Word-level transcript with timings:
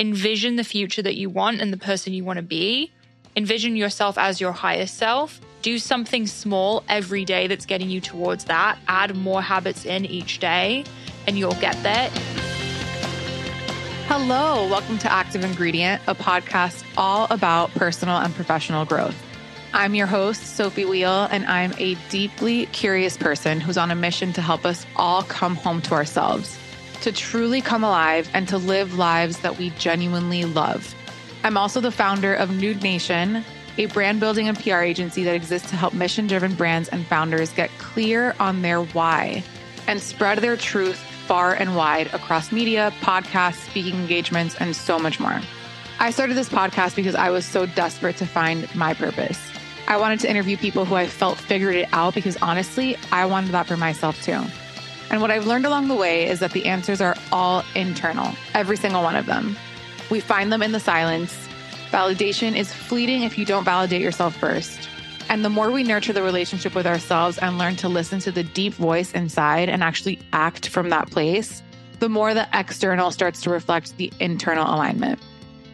envision 0.00 0.54
the 0.54 0.62
future 0.62 1.02
that 1.02 1.16
you 1.16 1.28
want 1.28 1.60
and 1.60 1.72
the 1.72 1.76
person 1.76 2.12
you 2.12 2.22
want 2.22 2.36
to 2.36 2.42
be. 2.42 2.92
Envision 3.34 3.74
yourself 3.74 4.16
as 4.16 4.40
your 4.40 4.52
highest 4.52 4.96
self. 4.96 5.40
Do 5.62 5.76
something 5.76 6.28
small 6.28 6.84
every 6.88 7.24
day 7.24 7.48
that's 7.48 7.66
getting 7.66 7.90
you 7.90 8.00
towards 8.00 8.44
that. 8.44 8.78
Add 8.86 9.16
more 9.16 9.42
habits 9.42 9.84
in 9.84 10.04
each 10.04 10.38
day, 10.38 10.84
and 11.26 11.36
you'll 11.36 11.52
get 11.54 11.80
there. 11.82 12.10
Hello, 14.06 14.68
welcome 14.68 14.98
to 14.98 15.12
Active 15.12 15.42
Ingredient, 15.42 16.00
a 16.06 16.14
podcast 16.14 16.84
all 16.96 17.26
about 17.30 17.70
personal 17.72 18.18
and 18.18 18.32
professional 18.34 18.84
growth. 18.84 19.20
I'm 19.72 19.96
your 19.96 20.06
host, 20.06 20.56
Sophie 20.56 20.84
Wheel, 20.84 21.26
and 21.32 21.44
I'm 21.46 21.74
a 21.76 21.96
deeply 22.08 22.66
curious 22.66 23.16
person 23.16 23.60
who's 23.60 23.76
on 23.76 23.90
a 23.90 23.96
mission 23.96 24.32
to 24.34 24.40
help 24.40 24.64
us 24.64 24.86
all 24.94 25.24
come 25.24 25.56
home 25.56 25.82
to 25.82 25.94
ourselves, 25.94 26.56
to 27.02 27.12
truly 27.12 27.60
come 27.60 27.84
alive, 27.84 28.28
and 28.34 28.48
to 28.48 28.58
live 28.58 28.98
lives 28.98 29.38
that 29.40 29.58
we 29.58 29.70
genuinely 29.70 30.44
love. 30.44 30.94
I'm 31.44 31.56
also 31.56 31.80
the 31.80 31.90
founder 31.90 32.34
of 32.34 32.50
Nude 32.50 32.82
Nation, 32.82 33.44
a 33.78 33.86
brand 33.86 34.20
building 34.20 34.48
and 34.48 34.58
PR 34.58 34.78
agency 34.78 35.22
that 35.24 35.34
exists 35.34 35.70
to 35.70 35.76
help 35.76 35.94
mission 35.94 36.26
driven 36.26 36.54
brands 36.54 36.88
and 36.88 37.06
founders 37.06 37.52
get 37.52 37.70
clear 37.78 38.34
on 38.40 38.62
their 38.62 38.82
why 38.82 39.44
and 39.86 40.00
spread 40.00 40.38
their 40.38 40.56
truth 40.56 40.98
far 40.98 41.54
and 41.54 41.76
wide 41.76 42.08
across 42.14 42.50
media, 42.50 42.92
podcasts, 43.00 43.68
speaking 43.68 43.94
engagements, 43.94 44.56
and 44.56 44.74
so 44.74 44.98
much 44.98 45.20
more. 45.20 45.40
I 46.00 46.10
started 46.10 46.36
this 46.36 46.48
podcast 46.48 46.96
because 46.96 47.14
I 47.14 47.30
was 47.30 47.44
so 47.44 47.66
desperate 47.66 48.16
to 48.16 48.26
find 48.26 48.72
my 48.74 48.94
purpose. 48.94 49.38
I 49.86 49.96
wanted 49.96 50.20
to 50.20 50.30
interview 50.30 50.56
people 50.56 50.84
who 50.84 50.94
I 50.94 51.06
felt 51.06 51.38
figured 51.38 51.74
it 51.74 51.88
out 51.92 52.14
because 52.14 52.36
honestly, 52.38 52.96
I 53.10 53.26
wanted 53.26 53.52
that 53.52 53.66
for 53.66 53.76
myself 53.76 54.22
too. 54.22 54.42
And 55.10 55.22
what 55.22 55.30
I've 55.30 55.46
learned 55.46 55.64
along 55.64 55.88
the 55.88 55.94
way 55.94 56.28
is 56.28 56.40
that 56.40 56.52
the 56.52 56.66
answers 56.66 57.00
are 57.00 57.16
all 57.32 57.64
internal, 57.74 58.34
every 58.54 58.76
single 58.76 59.02
one 59.02 59.16
of 59.16 59.26
them. 59.26 59.56
We 60.10 60.20
find 60.20 60.52
them 60.52 60.62
in 60.62 60.72
the 60.72 60.80
silence. 60.80 61.48
Validation 61.90 62.54
is 62.54 62.72
fleeting 62.72 63.22
if 63.22 63.38
you 63.38 63.46
don't 63.46 63.64
validate 63.64 64.02
yourself 64.02 64.36
first. 64.36 64.88
And 65.30 65.44
the 65.44 65.50
more 65.50 65.70
we 65.70 65.82
nurture 65.82 66.12
the 66.12 66.22
relationship 66.22 66.74
with 66.74 66.86
ourselves 66.86 67.38
and 67.38 67.58
learn 67.58 67.76
to 67.76 67.88
listen 67.88 68.18
to 68.20 68.32
the 68.32 68.42
deep 68.42 68.74
voice 68.74 69.12
inside 69.12 69.68
and 69.68 69.82
actually 69.82 70.18
act 70.32 70.68
from 70.68 70.90
that 70.90 71.10
place, 71.10 71.62
the 72.00 72.08
more 72.08 72.34
the 72.34 72.48
external 72.52 73.10
starts 73.10 73.42
to 73.42 73.50
reflect 73.50 73.96
the 73.96 74.12
internal 74.20 74.64
alignment. 74.64 75.20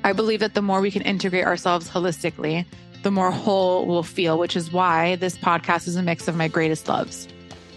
I 0.05 0.13
believe 0.13 0.41
that 0.41 0.55
the 0.55 0.63
more 0.63 0.81
we 0.81 0.91
can 0.91 1.03
integrate 1.03 1.45
ourselves 1.45 1.89
holistically, 1.89 2.65
the 3.03 3.11
more 3.11 3.31
whole 3.31 3.87
we'll 3.87 4.03
feel, 4.03 4.39
which 4.39 4.57
is 4.57 4.73
why 4.73 5.17
this 5.17 5.37
podcast 5.37 5.89
is 5.89 5.97
a 5.97 6.03
mix 6.03 6.29
of 6.29 6.37
my 6.37 6.49
greatest 6.49 6.89
loves 6.89 7.29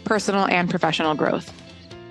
personal 0.07 0.47
and 0.47 0.69
professional 0.69 1.13
growth. 1.15 1.53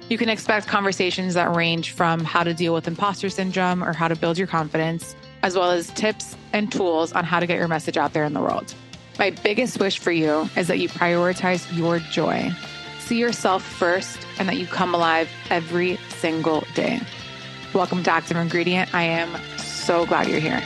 You 0.08 0.18
can 0.18 0.28
expect 0.28 0.68
conversations 0.68 1.34
that 1.34 1.56
range 1.56 1.90
from 1.90 2.20
how 2.20 2.44
to 2.44 2.54
deal 2.54 2.74
with 2.74 2.86
imposter 2.86 3.28
syndrome 3.28 3.82
or 3.82 3.92
how 3.92 4.06
to 4.06 4.14
build 4.14 4.38
your 4.38 4.46
confidence, 4.46 5.16
as 5.42 5.56
well 5.56 5.70
as 5.70 5.88
tips 5.90 6.36
and 6.52 6.70
tools 6.70 7.12
on 7.12 7.24
how 7.24 7.40
to 7.40 7.46
get 7.46 7.58
your 7.58 7.68
message 7.68 7.96
out 7.96 8.12
there 8.12 8.24
in 8.24 8.32
the 8.34 8.40
world. 8.40 8.72
My 9.18 9.30
biggest 9.30 9.80
wish 9.80 9.98
for 9.98 10.12
you 10.12 10.48
is 10.56 10.68
that 10.68 10.78
you 10.78 10.88
prioritize 10.88 11.74
your 11.76 11.98
joy. 11.98 12.52
See 13.00 13.18
yourself 13.18 13.64
first 13.64 14.26
and 14.38 14.48
that 14.48 14.58
you 14.58 14.66
come 14.66 14.94
alive 14.94 15.28
every 15.50 15.96
single 16.18 16.64
day. 16.74 17.00
Welcome 17.72 18.02
to 18.04 18.10
Active 18.10 18.36
Ingredient. 18.36 18.94
I 18.94 19.02
am 19.02 19.34
so 19.56 20.06
glad 20.06 20.28
you're 20.28 20.40
here. 20.40 20.62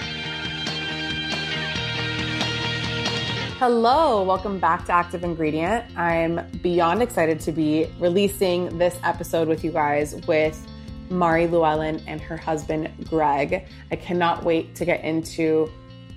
Hello, 3.60 4.22
welcome 4.22 4.58
back 4.58 4.86
to 4.86 4.92
Active 4.92 5.22
Ingredient. 5.22 5.84
I'm 5.94 6.50
beyond 6.62 7.02
excited 7.02 7.40
to 7.40 7.52
be 7.52 7.92
releasing 7.98 8.78
this 8.78 8.98
episode 9.04 9.48
with 9.48 9.62
you 9.62 9.70
guys 9.70 10.14
with 10.26 10.66
Mari 11.10 11.46
Llewellyn 11.46 12.02
and 12.06 12.22
her 12.22 12.38
husband 12.38 12.90
Greg. 13.04 13.66
I 13.90 13.96
cannot 13.96 14.44
wait 14.44 14.74
to 14.76 14.86
get 14.86 15.04
into 15.04 15.70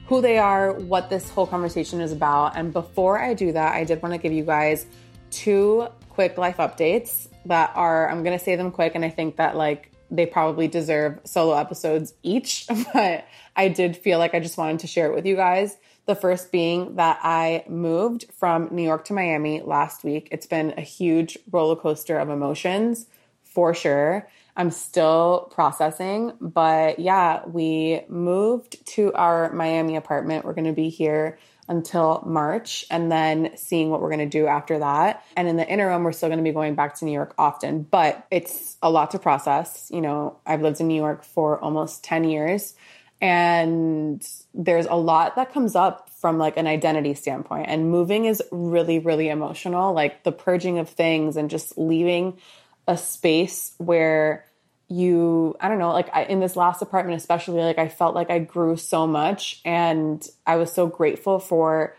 who 0.08 0.22
they 0.22 0.38
are, 0.38 0.72
what 0.72 1.10
this 1.10 1.30
whole 1.30 1.46
conversation 1.46 2.00
is 2.00 2.14
about. 2.14 2.56
And 2.56 2.72
before 2.72 3.20
I 3.20 3.34
do 3.34 3.52
that, 3.52 3.76
I 3.76 3.84
did 3.84 4.02
want 4.02 4.14
to 4.14 4.20
give 4.20 4.32
you 4.32 4.46
guys 4.46 4.86
two 5.30 5.90
quick 6.08 6.38
life 6.38 6.58
updates 6.60 7.28
that 7.48 7.74
are, 7.76 8.10
I'm 8.10 8.24
going 8.24 8.40
to 8.40 8.44
say 8.46 8.56
them 8.56 8.72
quick. 8.72 8.96
And 8.96 9.04
I 9.04 9.10
think 9.10 9.36
that 9.36 9.58
like 9.58 9.92
they 10.10 10.26
probably 10.26 10.70
deserve 10.70 11.20
solo 11.26 11.58
episodes 11.58 12.14
each, 12.24 12.68
but 12.94 13.28
I 13.54 13.68
did 13.68 13.98
feel 13.98 14.18
like 14.18 14.34
I 14.34 14.40
just 14.40 14.58
wanted 14.58 14.80
to 14.80 14.88
share 14.88 15.08
it 15.08 15.14
with 15.14 15.26
you 15.26 15.36
guys. 15.36 15.76
The 16.06 16.16
first 16.16 16.52
being 16.52 16.96
that 16.96 17.20
I 17.24 17.64
moved 17.70 18.26
from 18.38 18.68
New 18.72 18.84
York 18.84 19.06
to 19.06 19.14
Miami 19.14 19.62
last 19.62 20.04
week. 20.04 20.28
It's 20.32 20.46
been 20.46 20.74
a 20.78 20.82
huge 20.82 21.38
roller 21.50 21.78
coaster 21.78 22.18
of 22.18 22.30
emotions 22.30 23.06
for 23.44 23.74
sure. 23.74 24.28
I'm 24.56 24.70
still 24.70 25.50
processing, 25.52 26.34
but 26.40 27.00
yeah, 27.00 27.46
we 27.46 28.02
moved 28.08 28.86
to 28.88 29.14
our 29.14 29.52
Miami 29.52 29.96
apartment. 29.96 30.46
We're 30.46 30.54
going 30.54 30.66
to 30.66 30.74
be 30.74 30.90
here 30.90 31.40
until 31.68 32.22
March 32.26 32.86
and 32.92 33.12
then 33.12 33.56
seeing 33.56 33.90
what 33.90 34.02
we're 34.02 34.10
going 34.10 34.20
to 34.20 34.26
do 34.26 34.48
after 34.48 34.80
that. 34.80 35.24
And 35.38 35.48
in 35.48 35.56
the 35.56 35.68
interim, 35.68 36.04
we're 36.04 36.12
still 36.12 36.30
going 36.30 36.38
to 36.40 36.44
be 36.44 36.52
going 36.52 36.76
back 36.76 36.96
to 36.96 37.06
New 37.06 37.14
York 37.14 37.34
often, 37.38 37.84
but 37.84 38.28
it's 38.30 38.78
a 38.82 38.90
lot 38.90 39.12
to 39.12 39.20
process. 39.20 39.90
You 39.92 40.02
know, 40.02 40.40
I've 40.46 40.62
lived 40.62 40.82
in 40.82 40.88
New 40.88 41.02
York 41.02 41.24
for 41.24 41.60
almost 41.60 42.04
10 42.04 42.26
years 42.26 42.76
and 43.24 44.22
there's 44.54 44.86
a 44.86 44.96
lot 44.96 45.38
that 45.38 45.54
comes 45.54 45.78
up 45.78 46.10
from 46.10 46.38
like 46.38 46.58
an 46.58 46.68
identity 46.68 47.14
standpoint. 47.14 47.68
And 47.70 47.90
moving 47.90 48.26
is 48.26 48.44
really 48.52 49.00
really 49.00 49.30
emotional. 49.30 49.94
Like 49.94 50.24
the 50.24 50.34
purging 50.34 50.78
of 50.78 50.90
things 50.90 51.38
and 51.38 51.50
just 51.50 51.78
leaving 51.78 52.38
a 52.86 52.98
space 52.98 53.76
where 53.78 54.46
you 54.90 55.56
i 55.62 55.70
don't 55.70 55.80
know 55.80 55.94
like 55.94 56.14
I, 56.14 56.26
in 56.26 56.42
this 56.42 56.58
last 56.58 56.82
apartment 56.82 57.18
especially 57.18 57.62
like 57.62 57.80
i 57.80 57.88
felt 57.88 58.14
like 58.14 58.30
i 58.30 58.40
grew 58.40 58.76
so 58.76 59.08
much. 59.08 59.62
And 59.64 60.22
i 60.46 60.58
was 60.58 60.74
so 60.74 60.88
grateful 60.88 61.40
for 61.40 61.96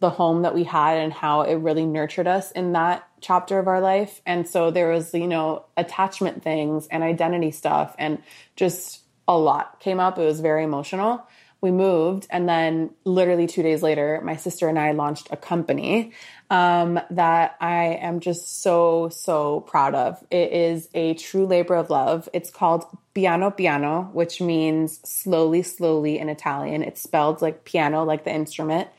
the 0.00 0.08
home 0.08 0.42
that 0.42 0.54
we 0.54 0.64
had 0.64 0.96
and 0.96 1.12
how 1.12 1.42
it 1.42 1.56
really 1.56 1.84
nurtured 1.84 2.26
us 2.26 2.50
in 2.52 2.72
that 2.72 3.06
chapter 3.20 3.58
of 3.58 3.68
our 3.68 3.82
life. 3.82 4.22
And 4.24 4.48
so 4.48 4.70
there 4.70 4.88
was 4.88 5.12
you 5.12 5.26
know 5.26 5.66
attachment 5.76 6.42
things 6.42 6.86
and 6.86 7.02
identity 7.02 7.50
stuff 7.50 7.94
and 7.98 8.22
just 8.56 9.03
a 9.26 9.36
lot 9.36 9.80
came 9.80 10.00
up. 10.00 10.18
It 10.18 10.24
was 10.24 10.40
very 10.40 10.64
emotional. 10.64 11.26
We 11.60 11.70
moved, 11.70 12.26
and 12.28 12.46
then 12.46 12.90
literally 13.04 13.46
two 13.46 13.62
days 13.62 13.82
later, 13.82 14.20
my 14.22 14.36
sister 14.36 14.68
and 14.68 14.78
I 14.78 14.92
launched 14.92 15.28
a 15.30 15.36
company 15.38 16.12
um, 16.50 17.00
that 17.10 17.56
I 17.58 17.98
am 18.02 18.20
just 18.20 18.60
so, 18.60 19.08
so 19.08 19.60
proud 19.60 19.94
of. 19.94 20.22
It 20.30 20.52
is 20.52 20.90
a 20.92 21.14
true 21.14 21.46
labor 21.46 21.74
of 21.76 21.88
love. 21.88 22.28
It's 22.34 22.50
called 22.50 22.84
Piano 23.14 23.50
Piano, 23.50 24.10
which 24.12 24.42
means 24.42 25.00
slowly, 25.08 25.62
slowly 25.62 26.18
in 26.18 26.28
Italian. 26.28 26.82
It's 26.82 27.00
spelled 27.00 27.40
like 27.40 27.64
piano, 27.64 28.04
like 28.04 28.24
the 28.24 28.34
instrument. 28.34 28.90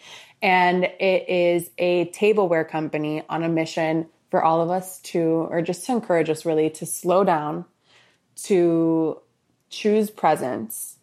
And 0.42 0.86
it 0.86 1.30
is 1.30 1.70
a 1.78 2.06
tableware 2.06 2.66
company 2.66 3.22
on 3.30 3.44
a 3.44 3.50
mission 3.50 4.08
for 4.32 4.44
all 4.44 4.62
of 4.62 4.72
us 4.72 5.02
to, 5.02 5.22
or 5.22 5.62
just 5.62 5.86
to 5.86 5.92
encourage 5.92 6.32
us 6.32 6.46
really 6.46 6.72
to 6.72 6.88
slow 6.88 7.24
down, 7.24 7.66
to 8.46 9.22
choose 9.70 10.10
presence 10.10 10.98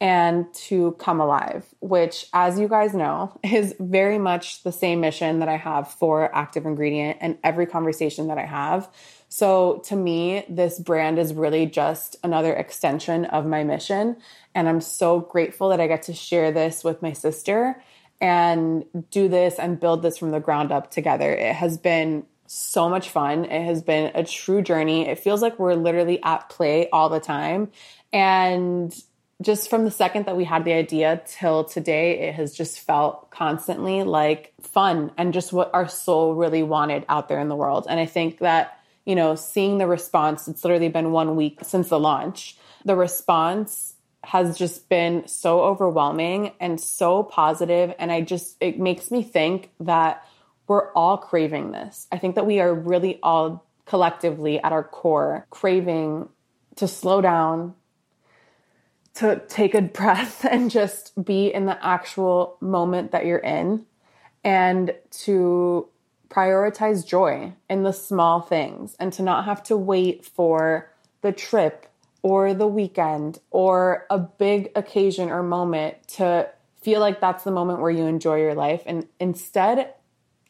and 0.00 0.52
to 0.54 0.92
come 0.92 1.20
alive, 1.20 1.66
which, 1.80 2.26
as 2.32 2.58
you 2.58 2.68
guys 2.68 2.94
know, 2.94 3.36
is 3.44 3.74
very 3.80 4.18
much 4.18 4.62
the 4.62 4.72
same 4.72 5.00
mission 5.00 5.40
that 5.40 5.48
I 5.48 5.56
have 5.56 5.90
for 5.90 6.34
Active 6.34 6.66
Ingredient 6.66 7.18
and 7.20 7.38
every 7.42 7.66
conversation 7.66 8.28
that 8.28 8.38
I 8.38 8.46
have. 8.46 8.88
So, 9.28 9.82
to 9.86 9.96
me, 9.96 10.44
this 10.48 10.78
brand 10.78 11.18
is 11.18 11.34
really 11.34 11.66
just 11.66 12.16
another 12.22 12.54
extension 12.54 13.24
of 13.26 13.44
my 13.44 13.64
mission. 13.64 14.16
And 14.54 14.68
I'm 14.68 14.80
so 14.80 15.20
grateful 15.20 15.68
that 15.70 15.80
I 15.80 15.86
get 15.86 16.02
to 16.04 16.14
share 16.14 16.52
this 16.52 16.82
with 16.82 17.02
my 17.02 17.12
sister 17.12 17.82
and 18.20 18.84
do 19.10 19.28
this 19.28 19.58
and 19.58 19.78
build 19.78 20.02
this 20.02 20.18
from 20.18 20.30
the 20.30 20.40
ground 20.40 20.72
up 20.72 20.90
together. 20.90 21.32
It 21.32 21.54
has 21.54 21.76
been 21.76 22.24
so 22.46 22.88
much 22.88 23.10
fun. 23.10 23.44
It 23.44 23.64
has 23.64 23.82
been 23.82 24.10
a 24.14 24.24
true 24.24 24.62
journey. 24.62 25.06
It 25.06 25.18
feels 25.18 25.42
like 25.42 25.58
we're 25.58 25.74
literally 25.74 26.22
at 26.22 26.48
play 26.48 26.88
all 26.90 27.10
the 27.10 27.20
time. 27.20 27.70
And 28.12 28.94
just 29.40 29.70
from 29.70 29.84
the 29.84 29.90
second 29.90 30.26
that 30.26 30.36
we 30.36 30.44
had 30.44 30.64
the 30.64 30.72
idea 30.72 31.22
till 31.26 31.64
today, 31.64 32.28
it 32.28 32.34
has 32.34 32.54
just 32.54 32.80
felt 32.80 33.30
constantly 33.30 34.02
like 34.02 34.52
fun 34.60 35.12
and 35.16 35.32
just 35.32 35.52
what 35.52 35.70
our 35.72 35.88
soul 35.88 36.34
really 36.34 36.62
wanted 36.62 37.04
out 37.08 37.28
there 37.28 37.40
in 37.40 37.48
the 37.48 37.56
world. 37.56 37.86
And 37.88 38.00
I 38.00 38.06
think 38.06 38.38
that, 38.38 38.80
you 39.04 39.14
know, 39.14 39.36
seeing 39.36 39.78
the 39.78 39.86
response, 39.86 40.48
it's 40.48 40.64
literally 40.64 40.88
been 40.88 41.12
one 41.12 41.36
week 41.36 41.60
since 41.62 41.88
the 41.88 42.00
launch. 42.00 42.56
The 42.84 42.96
response 42.96 43.94
has 44.24 44.58
just 44.58 44.88
been 44.88 45.28
so 45.28 45.60
overwhelming 45.60 46.52
and 46.60 46.80
so 46.80 47.22
positive. 47.22 47.94
and 47.98 48.10
I 48.10 48.20
just 48.20 48.56
it 48.60 48.78
makes 48.78 49.10
me 49.10 49.22
think 49.22 49.70
that 49.80 50.24
we're 50.66 50.92
all 50.92 51.16
craving 51.16 51.70
this. 51.70 52.06
I 52.12 52.18
think 52.18 52.34
that 52.34 52.46
we 52.46 52.60
are 52.60 52.74
really 52.74 53.18
all 53.22 53.64
collectively 53.86 54.60
at 54.60 54.72
our 54.72 54.84
core 54.84 55.46
craving 55.48 56.28
to 56.76 56.86
slow 56.86 57.20
down, 57.20 57.74
to 59.18 59.40
take 59.48 59.74
a 59.74 59.82
breath 59.98 60.44
and 60.44 60.70
just 60.70 61.24
be 61.24 61.52
in 61.52 61.66
the 61.66 61.84
actual 61.84 62.56
moment 62.60 63.12
that 63.12 63.26
you're 63.26 63.38
in 63.38 63.84
and 64.44 64.94
to 65.10 65.88
prioritize 66.28 67.06
joy 67.06 67.52
in 67.68 67.82
the 67.82 67.92
small 67.92 68.40
things 68.40 68.94
and 69.00 69.12
to 69.12 69.22
not 69.22 69.44
have 69.44 69.62
to 69.62 69.76
wait 69.76 70.24
for 70.24 70.90
the 71.22 71.32
trip 71.32 71.86
or 72.22 72.52
the 72.52 72.66
weekend 72.66 73.38
or 73.50 74.06
a 74.10 74.18
big 74.18 74.70
occasion 74.76 75.30
or 75.30 75.42
moment 75.42 75.96
to 76.06 76.48
feel 76.80 77.00
like 77.00 77.20
that's 77.20 77.44
the 77.44 77.50
moment 77.50 77.80
where 77.80 77.90
you 77.90 78.04
enjoy 78.04 78.36
your 78.36 78.54
life 78.54 78.82
and 78.86 79.06
instead 79.18 79.94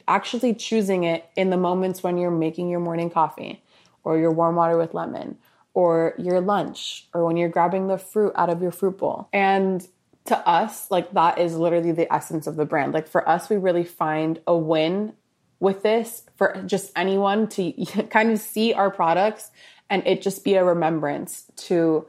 actually 0.07 0.55
choosing 0.55 1.05
it 1.05 1.29
in 1.37 1.51
the 1.51 1.57
moments 1.57 2.03
when 2.03 2.19
you're 2.19 2.31
making 2.31 2.69
your 2.69 2.81
morning 2.81 3.09
coffee 3.09 3.63
or 4.05 4.19
your 4.19 4.33
warm 4.33 4.57
water 4.57 4.77
with 4.77 4.95
lemon 4.95 5.39
or 5.79 6.13
your 6.19 6.41
lunch 6.41 7.07
or 7.15 7.25
when 7.25 7.37
you're 7.37 7.49
grabbing 7.49 7.87
the 7.87 7.97
fruit 7.97 8.33
out 8.35 8.51
of 8.51 8.61
your 8.61 8.73
fruit 8.73 8.99
bowl. 8.99 9.29
And 9.33 9.87
to 10.25 10.37
us, 10.37 10.91
like 10.91 11.13
that 11.13 11.39
is 11.39 11.55
literally 11.55 11.93
the 11.93 12.13
essence 12.13 12.49
of 12.49 12.57
the 12.57 12.65
brand. 12.65 12.93
Like 12.93 13.07
for 13.07 13.27
us, 13.29 13.49
we 13.49 13.59
really 13.59 13.85
find 13.85 14.41
a 14.45 14.57
win 14.57 15.13
with 15.61 15.85
this 15.85 16.25
for 16.35 16.61
just 16.67 16.91
anyone 16.97 17.47
to 17.51 17.73
kind 18.11 18.33
of 18.33 18.41
see 18.41 18.75
our 18.75 18.91
products 18.91 19.53
and 19.89 20.05
it 20.05 20.21
just 20.21 20.43
be 20.43 20.55
a 20.55 20.65
remembrance 20.65 21.45
to 21.69 22.09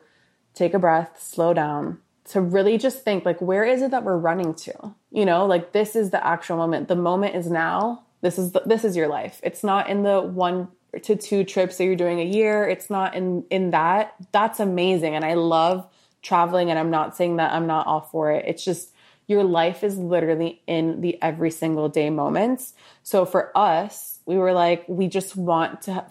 take 0.56 0.74
a 0.74 0.80
breath, 0.80 1.22
slow 1.22 1.54
down, 1.54 2.00
to 2.30 2.42
really 2.42 2.80
just 2.80 3.04
think 3.04 3.24
like 3.24 3.40
where 3.40 3.64
is 3.64 3.84
it 3.84 3.92
that 3.92 4.04
we're 4.04 4.18
running 4.18 4.56
to? 4.56 4.96
You 5.12 5.26
know, 5.26 5.46
like 5.46 5.74
this 5.74 5.96
is 5.96 6.10
the 6.10 6.26
actual 6.26 6.58
moment. 6.58 6.88
The 6.88 6.96
moment 6.96 7.36
is 7.36 7.52
now. 7.52 8.06
This 8.22 8.40
is 8.40 8.52
the, 8.52 8.64
this 8.66 8.84
is 8.84 8.98
your 8.98 9.10
life. 9.10 9.40
It's 9.44 9.64
not 9.64 9.90
in 9.90 10.02
the 10.02 10.22
one 10.22 10.70
to 11.04 11.16
two 11.16 11.44
trips 11.44 11.78
that 11.78 11.86
you're 11.86 11.96
doing 11.96 12.20
a 12.20 12.26
year. 12.26 12.68
It's 12.68 12.90
not 12.90 13.16
in 13.16 13.44
in 13.50 13.72
that. 13.72 14.16
That's 14.32 14.60
amazing 14.60 15.16
and 15.16 15.24
I 15.24 15.36
love 15.36 15.88
traveling 16.22 16.70
and 16.70 16.78
I'm 16.78 16.92
not 16.92 17.16
saying 17.16 17.38
that 17.38 17.54
I'm 17.54 17.68
not 17.68 17.88
all 17.88 18.02
for 18.02 18.32
it. 18.32 18.46
It's 18.48 18.64
just 18.64 18.92
your 19.28 19.44
life 19.44 19.84
is 19.84 19.98
literally 19.98 20.62
in 20.66 21.02
the 21.02 21.22
every 21.22 21.52
single 21.52 21.88
day 21.88 22.10
moments. 22.10 22.74
So 23.04 23.26
for 23.26 23.56
us, 23.56 24.20
we 24.26 24.38
were 24.38 24.54
like 24.54 24.86
we 24.88 25.08
just 25.08 25.36
want 25.36 25.84
to 25.84 26.06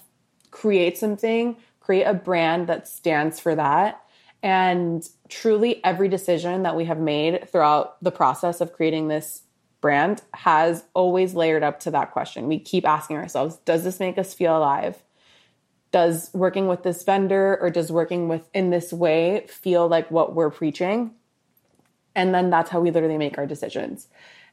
create 0.51 0.97
something, 0.97 1.57
create 1.81 2.05
a 2.05 2.15
brand 2.15 2.69
that 2.69 2.89
stands 2.89 3.41
for 3.41 3.55
that. 3.55 4.03
And 4.43 5.07
truly 5.29 5.85
every 5.85 6.09
decision 6.09 6.63
that 6.63 6.77
we 6.77 6.85
have 6.85 6.99
made 6.99 7.51
throughout 7.51 8.03
the 8.03 8.13
process 8.13 8.61
of 8.61 8.73
creating 8.73 9.09
this 9.09 9.43
brand 9.81 10.23
has 10.35 10.85
always 10.95 11.35
layered 11.35 11.63
up 11.63 11.81
to 11.81 11.91
that 11.93 12.11
question. 12.13 12.49
We 12.49 12.59
keep 12.59 12.87
asking 12.87 13.17
ourselves, 13.17 13.57
does 13.65 13.85
this 13.85 14.01
make 14.01 14.19
us 14.19 14.35
feel 14.35 14.57
alive? 14.57 15.03
Does 15.91 16.31
working 16.35 16.67
with 16.67 16.83
this 16.83 17.03
vendor 17.03 17.59
or 17.61 17.71
does 17.71 17.91
working 17.91 18.29
with 18.29 18.49
in 18.53 18.71
this 18.71 18.93
way 18.93 19.47
feel 19.49 19.89
like 19.89 20.11
what 20.11 20.35
we're 20.35 20.51
preaching? 20.51 21.13
And 22.15 22.35
then 22.35 22.51
that's 22.51 22.71
how 22.71 22.81
we 22.81 22.91
literally 22.91 23.19
make 23.19 23.39
our 23.39 23.47
decisions. 23.47 24.09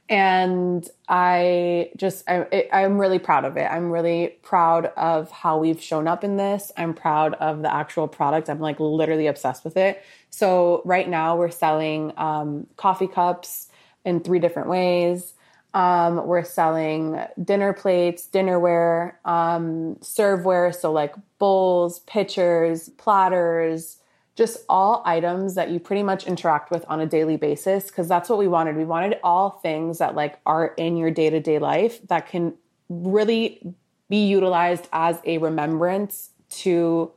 And 0.08 0.88
I 1.08 1.90
just, 1.96 2.22
I, 2.28 2.68
I'm 2.72 2.98
really 2.98 3.18
proud 3.18 3.44
of 3.44 3.56
it. 3.56 3.64
I'm 3.64 3.90
really 3.90 4.38
proud 4.42 4.86
of 4.96 5.32
how 5.32 5.58
we've 5.58 5.82
shown 5.82 6.06
up 6.06 6.22
in 6.22 6.36
this. 6.36 6.70
I'm 6.76 6.94
proud 6.94 7.34
of 7.34 7.62
the 7.62 7.74
actual 7.74 8.06
product. 8.06 8.48
I'm 8.48 8.60
like 8.60 8.78
literally 8.78 9.26
obsessed 9.26 9.64
with 9.64 9.76
it. 9.76 10.02
So 10.30 10.80
right 10.84 11.08
now 11.08 11.36
we're 11.36 11.50
selling 11.50 12.12
um, 12.16 12.68
coffee 12.76 13.08
cups 13.08 13.65
in 14.06 14.20
three 14.20 14.38
different 14.38 14.70
ways. 14.70 15.34
Um, 15.74 16.26
we're 16.26 16.44
selling 16.44 17.20
dinner 17.44 17.74
plates, 17.74 18.26
dinnerware, 18.32 19.16
um, 19.26 19.96
serveware, 19.96 20.74
so 20.74 20.90
like 20.90 21.14
bowls, 21.38 21.98
pitchers, 22.00 22.88
platters, 22.90 23.98
just 24.36 24.64
all 24.68 25.02
items 25.04 25.54
that 25.54 25.70
you 25.70 25.80
pretty 25.80 26.02
much 26.02 26.26
interact 26.26 26.70
with 26.70 26.84
on 26.88 27.00
a 27.00 27.06
daily 27.06 27.36
basis 27.36 27.88
because 27.88 28.08
that's 28.08 28.28
what 28.28 28.38
we 28.38 28.48
wanted. 28.48 28.76
We 28.76 28.84
wanted 28.84 29.18
all 29.22 29.50
things 29.50 29.98
that 29.98 30.14
like 30.14 30.38
are 30.46 30.68
in 30.78 30.96
your 30.96 31.10
day-to-day 31.10 31.58
life 31.58 32.06
that 32.08 32.28
can 32.28 32.54
really 32.88 33.74
be 34.08 34.26
utilized 34.26 34.88
as 34.92 35.18
a 35.24 35.38
remembrance 35.38 36.30
to 36.48 37.10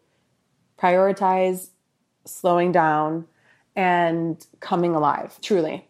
prioritize 0.78 1.70
slowing 2.26 2.72
down 2.72 3.28
and 3.76 4.46
coming 4.60 4.96
alive, 4.96 5.38
truly. 5.42 5.89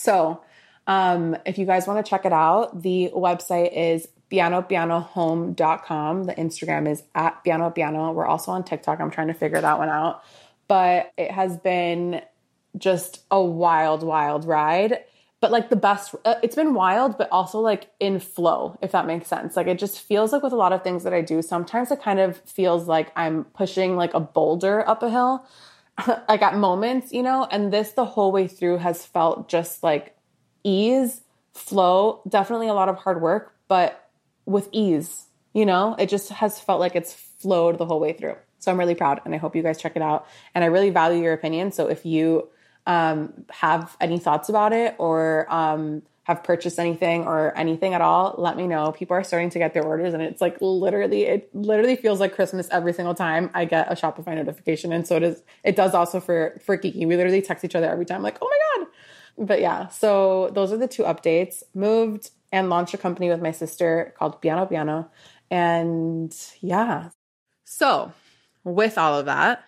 So, 0.00 0.40
um, 0.86 1.36
if 1.44 1.58
you 1.58 1.66
guys 1.66 1.86
want 1.86 2.02
to 2.04 2.08
check 2.08 2.24
it 2.24 2.32
out, 2.32 2.80
the 2.82 3.12
website 3.14 3.76
is 3.76 4.08
pianopianohome.com. 4.32 6.24
The 6.24 6.34
Instagram 6.36 6.90
is 6.90 7.02
at 7.14 7.44
piano 7.44 7.70
piano. 7.70 8.10
We're 8.12 8.26
also 8.26 8.52
on 8.52 8.64
TikTok. 8.64 8.98
I'm 8.98 9.10
trying 9.10 9.26
to 9.28 9.34
figure 9.34 9.60
that 9.60 9.78
one 9.78 9.90
out. 9.90 10.24
But 10.68 11.12
it 11.18 11.30
has 11.30 11.58
been 11.58 12.22
just 12.78 13.24
a 13.30 13.42
wild, 13.42 14.02
wild 14.02 14.46
ride. 14.46 15.04
But 15.40 15.50
like 15.52 15.68
the 15.68 15.76
best, 15.76 16.14
uh, 16.24 16.36
it's 16.42 16.56
been 16.56 16.72
wild, 16.72 17.18
but 17.18 17.28
also 17.30 17.60
like 17.60 17.90
in 18.00 18.20
flow, 18.20 18.78
if 18.80 18.92
that 18.92 19.06
makes 19.06 19.26
sense. 19.26 19.54
Like 19.54 19.66
it 19.66 19.78
just 19.78 20.00
feels 20.00 20.32
like 20.32 20.42
with 20.42 20.54
a 20.54 20.56
lot 20.56 20.72
of 20.72 20.82
things 20.82 21.04
that 21.04 21.12
I 21.12 21.20
do, 21.20 21.42
sometimes 21.42 21.90
it 21.90 22.00
kind 22.00 22.20
of 22.20 22.38
feels 22.38 22.88
like 22.88 23.12
I'm 23.16 23.44
pushing 23.44 23.96
like 23.96 24.14
a 24.14 24.20
boulder 24.20 24.88
up 24.88 25.02
a 25.02 25.10
hill. 25.10 25.46
like 26.28 26.42
at 26.42 26.56
moments, 26.56 27.12
you 27.12 27.22
know, 27.22 27.46
and 27.50 27.72
this 27.72 27.92
the 27.92 28.04
whole 28.04 28.32
way 28.32 28.46
through 28.46 28.78
has 28.78 29.04
felt 29.04 29.48
just 29.48 29.82
like 29.82 30.16
ease, 30.64 31.22
flow, 31.54 32.22
definitely 32.28 32.68
a 32.68 32.74
lot 32.74 32.88
of 32.88 32.96
hard 32.96 33.20
work, 33.20 33.54
but 33.68 34.10
with 34.46 34.68
ease, 34.72 35.26
you 35.52 35.66
know, 35.66 35.94
it 35.98 36.08
just 36.08 36.30
has 36.30 36.60
felt 36.60 36.80
like 36.80 36.94
it's 36.94 37.12
flowed 37.12 37.78
the 37.78 37.86
whole 37.86 38.00
way 38.00 38.12
through. 38.12 38.36
So 38.58 38.70
I'm 38.70 38.78
really 38.78 38.94
proud 38.94 39.20
and 39.24 39.34
I 39.34 39.38
hope 39.38 39.56
you 39.56 39.62
guys 39.62 39.80
check 39.80 39.96
it 39.96 40.02
out. 40.02 40.26
And 40.54 40.62
I 40.62 40.66
really 40.68 40.90
value 40.90 41.22
your 41.22 41.32
opinion. 41.32 41.72
So 41.72 41.88
if 41.88 42.04
you 42.04 42.48
um, 42.86 43.44
have 43.50 43.96
any 44.00 44.18
thoughts 44.18 44.48
about 44.48 44.72
it 44.72 44.94
or 44.98 45.46
um, 45.52 46.02
have 46.30 46.44
purchased 46.44 46.78
anything 46.78 47.24
or 47.26 47.56
anything 47.58 47.92
at 47.92 48.00
all, 48.00 48.36
let 48.38 48.56
me 48.56 48.68
know. 48.68 48.92
People 48.92 49.16
are 49.16 49.24
starting 49.24 49.50
to 49.50 49.58
get 49.58 49.74
their 49.74 49.82
orders 49.82 50.14
and 50.14 50.22
it's 50.22 50.40
like 50.40 50.56
literally 50.60 51.24
it 51.24 51.54
literally 51.54 51.96
feels 51.96 52.20
like 52.20 52.34
Christmas 52.34 52.68
every 52.70 52.92
single 52.92 53.14
time 53.14 53.50
I 53.52 53.64
get 53.64 53.90
a 53.90 53.94
Shopify 53.96 54.36
notification. 54.36 54.92
And 54.92 55.06
so 55.06 55.16
it 55.16 55.24
is 55.24 55.42
it 55.64 55.74
does 55.74 55.92
also 55.92 56.20
for 56.20 56.58
for 56.64 56.76
Kiki. 56.76 57.04
We 57.04 57.16
literally 57.16 57.42
text 57.42 57.64
each 57.64 57.74
other 57.74 57.90
every 57.90 58.06
time 58.06 58.22
like, 58.22 58.38
"Oh 58.40 58.48
my 58.48 58.58
god." 58.84 59.46
But 59.46 59.60
yeah, 59.60 59.88
so 59.88 60.50
those 60.54 60.72
are 60.72 60.76
the 60.76 60.88
two 60.88 61.02
updates. 61.02 61.62
Moved 61.74 62.30
and 62.52 62.70
launched 62.70 62.94
a 62.94 62.98
company 62.98 63.28
with 63.28 63.42
my 63.42 63.50
sister 63.50 64.14
called 64.18 64.40
Piano 64.40 64.66
Piano. 64.66 65.10
And 65.50 66.34
yeah. 66.60 67.10
So, 67.64 68.12
with 68.64 68.98
all 68.98 69.18
of 69.18 69.26
that, 69.26 69.64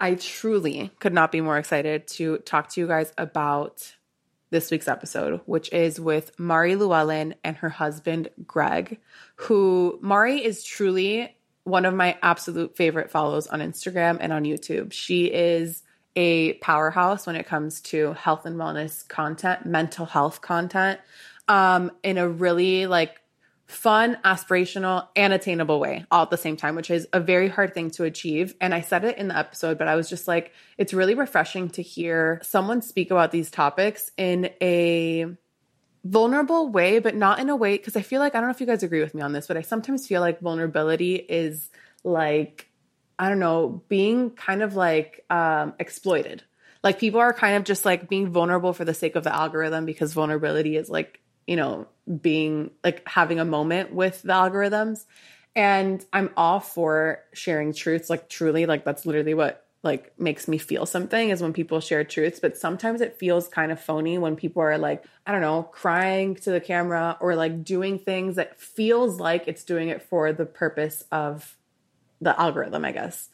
I 0.00 0.16
truly 0.16 0.90
could 0.98 1.14
not 1.14 1.32
be 1.32 1.40
more 1.40 1.58
excited 1.58 2.06
to 2.08 2.38
talk 2.38 2.68
to 2.70 2.80
you 2.80 2.86
guys 2.86 3.12
about 3.16 3.94
this 4.54 4.70
week's 4.70 4.86
episode, 4.86 5.40
which 5.46 5.72
is 5.72 5.98
with 5.98 6.30
Mari 6.38 6.76
Llewellyn 6.76 7.34
and 7.42 7.56
her 7.56 7.68
husband, 7.68 8.28
Greg, 8.46 9.00
who 9.34 9.98
Mari 10.00 10.44
is 10.44 10.62
truly 10.62 11.36
one 11.64 11.84
of 11.84 11.92
my 11.92 12.16
absolute 12.22 12.76
favorite 12.76 13.10
follows 13.10 13.48
on 13.48 13.58
Instagram 13.58 14.18
and 14.20 14.32
on 14.32 14.44
YouTube. 14.44 14.92
She 14.92 15.24
is 15.24 15.82
a 16.14 16.52
powerhouse 16.54 17.26
when 17.26 17.34
it 17.34 17.46
comes 17.46 17.80
to 17.80 18.12
health 18.12 18.46
and 18.46 18.54
wellness 18.54 19.06
content, 19.08 19.66
mental 19.66 20.06
health 20.06 20.40
content, 20.40 21.00
um, 21.48 21.90
in 22.04 22.16
a 22.16 22.28
really 22.28 22.86
like 22.86 23.20
fun, 23.66 24.18
aspirational, 24.24 25.08
and 25.16 25.32
attainable 25.32 25.80
way 25.80 26.04
all 26.10 26.22
at 26.22 26.30
the 26.30 26.36
same 26.36 26.56
time, 26.56 26.74
which 26.74 26.90
is 26.90 27.08
a 27.12 27.20
very 27.20 27.48
hard 27.48 27.72
thing 27.72 27.90
to 27.92 28.04
achieve. 28.04 28.54
And 28.60 28.74
I 28.74 28.82
said 28.82 29.04
it 29.04 29.16
in 29.16 29.28
the 29.28 29.36
episode, 29.36 29.78
but 29.78 29.88
I 29.88 29.96
was 29.96 30.08
just 30.08 30.28
like, 30.28 30.52
it's 30.76 30.92
really 30.92 31.14
refreshing 31.14 31.70
to 31.70 31.82
hear 31.82 32.40
someone 32.42 32.82
speak 32.82 33.10
about 33.10 33.30
these 33.30 33.50
topics 33.50 34.10
in 34.16 34.50
a 34.60 35.26
vulnerable 36.04 36.68
way, 36.68 36.98
but 36.98 37.14
not 37.14 37.38
in 37.38 37.48
a 37.48 37.56
way, 37.56 37.76
because 37.76 37.96
I 37.96 38.02
feel 38.02 38.20
like, 38.20 38.34
I 38.34 38.38
don't 38.38 38.48
know 38.48 38.54
if 38.54 38.60
you 38.60 38.66
guys 38.66 38.82
agree 38.82 39.00
with 39.00 39.14
me 39.14 39.22
on 39.22 39.32
this, 39.32 39.46
but 39.46 39.56
I 39.56 39.62
sometimes 39.62 40.06
feel 40.06 40.20
like 40.20 40.40
vulnerability 40.40 41.14
is 41.14 41.70
like, 42.02 42.68
I 43.18 43.30
don't 43.30 43.38
know, 43.38 43.82
being 43.88 44.30
kind 44.30 44.62
of 44.62 44.76
like 44.76 45.24
um, 45.30 45.72
exploited. 45.78 46.42
Like 46.82 46.98
people 46.98 47.20
are 47.20 47.32
kind 47.32 47.56
of 47.56 47.64
just 47.64 47.86
like 47.86 48.10
being 48.10 48.30
vulnerable 48.30 48.74
for 48.74 48.84
the 48.84 48.92
sake 48.92 49.16
of 49.16 49.24
the 49.24 49.34
algorithm 49.34 49.86
because 49.86 50.12
vulnerability 50.12 50.76
is 50.76 50.90
like 50.90 51.20
you 51.46 51.56
know, 51.56 51.86
being 52.20 52.70
like 52.82 53.06
having 53.08 53.40
a 53.40 53.44
moment 53.44 53.92
with 53.92 54.22
the 54.22 54.32
algorithms. 54.32 55.04
And 55.56 56.04
I'm 56.12 56.30
all 56.36 56.60
for 56.60 57.20
sharing 57.32 57.72
truths. 57.72 58.10
Like, 58.10 58.28
truly, 58.28 58.66
like, 58.66 58.84
that's 58.84 59.06
literally 59.06 59.34
what 59.34 59.64
like 59.84 60.18
makes 60.18 60.48
me 60.48 60.56
feel 60.56 60.86
something 60.86 61.28
is 61.28 61.42
when 61.42 61.52
people 61.52 61.78
share 61.78 62.02
truths 62.02 62.40
but 62.40 62.56
sometimes 62.56 63.02
it 63.02 63.18
feels 63.18 63.46
kind 63.48 63.70
of 63.70 63.78
phony 63.78 64.16
when 64.16 64.34
people 64.34 64.62
are 64.62 64.78
like 64.78 65.04
i 65.26 65.30
don't 65.30 65.42
know 65.42 65.62
crying 65.62 66.34
to 66.34 66.50
the 66.50 66.60
camera 66.60 67.16
or 67.20 67.36
like 67.36 67.62
doing 67.62 67.98
things 67.98 68.36
that 68.36 68.58
feels 68.58 69.20
like 69.20 69.46
it's 69.46 69.62
doing 69.62 69.90
it 69.90 70.02
for 70.02 70.32
the 70.32 70.46
purpose 70.46 71.04
of 71.12 71.56
the 72.20 72.38
algorithm 72.40 72.84
i 72.84 72.92
guess 72.92 73.28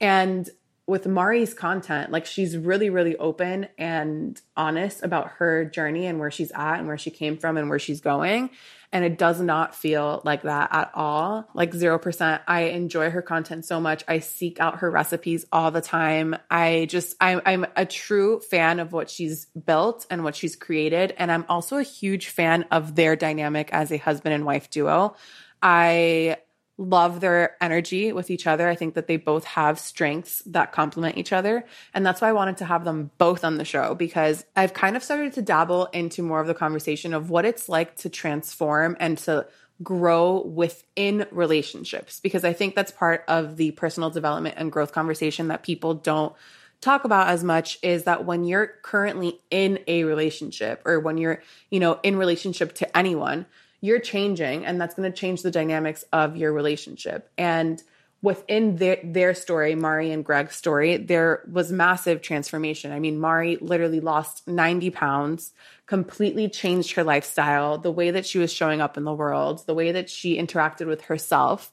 and 0.00 0.48
with 0.86 1.06
Mari's 1.06 1.52
content, 1.52 2.12
like 2.12 2.26
she's 2.26 2.56
really, 2.56 2.90
really 2.90 3.16
open 3.16 3.66
and 3.76 4.40
honest 4.56 5.02
about 5.02 5.28
her 5.38 5.64
journey 5.64 6.06
and 6.06 6.20
where 6.20 6.30
she's 6.30 6.52
at 6.52 6.78
and 6.78 6.86
where 6.86 6.98
she 6.98 7.10
came 7.10 7.36
from 7.38 7.56
and 7.56 7.68
where 7.68 7.80
she's 7.80 8.00
going. 8.00 8.50
And 8.92 9.04
it 9.04 9.18
does 9.18 9.40
not 9.40 9.74
feel 9.74 10.22
like 10.24 10.42
that 10.42 10.72
at 10.72 10.92
all. 10.94 11.48
Like 11.54 11.72
0%. 11.72 12.40
I 12.46 12.60
enjoy 12.62 13.10
her 13.10 13.20
content 13.20 13.64
so 13.64 13.80
much. 13.80 14.04
I 14.06 14.20
seek 14.20 14.60
out 14.60 14.78
her 14.78 14.90
recipes 14.90 15.44
all 15.50 15.72
the 15.72 15.80
time. 15.80 16.36
I 16.48 16.86
just, 16.88 17.16
I'm, 17.20 17.42
I'm 17.44 17.66
a 17.74 17.84
true 17.84 18.38
fan 18.38 18.78
of 18.78 18.92
what 18.92 19.10
she's 19.10 19.46
built 19.46 20.06
and 20.08 20.22
what 20.22 20.36
she's 20.36 20.54
created. 20.54 21.14
And 21.18 21.32
I'm 21.32 21.44
also 21.48 21.78
a 21.78 21.82
huge 21.82 22.28
fan 22.28 22.64
of 22.70 22.94
their 22.94 23.16
dynamic 23.16 23.70
as 23.72 23.90
a 23.90 23.96
husband 23.96 24.34
and 24.34 24.46
wife 24.46 24.70
duo. 24.70 25.16
I 25.60 26.36
love 26.78 27.20
their 27.20 27.56
energy 27.62 28.12
with 28.12 28.30
each 28.30 28.46
other. 28.46 28.68
I 28.68 28.74
think 28.74 28.94
that 28.94 29.06
they 29.06 29.16
both 29.16 29.44
have 29.44 29.78
strengths 29.78 30.42
that 30.46 30.72
complement 30.72 31.16
each 31.16 31.32
other. 31.32 31.64
And 31.94 32.04
that's 32.04 32.20
why 32.20 32.28
I 32.28 32.32
wanted 32.32 32.58
to 32.58 32.66
have 32.66 32.84
them 32.84 33.10
both 33.16 33.44
on 33.44 33.56
the 33.56 33.64
show 33.64 33.94
because 33.94 34.44
I've 34.54 34.74
kind 34.74 34.96
of 34.96 35.02
started 35.02 35.32
to 35.34 35.42
dabble 35.42 35.86
into 35.86 36.22
more 36.22 36.40
of 36.40 36.46
the 36.46 36.54
conversation 36.54 37.14
of 37.14 37.30
what 37.30 37.46
it's 37.46 37.68
like 37.68 37.96
to 37.98 38.10
transform 38.10 38.96
and 39.00 39.16
to 39.18 39.46
grow 39.82 40.40
within 40.42 41.26
relationships 41.30 42.20
because 42.20 42.44
I 42.44 42.54
think 42.54 42.74
that's 42.74 42.92
part 42.92 43.24
of 43.28 43.56
the 43.56 43.72
personal 43.72 44.08
development 44.08 44.54
and 44.58 44.72
growth 44.72 44.92
conversation 44.92 45.48
that 45.48 45.62
people 45.62 45.94
don't 45.94 46.34
talk 46.80 47.04
about 47.04 47.28
as 47.28 47.44
much 47.44 47.78
is 47.82 48.04
that 48.04 48.24
when 48.24 48.44
you're 48.44 48.66
currently 48.82 49.40
in 49.50 49.78
a 49.86 50.04
relationship 50.04 50.82
or 50.84 51.00
when 51.00 51.18
you're, 51.18 51.42
you 51.70 51.80
know, 51.80 51.98
in 52.02 52.16
relationship 52.16 52.74
to 52.74 52.96
anyone, 52.96 53.46
you're 53.80 54.00
changing 54.00 54.64
and 54.64 54.80
that's 54.80 54.94
going 54.94 55.10
to 55.10 55.16
change 55.16 55.42
the 55.42 55.50
dynamics 55.50 56.04
of 56.12 56.36
your 56.36 56.52
relationship. 56.52 57.30
And 57.36 57.82
within 58.22 58.76
their, 58.76 58.98
their 59.04 59.34
story, 59.34 59.74
Mari 59.74 60.10
and 60.10 60.24
Greg's 60.24 60.56
story, 60.56 60.96
there 60.96 61.42
was 61.50 61.70
massive 61.70 62.22
transformation. 62.22 62.92
I 62.92 62.98
mean, 62.98 63.20
Mari 63.20 63.56
literally 63.60 64.00
lost 64.00 64.48
90 64.48 64.90
pounds, 64.90 65.52
completely 65.86 66.48
changed 66.48 66.92
her 66.92 67.04
lifestyle, 67.04 67.78
the 67.78 67.92
way 67.92 68.10
that 68.10 68.26
she 68.26 68.38
was 68.38 68.52
showing 68.52 68.80
up 68.80 68.96
in 68.96 69.04
the 69.04 69.14
world, 69.14 69.64
the 69.66 69.74
way 69.74 69.92
that 69.92 70.10
she 70.10 70.38
interacted 70.38 70.86
with 70.86 71.02
herself. 71.02 71.70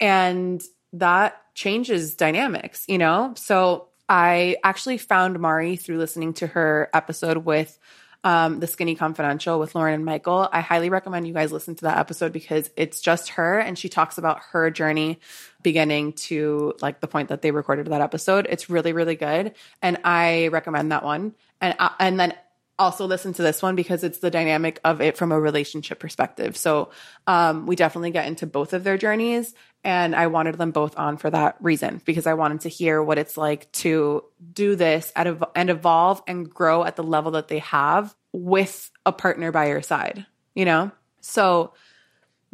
And 0.00 0.62
that 0.92 1.40
changes 1.54 2.14
dynamics, 2.14 2.84
you 2.88 2.98
know? 2.98 3.32
So 3.36 3.88
I 4.08 4.56
actually 4.62 4.98
found 4.98 5.38
Mari 5.40 5.76
through 5.76 5.98
listening 5.98 6.34
to 6.34 6.48
her 6.48 6.90
episode 6.92 7.38
with 7.38 7.78
um, 8.24 8.58
the 8.58 8.66
Skinny 8.66 8.94
Confidential 8.94 9.60
with 9.60 9.74
Lauren 9.74 9.94
and 9.94 10.04
Michael. 10.04 10.48
I 10.50 10.62
highly 10.62 10.88
recommend 10.88 11.28
you 11.28 11.34
guys 11.34 11.52
listen 11.52 11.74
to 11.76 11.82
that 11.82 11.98
episode 11.98 12.32
because 12.32 12.70
it's 12.74 13.00
just 13.00 13.28
her 13.30 13.58
and 13.58 13.78
she 13.78 13.90
talks 13.90 14.16
about 14.16 14.40
her 14.50 14.70
journey 14.70 15.20
beginning 15.62 16.14
to 16.14 16.74
like 16.80 17.00
the 17.00 17.06
point 17.06 17.28
that 17.28 17.42
they 17.42 17.50
recorded 17.50 17.86
that 17.86 18.00
episode. 18.00 18.46
It's 18.48 18.70
really, 18.70 18.92
really 18.94 19.14
good. 19.14 19.54
And 19.82 19.98
I 20.04 20.48
recommend 20.48 20.90
that 20.90 21.04
one. 21.04 21.34
And, 21.60 21.76
uh, 21.78 21.90
and 22.00 22.18
then 22.18 22.34
also 22.78 23.06
listen 23.06 23.32
to 23.34 23.42
this 23.42 23.62
one 23.62 23.76
because 23.76 24.02
it's 24.04 24.18
the 24.18 24.30
dynamic 24.30 24.80
of 24.84 25.00
it 25.00 25.16
from 25.16 25.32
a 25.32 25.38
relationship 25.38 25.98
perspective. 25.98 26.56
So 26.56 26.90
um, 27.26 27.66
we 27.66 27.76
definitely 27.76 28.10
get 28.10 28.26
into 28.26 28.46
both 28.46 28.72
of 28.72 28.84
their 28.84 28.98
journeys, 28.98 29.54
and 29.84 30.14
I 30.14 30.26
wanted 30.28 30.56
them 30.56 30.70
both 30.70 30.98
on 30.98 31.16
for 31.16 31.30
that 31.30 31.56
reason 31.60 32.00
because 32.04 32.26
I 32.26 32.34
wanted 32.34 32.62
to 32.62 32.68
hear 32.68 33.02
what 33.02 33.18
it's 33.18 33.36
like 33.36 33.70
to 33.72 34.24
do 34.52 34.76
this 34.76 35.12
at 35.14 35.26
and 35.54 35.70
evolve 35.70 36.22
and 36.26 36.48
grow 36.48 36.84
at 36.84 36.96
the 36.96 37.04
level 37.04 37.32
that 37.32 37.48
they 37.48 37.60
have 37.60 38.14
with 38.32 38.90
a 39.06 39.12
partner 39.12 39.52
by 39.52 39.68
your 39.68 39.82
side. 39.82 40.26
You 40.54 40.64
know, 40.64 40.90
so 41.20 41.72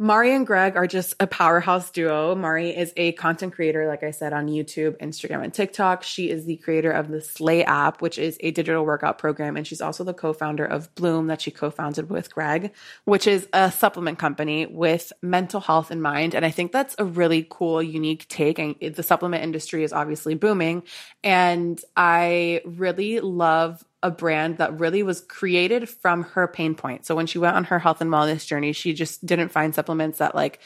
Mari 0.01 0.33
and 0.33 0.47
Greg 0.47 0.77
are 0.77 0.87
just 0.87 1.13
a 1.19 1.27
powerhouse 1.27 1.91
duo. 1.91 2.33
Mari 2.33 2.75
is 2.75 2.91
a 2.97 3.11
content 3.11 3.53
creator, 3.53 3.87
like 3.87 4.01
I 4.01 4.09
said, 4.09 4.33
on 4.33 4.47
YouTube, 4.47 4.97
Instagram, 4.97 5.43
and 5.43 5.53
TikTok. 5.53 6.01
She 6.01 6.31
is 6.31 6.45
the 6.45 6.55
creator 6.55 6.89
of 6.89 7.09
the 7.09 7.21
Slay 7.21 7.63
app, 7.63 8.01
which 8.01 8.17
is 8.17 8.35
a 8.39 8.49
digital 8.49 8.83
workout 8.83 9.19
program. 9.19 9.55
And 9.55 9.67
she's 9.67 9.79
also 9.79 10.03
the 10.03 10.15
co 10.15 10.33
founder 10.33 10.65
of 10.65 10.93
Bloom, 10.95 11.27
that 11.27 11.39
she 11.39 11.51
co 11.51 11.69
founded 11.69 12.09
with 12.09 12.33
Greg, 12.33 12.73
which 13.05 13.27
is 13.27 13.47
a 13.53 13.71
supplement 13.71 14.17
company 14.17 14.65
with 14.65 15.13
mental 15.21 15.61
health 15.61 15.91
in 15.91 16.01
mind. 16.01 16.33
And 16.33 16.43
I 16.43 16.49
think 16.49 16.71
that's 16.71 16.95
a 16.97 17.05
really 17.05 17.45
cool, 17.47 17.83
unique 17.83 18.27
take. 18.27 18.57
And 18.57 18.75
the 18.81 19.03
supplement 19.03 19.43
industry 19.43 19.83
is 19.83 19.93
obviously 19.93 20.33
booming. 20.33 20.81
And 21.23 21.79
I 21.95 22.61
really 22.65 23.19
love 23.19 23.85
a 24.03 24.11
brand 24.11 24.57
that 24.57 24.79
really 24.79 25.03
was 25.03 25.21
created 25.21 25.87
from 25.87 26.23
her 26.23 26.47
pain 26.47 26.75
point. 26.75 27.05
So 27.05 27.15
when 27.15 27.27
she 27.27 27.37
went 27.37 27.55
on 27.55 27.65
her 27.65 27.79
health 27.79 28.01
and 28.01 28.09
wellness 28.09 28.45
journey, 28.45 28.73
she 28.73 28.93
just 28.93 29.25
didn't 29.25 29.49
find 29.49 29.75
supplements 29.75 30.17
that 30.17 30.35
like 30.35 30.59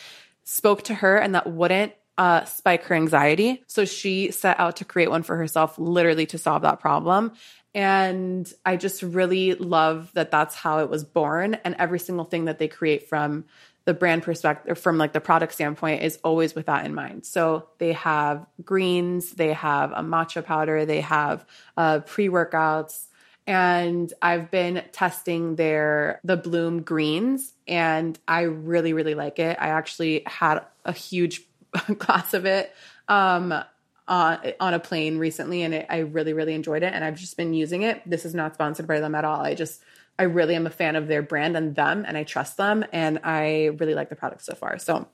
spoke 0.44 0.84
to 0.84 0.94
her 0.94 1.18
and 1.18 1.36
that 1.36 1.48
wouldn't 1.48 1.94
uh, 2.18 2.46
spike 2.46 2.84
her 2.84 2.96
anxiety. 2.96 3.64
So 3.68 3.84
she 3.84 4.32
set 4.32 4.60
out 4.60 4.78
to 4.78 4.86
create 4.86 5.10
one 5.10 5.24
for 5.24 5.36
herself, 5.36 5.78
literally 5.78 6.26
to 6.28 6.38
solve 6.38 6.62
that 6.62 6.80
problem. 6.80 7.34
And 7.74 8.52
I 8.66 8.78
just 8.78 9.04
really 9.04 9.54
love 9.56 10.12
that 10.14 10.32
that's 10.32 10.56
how 10.56 10.80
it 10.80 10.90
was 10.90 11.04
born. 11.04 11.56
And 11.66 11.76
every 11.78 12.00
single 12.00 12.24
thing 12.24 12.46
that 12.46 12.58
they 12.58 12.70
create 12.70 13.10
from 13.10 13.46
the 13.84 13.94
brand 13.94 14.24
perspective, 14.24 14.80
from 14.80 14.98
like 14.98 15.12
the 15.12 15.20
product 15.20 15.54
standpoint, 15.54 16.04
is 16.04 16.18
always 16.24 16.56
with 16.56 16.68
that 16.68 16.86
in 16.86 16.96
mind. 16.96 17.26
So 17.26 17.68
they 17.78 17.92
have 17.94 18.46
greens, 18.64 19.32
they 19.32 19.52
have 19.52 19.92
a 19.92 20.02
matcha 20.02 20.44
powder, 20.44 20.86
they 20.86 21.02
have 21.02 21.46
uh, 21.76 22.00
pre 22.00 22.30
workouts 22.30 23.08
and 23.48 24.12
I've 24.22 24.50
been 24.50 24.84
testing 24.92 25.56
their 25.56 26.20
the 26.24 26.38
Bloom 26.38 26.82
greens 26.82 27.54
and 27.68 28.18
I 28.28 28.42
really 28.42 28.94
really 28.94 29.16
like 29.16 29.40
it. 29.40 29.58
I 29.60 29.70
actually 29.70 30.24
had 30.26 30.62
a 30.84 30.92
huge 30.92 31.42
glass 31.98 32.34
of 32.34 32.46
it 32.46 32.74
um 33.08 33.54
on 34.08 34.40
on 34.60 34.74
a 34.74 34.80
plane 34.80 35.18
recently 35.18 35.64
and 35.64 35.74
it, 35.74 35.86
I 35.90 36.00
really 36.00 36.34
really 36.34 36.54
enjoyed 36.54 36.84
it 36.84 36.94
and 36.94 37.04
I've 37.04 37.18
just 37.18 37.38
been 37.38 37.54
using 37.54 37.84
it. 37.84 38.02
This 38.06 38.26
is 38.26 38.34
not 38.34 38.54
sponsored 38.54 38.88
by 38.88 39.00
them 39.00 39.16
at 39.16 39.26
all. 39.26 39.42
I 39.42 39.54
just 39.54 39.82
I 40.18 40.24
really 40.24 40.56
am 40.56 40.66
a 40.66 40.72
fan 40.72 40.96
of 40.96 41.08
their 41.08 41.22
brand 41.22 41.58
and 41.58 41.76
them 41.76 42.06
and 42.08 42.18
I 42.18 42.24
trust 42.24 42.58
them 42.58 42.86
and 42.92 43.20
I 43.24 43.66
really 43.78 43.96
like 43.96 44.10
the 44.10 44.16
product 44.16 44.44
so 44.44 44.56
far. 44.56 44.80
So 44.80 45.08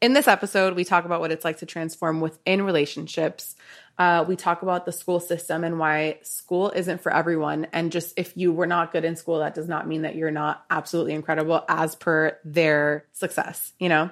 in 0.00 0.12
this 0.12 0.28
episode, 0.28 0.74
we 0.74 0.84
talk 0.84 1.04
about 1.04 1.20
what 1.20 1.32
it's 1.32 1.44
like 1.44 1.58
to 1.58 1.66
transform 1.66 2.20
within 2.20 2.62
relationships. 2.62 3.56
Uh, 3.98 4.24
we 4.28 4.36
talk 4.36 4.62
about 4.62 4.86
the 4.86 4.92
school 4.92 5.18
system 5.18 5.64
and 5.64 5.78
why 5.78 6.18
school 6.22 6.70
isn't 6.70 7.00
for 7.00 7.12
everyone. 7.12 7.66
And 7.72 7.90
just 7.90 8.16
if 8.16 8.36
you 8.36 8.52
were 8.52 8.66
not 8.66 8.92
good 8.92 9.04
in 9.04 9.16
school, 9.16 9.40
that 9.40 9.54
does 9.54 9.66
not 9.66 9.88
mean 9.88 10.02
that 10.02 10.14
you're 10.14 10.30
not 10.30 10.64
absolutely 10.70 11.14
incredible 11.14 11.64
as 11.68 11.96
per 11.96 12.38
their 12.44 13.06
success. 13.12 13.72
You 13.80 13.88
know, 13.88 14.10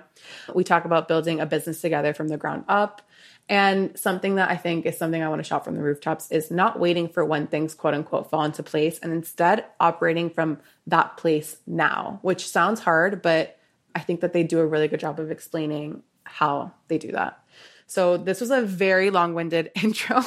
we 0.53 0.65
talk 0.65 0.87
about 0.87 1.07
building 1.07 1.41
a 1.41 1.47
business 1.47 1.81
together 1.81 2.15
from 2.15 2.29
the 2.29 2.37
ground 2.37 2.65
up. 2.67 3.03
And 3.49 3.97
something 3.97 4.35
that 4.37 4.51
I 4.51 4.57
think 4.57 4.87
is 4.87 4.99
something 4.99 5.23
I 5.23 5.29
want 5.29 5.39
to 5.39 5.49
shout 5.49 5.65
from 5.65 5.77
the 5.77 5.83
rooftops 5.83 6.33
is 6.33 6.51
not 6.51 6.81
waiting 6.81 7.09
for 7.09 7.25
when 7.25 7.47
things 7.47 7.75
quote 7.75 7.95
unquote 7.95 8.29
fall 8.29 8.43
into 8.43 8.65
place 8.65 8.99
and 8.99 9.13
instead 9.13 9.65
operating 9.79 10.31
from 10.31 10.59
that 10.89 11.17
place 11.17 11.59
now, 11.65 12.19
which 12.23 12.49
sounds 12.49 12.81
hard, 12.81 13.23
but 13.23 13.57
I 13.95 14.01
think 14.01 14.21
that 14.21 14.33
they 14.33 14.43
do 14.43 14.59
a 14.59 14.67
really 14.67 14.89
good 14.89 15.01
job 15.01 15.21
of 15.21 15.31
explaining 15.31 16.03
how 16.25 16.73
they 16.89 16.99
do 16.99 17.13
that. 17.13 17.41
So 17.87 18.17
this 18.17 18.41
was 18.41 18.51
a 18.51 18.63
very 18.63 19.11
long-winded 19.11 19.71
intro, 19.83 20.23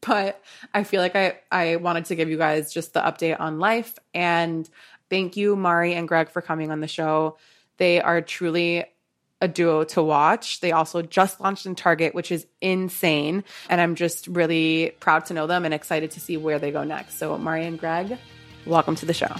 but 0.00 0.42
I 0.72 0.84
feel 0.84 1.00
like 1.00 1.16
I 1.16 1.38
I 1.50 1.76
wanted 1.76 2.06
to 2.06 2.14
give 2.14 2.28
you 2.28 2.36
guys 2.36 2.72
just 2.72 2.94
the 2.94 3.00
update 3.00 3.38
on 3.40 3.58
life 3.58 3.98
and 4.12 4.68
thank 5.10 5.36
you 5.36 5.56
Mari 5.56 5.94
and 5.94 6.08
Greg 6.08 6.28
for 6.30 6.42
coming 6.42 6.70
on 6.70 6.80
the 6.80 6.88
show. 6.88 7.36
They 7.76 8.00
are 8.00 8.20
truly 8.20 8.84
a 9.40 9.48
duo 9.48 9.84
to 9.84 10.02
watch. 10.02 10.60
They 10.60 10.72
also 10.72 11.02
just 11.02 11.40
launched 11.40 11.66
in 11.66 11.74
Target, 11.74 12.14
which 12.14 12.32
is 12.32 12.46
insane. 12.60 13.44
And 13.68 13.80
I'm 13.80 13.94
just 13.94 14.26
really 14.26 14.92
proud 15.00 15.26
to 15.26 15.34
know 15.34 15.46
them 15.46 15.64
and 15.64 15.74
excited 15.74 16.12
to 16.12 16.20
see 16.20 16.36
where 16.36 16.58
they 16.58 16.70
go 16.70 16.82
next. 16.82 17.18
So, 17.18 17.36
Mari 17.36 17.66
and 17.66 17.78
Greg, 17.78 18.18
welcome 18.64 18.94
to 18.96 19.06
the 19.06 19.14
show. 19.14 19.34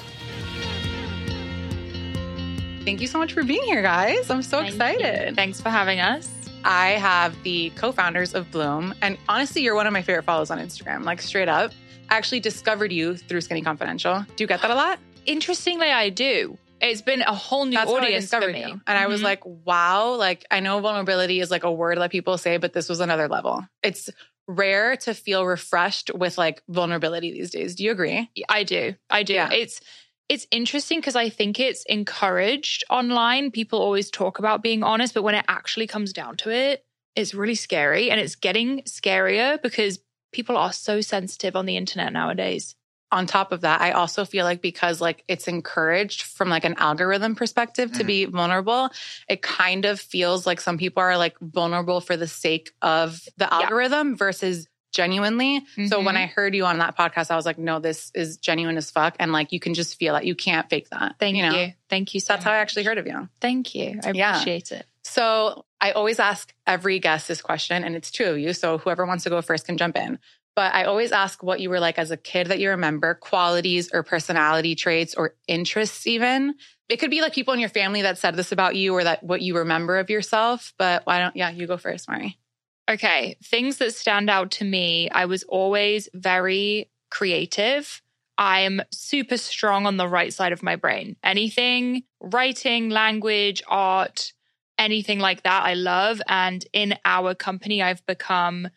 Thank 2.84 3.00
you 3.00 3.06
so 3.06 3.18
much 3.18 3.32
for 3.32 3.42
being 3.42 3.62
here, 3.62 3.80
guys. 3.80 4.28
I'm 4.30 4.42
so 4.42 4.58
Thank 4.58 4.74
excited. 4.74 5.28
You. 5.28 5.34
Thanks 5.34 5.60
for 5.60 5.70
having 5.70 6.00
us. 6.00 6.43
I 6.64 6.92
have 6.92 7.40
the 7.42 7.70
co 7.76 7.92
founders 7.92 8.34
of 8.34 8.50
Bloom. 8.50 8.94
And 9.02 9.18
honestly, 9.28 9.62
you're 9.62 9.74
one 9.74 9.86
of 9.86 9.92
my 9.92 10.02
favorite 10.02 10.24
follows 10.24 10.50
on 10.50 10.58
Instagram, 10.58 11.04
like 11.04 11.20
straight 11.20 11.48
up. 11.48 11.72
I 12.08 12.16
actually 12.16 12.40
discovered 12.40 12.92
you 12.92 13.16
through 13.16 13.42
Skinny 13.42 13.62
Confidential. 13.62 14.24
Do 14.36 14.44
you 14.44 14.48
get 14.48 14.62
that 14.62 14.70
a 14.70 14.74
lot? 14.74 14.98
Interestingly, 15.26 15.90
I 15.90 16.10
do. 16.10 16.58
It's 16.80 17.02
been 17.02 17.22
a 17.22 17.34
whole 17.34 17.64
new 17.64 17.76
That's 17.76 17.90
audience 17.90 18.30
for 18.30 18.40
me. 18.40 18.60
You. 18.60 18.64
And 18.64 18.80
mm-hmm. 18.80 18.92
I 18.92 19.06
was 19.06 19.18
mm-hmm. 19.18 19.24
like, 19.24 19.44
wow, 19.44 20.14
like 20.14 20.44
I 20.50 20.60
know 20.60 20.80
vulnerability 20.80 21.40
is 21.40 21.50
like 21.50 21.64
a 21.64 21.72
word 21.72 21.98
that 21.98 22.10
people 22.10 22.36
say, 22.36 22.56
but 22.56 22.72
this 22.72 22.88
was 22.88 23.00
another 23.00 23.28
level. 23.28 23.66
It's 23.82 24.10
rare 24.46 24.96
to 24.96 25.14
feel 25.14 25.46
refreshed 25.46 26.10
with 26.14 26.36
like 26.36 26.62
vulnerability 26.68 27.32
these 27.32 27.50
days. 27.50 27.74
Do 27.74 27.84
you 27.84 27.90
agree? 27.90 28.30
I 28.48 28.64
do. 28.64 28.94
I 29.08 29.22
do. 29.22 29.34
Yeah. 29.34 29.50
It's 29.52 29.80
it's 30.28 30.46
interesting 30.50 30.98
because 30.98 31.16
I 31.16 31.28
think 31.28 31.60
it's 31.60 31.84
encouraged 31.84 32.84
online. 32.88 33.50
People 33.50 33.80
always 33.80 34.10
talk 34.10 34.38
about 34.38 34.62
being 34.62 34.82
honest, 34.82 35.14
but 35.14 35.22
when 35.22 35.34
it 35.34 35.44
actually 35.48 35.86
comes 35.86 36.12
down 36.12 36.36
to 36.38 36.50
it, 36.50 36.84
it's 37.14 37.34
really 37.34 37.54
scary 37.54 38.10
and 38.10 38.18
it's 38.18 38.34
getting 38.34 38.82
scarier 38.82 39.60
because 39.62 40.00
people 40.32 40.56
are 40.56 40.72
so 40.72 41.00
sensitive 41.00 41.56
on 41.56 41.66
the 41.66 41.76
internet 41.76 42.12
nowadays. 42.12 42.74
On 43.12 43.26
top 43.26 43.52
of 43.52 43.60
that, 43.60 43.80
I 43.80 43.92
also 43.92 44.24
feel 44.24 44.44
like 44.44 44.60
because 44.60 45.00
like 45.00 45.22
it's 45.28 45.46
encouraged 45.46 46.22
from 46.22 46.48
like 46.48 46.64
an 46.64 46.74
algorithm 46.78 47.36
perspective 47.36 47.92
mm. 47.92 47.98
to 47.98 48.04
be 48.04 48.24
vulnerable, 48.24 48.90
it 49.28 49.40
kind 49.42 49.84
of 49.84 50.00
feels 50.00 50.46
like 50.46 50.60
some 50.60 50.78
people 50.78 51.02
are 51.02 51.16
like 51.16 51.38
vulnerable 51.38 52.00
for 52.00 52.16
the 52.16 52.26
sake 52.26 52.72
of 52.82 53.20
the 53.36 53.52
algorithm 53.52 54.10
yeah. 54.10 54.16
versus 54.16 54.66
genuinely. 54.94 55.60
Mm-hmm. 55.60 55.86
So 55.88 55.98
when 55.98 56.14
mm-hmm. 56.14 56.24
I 56.24 56.26
heard 56.26 56.54
you 56.54 56.64
on 56.64 56.78
that 56.78 56.96
podcast, 56.96 57.30
I 57.30 57.36
was 57.36 57.44
like, 57.44 57.58
no, 57.58 57.80
this 57.80 58.10
is 58.14 58.38
genuine 58.38 58.78
as 58.78 58.90
fuck. 58.90 59.16
And 59.18 59.32
like, 59.32 59.52
you 59.52 59.60
can 59.60 59.74
just 59.74 59.98
feel 59.98 60.16
it. 60.16 60.24
You 60.24 60.34
can't 60.34 60.70
fake 60.70 60.88
that. 60.90 61.16
Thank 61.18 61.36
you. 61.36 61.42
Know? 61.42 61.66
Thank 61.90 62.14
you. 62.14 62.20
So 62.20 62.32
That's 62.32 62.44
much. 62.44 62.50
how 62.50 62.56
I 62.56 62.60
actually 62.60 62.84
heard 62.84 62.98
of 62.98 63.06
you. 63.06 63.28
Thank 63.40 63.74
you. 63.74 64.00
I 64.02 64.12
yeah. 64.12 64.30
appreciate 64.30 64.72
it. 64.72 64.86
So 65.02 65.66
I 65.80 65.92
always 65.92 66.18
ask 66.18 66.54
every 66.66 66.98
guest 67.00 67.28
this 67.28 67.42
question, 67.42 67.84
and 67.84 67.94
it's 67.94 68.10
two 68.10 68.24
of 68.24 68.38
you. 68.38 68.54
So 68.54 68.78
whoever 68.78 69.04
wants 69.04 69.24
to 69.24 69.30
go 69.30 69.42
first 69.42 69.66
can 69.66 69.76
jump 69.76 69.98
in. 69.98 70.18
but 70.56 70.72
I 70.74 70.84
always 70.84 71.12
ask 71.12 71.42
what 71.42 71.60
you 71.60 71.68
were 71.70 71.80
like 71.80 71.98
as 71.98 72.10
a 72.10 72.16
kid 72.16 72.48
that 72.48 72.60
you 72.60 72.70
remember, 72.70 73.14
qualities 73.14 73.90
or 73.92 74.02
personality 74.02 74.74
traits 74.74 75.14
or 75.14 75.34
interests, 75.48 76.06
even. 76.06 76.54
It 76.88 76.98
could 76.98 77.10
be 77.10 77.22
like 77.22 77.34
people 77.34 77.54
in 77.54 77.60
your 77.60 77.70
family 77.70 78.02
that 78.02 78.18
said 78.18 78.36
this 78.36 78.52
about 78.52 78.76
you 78.76 78.94
or 78.94 79.04
that 79.04 79.22
what 79.22 79.42
you 79.42 79.56
remember 79.58 79.98
of 79.98 80.10
yourself. 80.10 80.72
But 80.78 81.06
why 81.06 81.18
don't, 81.18 81.34
yeah, 81.34 81.50
you 81.50 81.66
go 81.66 81.76
first, 81.76 82.08
Mari. 82.08 82.38
Okay. 82.88 83.36
Things 83.42 83.78
that 83.78 83.94
stand 83.94 84.28
out 84.28 84.50
to 84.52 84.64
me, 84.64 85.08
I 85.10 85.24
was 85.24 85.42
always 85.44 86.08
very 86.12 86.90
creative. 87.10 88.02
I'm 88.36 88.80
super 88.90 89.36
strong 89.36 89.86
on 89.86 89.96
the 89.96 90.08
right 90.08 90.32
side 90.32 90.52
of 90.52 90.62
my 90.62 90.76
brain. 90.76 91.16
Anything, 91.22 92.02
writing, 92.20 92.90
language, 92.90 93.62
art, 93.68 94.32
anything 94.76 95.20
like 95.20 95.44
that, 95.44 95.64
I 95.64 95.74
love. 95.74 96.20
And 96.28 96.64
in 96.72 96.98
our 97.04 97.34
company, 97.34 97.82
I've 97.82 98.04
become 98.06 98.68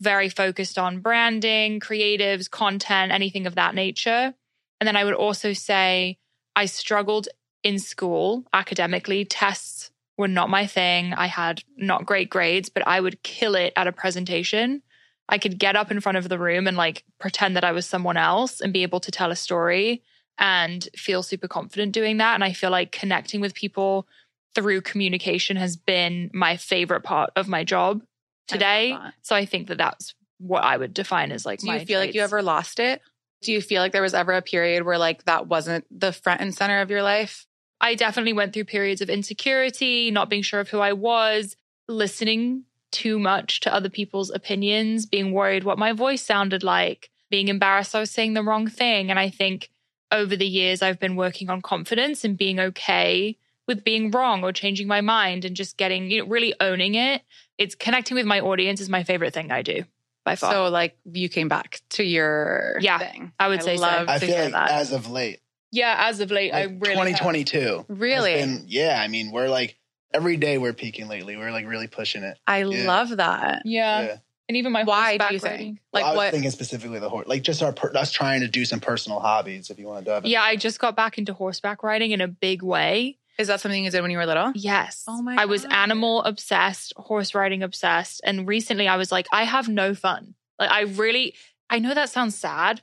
very 0.00 0.28
focused 0.28 0.78
on 0.78 1.00
branding, 1.00 1.80
creatives, 1.80 2.50
content, 2.50 3.12
anything 3.12 3.46
of 3.46 3.56
that 3.56 3.74
nature. 3.74 4.34
And 4.80 4.86
then 4.86 4.96
I 4.96 5.04
would 5.04 5.14
also 5.14 5.52
say 5.52 6.18
I 6.54 6.66
struggled 6.66 7.28
in 7.64 7.78
school 7.78 8.44
academically. 8.52 9.24
Tests 9.24 9.87
were 10.18 10.28
not 10.28 10.50
my 10.50 10.66
thing. 10.66 11.14
I 11.14 11.28
had 11.28 11.62
not 11.76 12.04
great 12.04 12.28
grades, 12.28 12.68
but 12.68 12.86
I 12.86 13.00
would 13.00 13.22
kill 13.22 13.54
it 13.54 13.72
at 13.76 13.86
a 13.86 13.92
presentation. 13.92 14.82
I 15.28 15.38
could 15.38 15.58
get 15.58 15.76
up 15.76 15.90
in 15.90 16.00
front 16.00 16.18
of 16.18 16.28
the 16.28 16.38
room 16.38 16.66
and 16.66 16.76
like 16.76 17.04
pretend 17.18 17.56
that 17.56 17.64
I 17.64 17.72
was 17.72 17.86
someone 17.86 18.16
else 18.16 18.60
and 18.60 18.72
be 18.72 18.82
able 18.82 19.00
to 19.00 19.10
tell 19.10 19.30
a 19.30 19.36
story 19.36 20.02
and 20.36 20.88
feel 20.96 21.22
super 21.22 21.48
confident 21.48 21.92
doing 21.92 22.16
that. 22.18 22.34
And 22.34 22.44
I 22.44 22.52
feel 22.52 22.70
like 22.70 22.92
connecting 22.92 23.40
with 23.40 23.54
people 23.54 24.06
through 24.54 24.80
communication 24.80 25.56
has 25.56 25.76
been 25.76 26.30
my 26.34 26.56
favorite 26.56 27.02
part 27.02 27.30
of 27.36 27.48
my 27.48 27.62
job 27.64 28.02
today. 28.48 28.92
I 28.92 29.12
so 29.22 29.36
I 29.36 29.44
think 29.44 29.68
that 29.68 29.78
that's 29.78 30.14
what 30.38 30.64
I 30.64 30.76
would 30.76 30.94
define 30.94 31.30
as 31.30 31.46
like. 31.46 31.60
Do 31.60 31.66
you 31.66 31.78
feel 31.80 31.86
traits. 31.86 32.08
like 32.08 32.14
you 32.14 32.22
ever 32.22 32.42
lost 32.42 32.80
it? 32.80 33.00
Do 33.42 33.52
you 33.52 33.60
feel 33.60 33.82
like 33.82 33.92
there 33.92 34.02
was 34.02 34.14
ever 34.14 34.32
a 34.32 34.42
period 34.42 34.84
where 34.84 34.98
like 34.98 35.24
that 35.24 35.46
wasn't 35.46 35.84
the 35.90 36.12
front 36.12 36.40
and 36.40 36.54
center 36.54 36.80
of 36.80 36.90
your 36.90 37.02
life? 37.02 37.46
I 37.80 37.94
definitely 37.94 38.32
went 38.32 38.52
through 38.52 38.64
periods 38.64 39.00
of 39.00 39.10
insecurity, 39.10 40.10
not 40.10 40.28
being 40.28 40.42
sure 40.42 40.60
of 40.60 40.68
who 40.68 40.80
I 40.80 40.92
was, 40.92 41.56
listening 41.88 42.64
too 42.90 43.18
much 43.18 43.60
to 43.60 43.72
other 43.72 43.88
people's 43.88 44.30
opinions, 44.30 45.06
being 45.06 45.32
worried 45.32 45.64
what 45.64 45.78
my 45.78 45.92
voice 45.92 46.22
sounded 46.22 46.62
like, 46.62 47.10
being 47.30 47.48
embarrassed 47.48 47.94
I 47.94 48.00
was 48.00 48.10
saying 48.10 48.34
the 48.34 48.42
wrong 48.42 48.68
thing. 48.68 49.10
And 49.10 49.18
I 49.18 49.28
think 49.28 49.70
over 50.10 50.34
the 50.34 50.46
years, 50.46 50.82
I've 50.82 50.98
been 50.98 51.16
working 51.16 51.50
on 51.50 51.60
confidence 51.60 52.24
and 52.24 52.36
being 52.36 52.58
okay 52.58 53.36
with 53.66 53.84
being 53.84 54.10
wrong 54.10 54.42
or 54.42 54.52
changing 54.52 54.88
my 54.88 55.02
mind 55.02 55.44
and 55.44 55.54
just 55.54 55.76
getting, 55.76 56.10
you 56.10 56.22
know, 56.22 56.28
really 56.28 56.54
owning 56.58 56.94
it. 56.94 57.22
It's 57.58 57.74
connecting 57.74 58.14
with 58.14 58.24
my 58.24 58.40
audience 58.40 58.80
is 58.80 58.88
my 58.88 59.04
favorite 59.04 59.34
thing 59.34 59.52
I 59.52 59.62
do 59.62 59.84
by 60.24 60.36
far. 60.36 60.52
So 60.52 60.68
like 60.68 60.96
you 61.04 61.28
came 61.28 61.48
back 61.48 61.82
to 61.90 62.02
your 62.02 62.78
yeah, 62.80 62.98
thing. 62.98 63.32
I 63.38 63.48
would 63.48 63.60
I 63.60 63.64
say 63.64 63.76
love 63.76 64.08
so. 64.08 64.12
I 64.14 64.18
feel 64.18 64.40
like 64.44 64.52
that. 64.52 64.70
as 64.70 64.92
of 64.92 65.10
late. 65.10 65.40
Yeah, 65.70 65.96
as 65.98 66.20
of 66.20 66.30
late, 66.30 66.52
like 66.52 66.68
I 66.68 66.72
really 66.72 67.12
2022. 67.12 67.58
Have. 67.58 67.84
Really? 67.88 68.34
Been, 68.34 68.64
yeah, 68.66 69.00
I 69.02 69.08
mean, 69.08 69.32
we're 69.32 69.48
like 69.48 69.76
every 70.12 70.36
day 70.36 70.58
we're 70.58 70.72
peaking 70.72 71.08
lately. 71.08 71.36
We're 71.36 71.52
like 71.52 71.66
really 71.66 71.86
pushing 71.86 72.22
it. 72.22 72.38
I 72.46 72.62
yeah. 72.62 72.86
love 72.86 73.16
that. 73.16 73.62
Yeah. 73.64 74.00
yeah. 74.02 74.16
And 74.48 74.56
even 74.56 74.72
my 74.72 74.84
why 74.84 75.18
do 75.18 75.26
you 75.30 75.38
think? 75.38 75.52
Riding. 75.52 75.80
Like 75.92 76.04
well, 76.04 76.12
I 76.12 76.14
was 76.14 76.16
what? 76.16 76.30
thinking 76.32 76.50
specifically 76.50 76.98
the 76.98 77.10
horse, 77.10 77.28
like 77.28 77.42
just 77.42 77.62
our 77.62 77.72
per- 77.72 77.92
us 77.94 78.10
trying 78.10 78.40
to 78.40 78.48
do 78.48 78.64
some 78.64 78.80
personal 78.80 79.20
hobbies. 79.20 79.68
If 79.68 79.78
you 79.78 79.86
want 79.86 80.06
to 80.06 80.10
do 80.10 80.16
it. 80.16 80.30
Yeah, 80.30 80.42
I 80.42 80.56
just 80.56 80.78
got 80.78 80.96
back 80.96 81.18
into 81.18 81.34
horseback 81.34 81.82
riding 81.82 82.12
in 82.12 82.22
a 82.22 82.28
big 82.28 82.62
way. 82.62 83.18
Is 83.38 83.48
that 83.48 83.60
something 83.60 83.84
you 83.84 83.90
did 83.90 84.00
when 84.00 84.10
you 84.10 84.16
were 84.16 84.26
little? 84.26 84.52
Yes. 84.54 85.04
Oh 85.06 85.22
my 85.22 85.36
I 85.38 85.44
was 85.44 85.64
animal 85.66 86.22
obsessed, 86.24 86.92
horse 86.96 87.34
riding 87.34 87.62
obsessed. 87.62 88.20
And 88.24 88.48
recently 88.48 88.88
I 88.88 88.96
was 88.96 89.12
like, 89.12 89.26
I 89.30 89.44
have 89.44 89.68
no 89.68 89.94
fun. 89.94 90.34
Like 90.58 90.70
I 90.70 90.82
really 90.82 91.34
I 91.70 91.78
know 91.78 91.94
that 91.94 92.08
sounds 92.08 92.34
sad, 92.34 92.80
but 92.80 92.82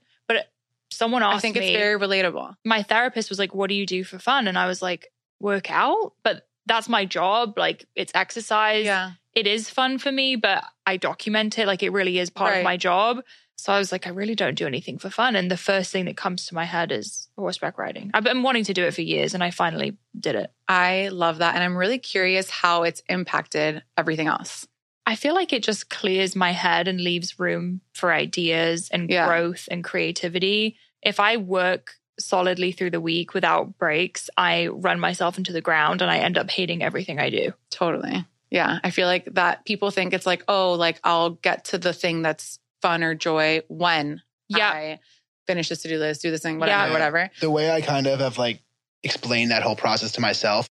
someone 0.95 1.23
asked 1.23 1.33
me. 1.33 1.37
I 1.37 1.41
think 1.41 1.55
me, 1.57 1.67
it's 1.67 1.77
very 1.77 1.99
relatable. 1.99 2.55
My 2.63 2.83
therapist 2.83 3.29
was 3.29 3.39
like, 3.39 3.53
What 3.53 3.69
do 3.69 3.75
you 3.75 3.85
do 3.85 4.03
for 4.03 4.19
fun? 4.19 4.47
And 4.47 4.57
I 4.57 4.67
was 4.67 4.81
like, 4.81 5.11
work 5.39 5.69
out. 5.71 6.13
But 6.23 6.47
that's 6.65 6.89
my 6.89 7.05
job. 7.05 7.57
Like 7.57 7.85
it's 7.95 8.11
exercise. 8.15 8.85
Yeah. 8.85 9.11
It 9.33 9.47
is 9.47 9.69
fun 9.69 9.97
for 9.97 10.11
me, 10.11 10.35
but 10.35 10.63
I 10.85 10.97
document 10.97 11.59
it. 11.59 11.67
Like 11.67 11.83
it 11.83 11.91
really 11.91 12.19
is 12.19 12.29
part 12.29 12.51
right. 12.51 12.57
of 12.59 12.63
my 12.63 12.77
job. 12.77 13.21
So 13.57 13.71
I 13.71 13.77
was 13.77 13.91
like, 13.91 14.05
I 14.05 14.09
really 14.09 14.35
don't 14.35 14.55
do 14.55 14.67
anything 14.67 14.97
for 14.97 15.09
fun. 15.09 15.35
And 15.35 15.49
the 15.49 15.57
first 15.57 15.91
thing 15.91 16.05
that 16.05 16.17
comes 16.17 16.45
to 16.47 16.55
my 16.55 16.65
head 16.65 16.91
is 16.91 17.29
horseback 17.37 17.77
riding. 17.77 18.11
I've 18.13 18.23
been 18.23 18.43
wanting 18.43 18.65
to 18.65 18.73
do 18.73 18.83
it 18.83 18.93
for 18.93 19.01
years 19.01 19.33
and 19.33 19.43
I 19.43 19.51
finally 19.51 19.97
did 20.17 20.35
it. 20.35 20.51
I 20.67 21.09
love 21.09 21.37
that. 21.37 21.55
And 21.55 21.63
I'm 21.63 21.77
really 21.77 21.99
curious 21.99 22.49
how 22.49 22.83
it's 22.83 23.01
impacted 23.07 23.83
everything 23.97 24.27
else. 24.27 24.67
I 25.05 25.15
feel 25.15 25.35
like 25.35 25.53
it 25.53 25.63
just 25.63 25.89
clears 25.89 26.35
my 26.35 26.51
head 26.51 26.87
and 26.87 26.99
leaves 26.99 27.39
room 27.39 27.81
for 27.93 28.11
ideas 28.11 28.89
and 28.91 29.09
yeah. 29.09 29.27
growth 29.27 29.67
and 29.69 29.83
creativity. 29.83 30.77
If 31.05 31.19
I 31.21 31.37
work 31.37 31.93
solidly 32.19 32.71
through 32.71 32.91
the 32.91 33.01
week 33.01 33.33
without 33.33 33.77
breaks, 33.77 34.29
I 34.35 34.67
run 34.67 34.99
myself 34.99 35.37
into 35.37 35.53
the 35.53 35.61
ground 35.61 36.01
and 36.01 36.11
I 36.11 36.17
end 36.17 36.37
up 36.37 36.49
hating 36.49 36.83
everything 36.83 37.19
I 37.19 37.29
do. 37.29 37.53
Totally. 37.69 38.25
Yeah. 38.49 38.79
I 38.83 38.89
feel 38.89 39.07
like 39.07 39.25
that 39.33 39.65
people 39.65 39.91
think 39.91 40.13
it's 40.13 40.25
like, 40.25 40.43
oh, 40.47 40.73
like 40.73 40.99
I'll 41.03 41.31
get 41.31 41.65
to 41.65 41.77
the 41.77 41.93
thing 41.93 42.21
that's 42.21 42.59
fun 42.81 43.03
or 43.03 43.15
joy 43.15 43.61
when 43.67 44.21
yeah. 44.47 44.69
I 44.69 44.99
finish 45.47 45.69
this 45.69 45.81
to 45.83 45.87
do 45.87 45.97
list, 45.97 46.21
do 46.21 46.31
this 46.31 46.41
thing, 46.41 46.59
whatever, 46.59 46.87
yeah. 46.87 46.93
whatever. 46.93 47.29
The 47.39 47.51
way 47.51 47.71
I 47.71 47.81
kind 47.81 48.07
of 48.07 48.19
have 48.19 48.37
like 48.37 48.61
explained 49.03 49.51
that 49.51 49.63
whole 49.63 49.75
process 49.75 50.13
to 50.13 50.21
myself 50.21 50.67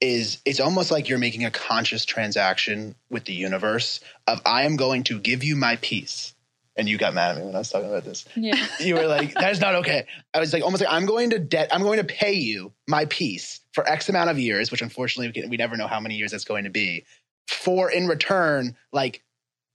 is 0.00 0.38
it's 0.44 0.60
almost 0.60 0.90
like 0.90 1.08
you're 1.08 1.18
making 1.18 1.44
a 1.44 1.50
conscious 1.50 2.04
transaction 2.04 2.94
with 3.10 3.24
the 3.24 3.32
universe 3.32 4.00
of 4.26 4.40
I 4.44 4.62
am 4.62 4.76
going 4.76 5.04
to 5.04 5.18
give 5.18 5.44
you 5.44 5.56
my 5.56 5.76
peace. 5.76 6.33
And 6.76 6.88
you 6.88 6.98
got 6.98 7.14
mad 7.14 7.32
at 7.32 7.36
me 7.38 7.44
when 7.44 7.54
I 7.54 7.58
was 7.58 7.70
talking 7.70 7.88
about 7.88 8.04
this. 8.04 8.24
Yeah. 8.34 8.56
You 8.80 8.96
were 8.96 9.06
like, 9.06 9.34
that 9.34 9.52
is 9.52 9.60
not 9.60 9.76
okay. 9.76 10.06
I 10.32 10.40
was 10.40 10.52
like, 10.52 10.62
almost 10.62 10.82
like, 10.82 10.92
I'm 10.92 11.06
going 11.06 11.30
to 11.30 11.38
debt, 11.38 11.68
I'm 11.72 11.82
going 11.82 11.98
to 11.98 12.04
pay 12.04 12.32
you 12.32 12.72
my 12.88 13.04
peace 13.06 13.60
for 13.72 13.88
X 13.88 14.08
amount 14.08 14.30
of 14.30 14.38
years, 14.38 14.70
which 14.70 14.82
unfortunately 14.82 15.28
we, 15.28 15.40
can, 15.40 15.50
we 15.50 15.56
never 15.56 15.76
know 15.76 15.86
how 15.86 16.00
many 16.00 16.16
years 16.16 16.32
that's 16.32 16.44
going 16.44 16.64
to 16.64 16.70
be, 16.70 17.04
for 17.46 17.90
in 17.90 18.08
return, 18.08 18.76
like 18.92 19.22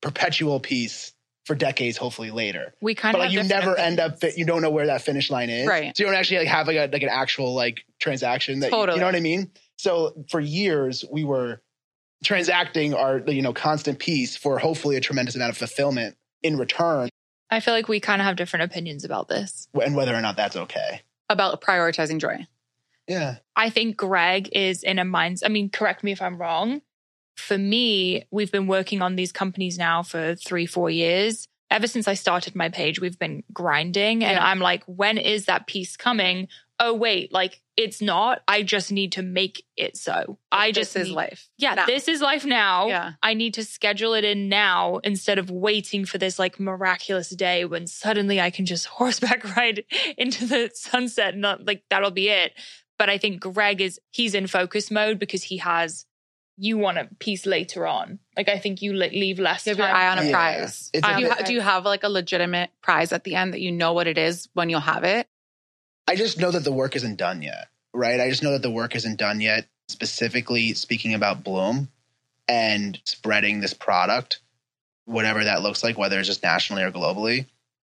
perpetual 0.02 0.60
peace 0.60 1.14
for 1.46 1.56
decades, 1.56 1.98
hopefully 1.98 2.32
later. 2.32 2.76
We 2.82 2.94
kind 2.96 3.14
but 3.14 3.22
of 3.22 3.26
like 3.26 3.32
you 3.32 3.44
never 3.44 3.76
end 3.76 4.00
up 4.00 4.20
you 4.36 4.46
don't 4.46 4.62
know 4.62 4.70
where 4.70 4.86
that 4.86 5.02
finish 5.02 5.32
line 5.32 5.50
is. 5.50 5.68
Right. 5.68 5.96
So 5.98 6.04
you 6.04 6.08
don't 6.08 6.16
actually 6.16 6.40
like 6.40 6.48
have 6.48 6.68
like 6.68 6.78
a 6.78 6.90
like 6.92 7.02
an 7.02 7.10
actual 7.10 7.56
like 7.56 7.86
transaction 8.00 8.60
that 8.60 8.70
totally. 8.70 8.90
you, 8.90 8.94
you 8.96 9.00
know 9.00 9.08
what 9.08 9.16
I 9.16 9.22
mean? 9.22 9.52
So 9.78 10.26
for 10.30 10.40
years 10.40 11.04
we 11.12 11.24
were 11.24 11.62
transacting 12.24 12.94
our 12.94 13.20
you 13.28 13.42
know 13.42 13.54
constant 13.54 13.98
peace 13.98 14.36
for 14.36 14.60
hopefully 14.60 14.96
a 14.96 15.02
tremendous 15.02 15.36
amount 15.36 15.50
of 15.50 15.58
fulfillment 15.58 16.18
in 16.44 16.58
return. 16.58 17.10
I 17.50 17.60
feel 17.60 17.74
like 17.74 17.88
we 17.88 18.00
kind 18.00 18.22
of 18.22 18.26
have 18.26 18.36
different 18.36 18.64
opinions 18.64 19.04
about 19.04 19.28
this. 19.28 19.68
And 19.74 19.96
whether 19.96 20.16
or 20.16 20.22
not 20.22 20.38
that's 20.38 20.56
okay. 20.56 21.02
About 21.30 21.62
prioritizing 21.62 22.20
joy. 22.20 22.46
Yeah. 23.08 23.38
I 23.56 23.70
think 23.70 23.98
Greg 23.98 24.50
is 24.52 24.84
in 24.84 25.00
a 25.00 25.06
mind 25.06 25.40
I 25.44 25.50
mean 25.50 25.70
correct 25.70 26.04
me 26.04 26.12
if 26.12 26.22
I'm 26.22 26.38
wrong 26.38 26.82
for 27.40 27.58
me, 27.58 28.26
we've 28.32 28.52
been 28.52 28.68
working 28.68 29.02
on 29.02 29.16
these 29.16 29.32
companies 29.32 29.78
now 29.78 30.04
for 30.04 30.36
three, 30.36 30.66
four 30.66 30.90
years. 30.90 31.48
Ever 31.72 31.88
since 31.88 32.08
I 32.08 32.14
started 32.14 32.56
my 32.56 32.70
page, 32.70 33.00
we've 33.00 33.18
been 33.18 33.44
grinding. 33.54 34.24
And 34.24 34.38
I'm 34.38 34.60
like, 34.60 34.84
when 34.86 35.18
is 35.18 35.46
that 35.46 35.68
peace 35.68 35.96
coming? 35.96 36.48
Oh, 36.82 36.94
wait, 36.94 37.34
like 37.34 37.62
it's 37.76 38.02
not. 38.02 38.42
I 38.48 38.64
just 38.64 38.92
need 38.92 39.14
to 39.14 39.22
make 39.22 39.64
it 39.78 39.96
so. 39.98 40.38
I 40.52 40.72
just 40.72 40.94
this 40.94 41.04
is 41.04 41.08
need- 41.10 41.16
life. 41.16 41.50
Yeah, 41.58 41.74
now. 41.76 41.86
this 41.86 42.08
is 42.08 42.22
life 42.22 42.46
now. 42.46 42.88
Yeah. 42.88 43.12
I 43.24 43.34
need 43.34 43.54
to 43.56 43.64
schedule 43.66 44.14
it 44.14 44.24
in 44.24 44.50
now 44.50 44.98
instead 45.04 45.40
of 45.40 45.50
waiting 45.52 46.06
for 46.06 46.18
this 46.18 46.40
like 46.40 46.60
miraculous 46.60 47.30
day 47.30 47.66
when 47.66 47.88
suddenly 47.88 48.40
I 48.42 48.50
can 48.50 48.66
just 48.66 48.86
horseback 48.98 49.56
ride 49.58 49.84
into 50.18 50.46
the 50.46 50.72
sunset. 50.74 51.34
and 51.34 51.42
Not 51.42 51.66
like 51.66 51.84
that'll 51.90 52.12
be 52.12 52.30
it. 52.30 52.54
But 52.98 53.10
I 53.10 53.18
think 53.18 53.40
Greg 53.42 53.80
is 53.82 54.00
he's 54.12 54.34
in 54.36 54.48
focus 54.48 54.92
mode 54.92 55.20
because 55.20 55.44
he 55.44 55.58
has 55.58 56.06
you 56.62 56.78
want 56.78 56.98
a 56.98 57.08
peace 57.20 57.46
later 57.46 57.88
on. 57.88 58.20
Like 58.36 58.50
I 58.50 58.60
think 58.60 58.82
you 58.82 58.92
le- 58.92 59.06
leave 59.08 59.40
less 59.40 59.66
You 59.66 59.72
have 59.72 59.78
your 59.78 59.88
time. 59.88 59.96
eye 59.96 60.08
on 60.10 60.20
a 60.20 60.26
Yeah. 60.26 60.32
prize. 60.32 60.90
It's 60.94 61.08
Do 61.08 61.14
you, 61.14 61.28
bit- 61.30 61.38
ha- 61.38 61.44
do 61.46 61.54
you 61.54 61.62
have 61.62 61.86
like 61.86 62.04
a 62.04 62.10
legitimate 62.10 62.70
prize 62.82 63.14
at 63.14 63.24
the 63.24 63.36
end 63.36 63.54
that 63.54 63.62
you 63.62 63.72
know 63.72 63.94
what 63.94 64.08
it 64.08 64.18
is 64.18 64.50
when 64.54 64.70
you'll 64.70 64.82
have 64.82 65.06
it? 65.06 65.26
I 66.10 66.16
just 66.16 66.40
know 66.40 66.50
that 66.50 66.64
the 66.64 66.72
work 66.72 66.96
isn't 66.96 67.18
done 67.18 67.44
yet, 67.44 67.68
right? 67.94 68.20
I 68.20 68.32
just 68.32 68.42
know 68.42 68.54
that 68.54 68.64
the 68.64 68.72
work 68.72 68.96
isn't 68.96 69.20
done 69.20 69.42
yet, 69.42 69.68
specifically 69.90 70.74
speaking 70.74 71.14
about 71.14 71.44
Bloom 71.44 71.88
and 72.48 73.00
spreading 73.06 73.60
this 73.60 73.76
product, 73.76 74.40
whatever 75.06 75.44
that 75.44 75.62
looks 75.62 75.84
like, 75.84 76.00
whether 76.00 76.18
it's 76.18 76.28
just 76.28 76.42
nationally 76.42 76.82
or 76.82 76.90
globally. 76.90 77.46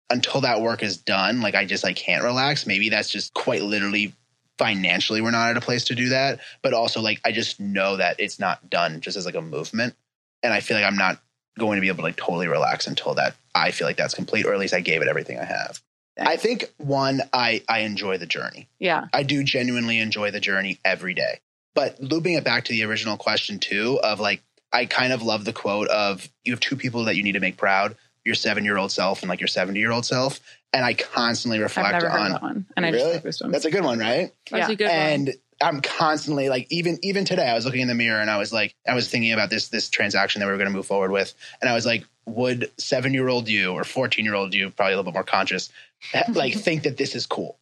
Until 0.08 0.42
that 0.42 0.60
work 0.60 0.84
is 0.84 0.98
done, 0.98 1.40
like 1.40 1.56
I 1.56 1.64
just 1.64 1.84
I 1.84 1.94
can't 1.94 2.22
relax. 2.22 2.64
Maybe 2.64 2.90
that's 2.90 3.10
just 3.10 3.34
quite 3.34 3.62
literally 3.62 4.12
financially 4.56 5.20
we're 5.20 5.32
not 5.32 5.50
at 5.50 5.56
a 5.56 5.60
place 5.60 5.82
to 5.86 5.96
do 5.96 6.10
that, 6.10 6.38
but 6.62 6.74
also 6.74 7.00
like 7.00 7.20
I 7.24 7.32
just 7.32 7.58
know 7.58 7.96
that 7.96 8.20
it's 8.20 8.38
not 8.38 8.70
done 8.70 9.00
just 9.00 9.16
as 9.16 9.26
like 9.26 9.34
a 9.34 9.42
movement. 9.42 9.96
And 10.44 10.52
I 10.52 10.60
feel 10.60 10.76
like 10.76 10.86
I'm 10.86 10.96
not 10.96 11.18
going 11.58 11.76
to 11.76 11.80
be 11.80 11.88
able 11.88 11.96
to 11.96 12.02
like 12.04 12.16
totally 12.16 12.46
relax 12.46 12.86
until 12.86 13.14
that 13.14 13.34
I 13.52 13.72
feel 13.72 13.88
like 13.88 13.96
that's 13.96 14.14
complete, 14.14 14.46
or 14.46 14.52
at 14.52 14.60
least 14.60 14.74
I 14.74 14.80
gave 14.80 15.02
it 15.02 15.08
everything 15.08 15.40
I 15.40 15.44
have. 15.44 15.82
I 16.20 16.36
think 16.36 16.70
one, 16.78 17.22
I 17.32 17.62
I 17.68 17.80
enjoy 17.80 18.18
the 18.18 18.26
journey. 18.26 18.68
Yeah. 18.78 19.06
I 19.12 19.22
do 19.22 19.42
genuinely 19.42 19.98
enjoy 19.98 20.30
the 20.30 20.40
journey 20.40 20.78
every 20.84 21.14
day. 21.14 21.40
But 21.74 22.00
looping 22.00 22.34
it 22.34 22.44
back 22.44 22.64
to 22.66 22.72
the 22.72 22.84
original 22.84 23.16
question 23.16 23.58
too, 23.58 23.98
of 24.02 24.20
like 24.20 24.42
I 24.72 24.86
kind 24.86 25.12
of 25.12 25.22
love 25.22 25.44
the 25.44 25.52
quote 25.52 25.88
of 25.88 26.28
you 26.44 26.52
have 26.52 26.60
two 26.60 26.76
people 26.76 27.04
that 27.04 27.16
you 27.16 27.22
need 27.22 27.32
to 27.32 27.40
make 27.40 27.56
proud, 27.56 27.96
your 28.24 28.34
seven 28.34 28.64
year 28.64 28.76
old 28.76 28.92
self 28.92 29.22
and 29.22 29.28
like 29.28 29.40
your 29.40 29.48
70 29.48 29.78
year 29.78 29.90
old 29.90 30.04
self. 30.06 30.40
And 30.74 30.84
I 30.84 30.94
constantly 30.94 31.58
I've 31.58 31.64
reflect 31.64 31.92
never 31.92 32.08
heard 32.10 32.20
on 32.20 32.30
that 32.32 32.42
one. 32.42 32.66
And 32.76 32.86
I 32.86 32.90
really? 32.90 33.20
just 33.20 33.42
like 33.42 33.52
that's 33.52 33.64
a 33.64 33.70
good 33.70 33.84
one, 33.84 33.98
right? 33.98 34.32
That's 34.50 34.68
Yeah. 34.68 34.72
a 34.72 34.76
good 34.76 34.88
one. 34.88 34.96
and 34.96 35.34
I'm 35.62 35.80
constantly 35.80 36.48
like 36.48 36.66
even 36.70 36.98
even 37.02 37.24
today 37.24 37.48
I 37.48 37.54
was 37.54 37.64
looking 37.64 37.82
in 37.82 37.88
the 37.88 37.94
mirror 37.94 38.20
and 38.20 38.30
I 38.30 38.36
was 38.38 38.52
like 38.52 38.74
I 38.86 38.94
was 38.94 39.08
thinking 39.08 39.32
about 39.32 39.48
this 39.48 39.68
this 39.68 39.88
transaction 39.88 40.40
that 40.40 40.46
we 40.46 40.52
were 40.52 40.58
going 40.58 40.68
to 40.70 40.74
move 40.74 40.86
forward 40.86 41.10
with 41.12 41.32
and 41.60 41.70
I 41.70 41.74
was 41.74 41.86
like 41.86 42.04
would 42.26 42.70
7-year-old 42.78 43.48
you 43.48 43.72
or 43.72 43.82
14-year-old 43.82 44.54
you 44.54 44.70
probably 44.70 44.92
a 44.94 44.96
little 44.96 45.10
bit 45.10 45.14
more 45.14 45.24
conscious 45.24 45.70
like 46.32 46.54
think 46.54 46.82
that 46.84 46.96
this 46.96 47.14
is 47.14 47.26
cool 47.26 47.58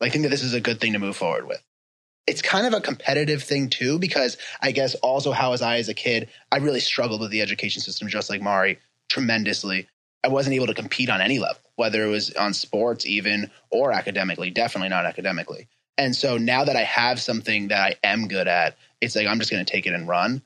like 0.00 0.12
think 0.12 0.24
that 0.24 0.30
this 0.30 0.42
is 0.42 0.54
a 0.54 0.60
good 0.60 0.80
thing 0.80 0.92
to 0.92 0.98
move 0.98 1.16
forward 1.16 1.46
with 1.46 1.62
it's 2.26 2.42
kind 2.42 2.66
of 2.66 2.74
a 2.74 2.80
competitive 2.80 3.42
thing 3.42 3.68
too 3.68 3.98
because 3.98 4.36
I 4.60 4.72
guess 4.72 4.94
also 4.96 5.32
how 5.32 5.50
was 5.50 5.62
I 5.62 5.78
as 5.78 5.88
a 5.88 5.94
kid 5.94 6.28
I 6.50 6.58
really 6.58 6.80
struggled 6.80 7.20
with 7.20 7.30
the 7.30 7.42
education 7.42 7.82
system 7.82 8.08
just 8.08 8.30
like 8.30 8.42
Mari 8.42 8.78
tremendously 9.08 9.88
I 10.24 10.28
wasn't 10.28 10.56
able 10.56 10.66
to 10.66 10.74
compete 10.74 11.10
on 11.10 11.20
any 11.20 11.38
level 11.38 11.62
whether 11.76 12.04
it 12.04 12.10
was 12.10 12.32
on 12.32 12.54
sports 12.54 13.06
even 13.06 13.50
or 13.70 13.92
academically 13.92 14.50
definitely 14.50 14.88
not 14.88 15.06
academically 15.06 15.68
and 15.98 16.14
so 16.14 16.36
now 16.36 16.64
that 16.64 16.76
I 16.76 16.82
have 16.82 17.20
something 17.20 17.68
that 17.68 17.80
I 17.80 18.06
am 18.06 18.28
good 18.28 18.48
at, 18.48 18.76
it's 19.00 19.16
like 19.16 19.26
I'm 19.26 19.38
just 19.38 19.50
going 19.50 19.64
to 19.64 19.70
take 19.70 19.86
it 19.86 19.94
and 19.94 20.06
run. 20.06 20.42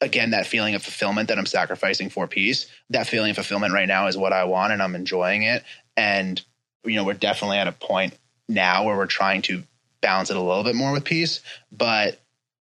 Again, 0.00 0.30
that 0.30 0.46
feeling 0.46 0.74
of 0.74 0.82
fulfillment 0.82 1.28
that 1.28 1.38
I'm 1.38 1.46
sacrificing 1.46 2.10
for 2.10 2.26
peace, 2.26 2.66
that 2.90 3.06
feeling 3.06 3.30
of 3.30 3.36
fulfillment 3.36 3.74
right 3.74 3.88
now 3.88 4.06
is 4.06 4.16
what 4.16 4.32
I 4.32 4.44
want 4.44 4.72
and 4.72 4.82
I'm 4.82 4.94
enjoying 4.94 5.42
it. 5.42 5.62
And, 5.96 6.42
you 6.84 6.96
know, 6.96 7.04
we're 7.04 7.14
definitely 7.14 7.58
at 7.58 7.68
a 7.68 7.72
point 7.72 8.14
now 8.48 8.84
where 8.84 8.96
we're 8.96 9.06
trying 9.06 9.42
to 9.42 9.62
balance 10.00 10.30
it 10.30 10.36
a 10.36 10.40
little 10.40 10.64
bit 10.64 10.74
more 10.74 10.92
with 10.92 11.04
peace, 11.04 11.40
but 11.70 12.20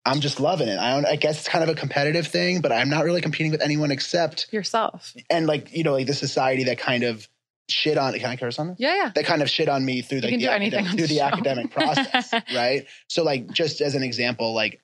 I'm 0.06 0.20
just 0.20 0.40
loving 0.40 0.68
it. 0.68 0.78
I 0.78 0.94
don't, 0.94 1.06
I 1.06 1.16
guess 1.16 1.40
it's 1.40 1.48
kind 1.48 1.64
of 1.64 1.70
a 1.70 1.76
competitive 1.76 2.28
thing, 2.28 2.62
but 2.62 2.72
I'm 2.72 2.90
not 2.90 3.06
really 3.06 3.22
competing 3.22 3.52
with 3.52 3.62
anyone 3.62 3.92
except, 3.92 4.52
yourself. 4.52 5.14
and 5.30 5.48
like, 5.48 5.76
you 5.76 5.84
know, 5.84 5.94
like 5.94 6.08
the 6.08 6.14
society 6.14 6.66
that 6.66 6.80
kind 6.80 7.04
of 7.04 7.28
shit 7.70 7.98
on, 7.98 8.14
can 8.14 8.30
I 8.30 8.36
curse 8.36 8.60
on 8.60 8.70
this? 8.70 8.78
Yeah, 8.80 8.96
yeah. 8.96 9.12
that 9.16 9.26
kind 9.26 9.42
of 9.42 9.50
shit 9.50 9.70
on 9.70 9.86
me 9.86 10.02
through 10.02 10.20
like 10.20 10.38
the, 10.38 10.48
academic, 10.48 10.92
through 10.92 11.08
the 11.08 11.08
the 11.08 11.22
academic 11.22 11.72
process, 11.72 12.34
right? 12.54 12.86
So 13.08 13.24
like 13.24 13.52
just 13.52 13.82
as 13.82 13.96
an 13.96 14.04
example, 14.04 14.54
like 14.54 14.82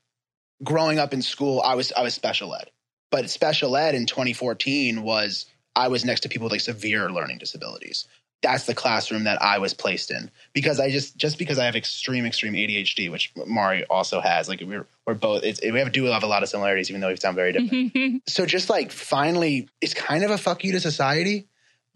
growing 0.63 0.99
up 0.99 1.13
in 1.13 1.21
school, 1.21 1.61
I 1.61 1.75
was 1.75 1.91
I 1.91 2.01
was 2.01 2.13
special 2.13 2.55
ed, 2.55 2.69
but 3.11 3.29
special 3.29 3.75
ed 3.75 3.95
in 3.95 4.05
2014 4.05 5.01
was 5.01 5.45
I 5.75 5.87
was 5.89 6.05
next 6.05 6.21
to 6.21 6.29
people 6.29 6.45
with 6.45 6.51
like 6.51 6.61
severe 6.61 7.11
learning 7.11 7.39
disabilities. 7.39 8.07
That's 8.43 8.65
the 8.65 8.75
classroom 8.75 9.23
that 9.23 9.41
I 9.41 9.57
was 9.57 9.73
placed 9.73 10.11
in. 10.11 10.29
Because 10.53 10.79
I 10.79 10.91
just 10.91 11.17
just 11.17 11.37
because 11.37 11.57
I 11.57 11.65
have 11.65 11.75
extreme 11.75 12.25
extreme 12.25 12.53
ADHD, 12.53 13.11
which 13.11 13.33
Mari 13.35 13.83
also 13.85 14.21
has. 14.21 14.47
Like 14.47 14.61
we're 14.65 14.85
we're 15.05 15.15
both 15.15 15.43
it's, 15.43 15.59
we 15.61 15.79
have 15.79 15.91
do 15.91 16.05
have 16.05 16.23
a 16.23 16.27
lot 16.27 16.43
of 16.43 16.49
similarities, 16.49 16.89
even 16.89 17.01
though 17.01 17.09
we 17.09 17.15
sound 17.17 17.35
very 17.35 17.53
different. 17.53 18.23
So 18.27 18.45
just 18.45 18.69
like 18.69 18.91
finally 18.91 19.69
it's 19.81 19.93
kind 19.93 20.23
of 20.23 20.31
a 20.31 20.37
fuck 20.37 20.63
you 20.63 20.71
to 20.73 20.79
society 20.79 21.47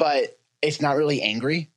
but 0.02 0.40
it's 0.64 0.82
not 0.82 0.96
really 0.96 1.22
angry. 1.22 1.70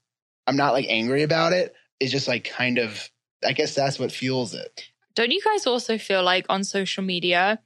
I'm 0.47 0.57
not 0.57 0.73
like 0.73 0.87
angry 0.89 1.25
about 1.25 1.53
it. 1.53 1.75
It's 2.01 2.11
just 2.11 2.27
like 2.27 2.45
kind 2.45 2.79
of 2.79 3.11
i 3.47 3.53
guess 3.53 3.75
that's 3.75 3.99
what 3.99 4.11
fuels 4.11 4.55
it. 4.55 4.89
Don't 5.15 5.31
you 5.31 5.43
guys 5.45 5.67
also 5.67 5.99
feel 5.99 6.23
like 6.23 6.47
on 6.49 6.65
social 6.65 7.05
media, 7.05 7.61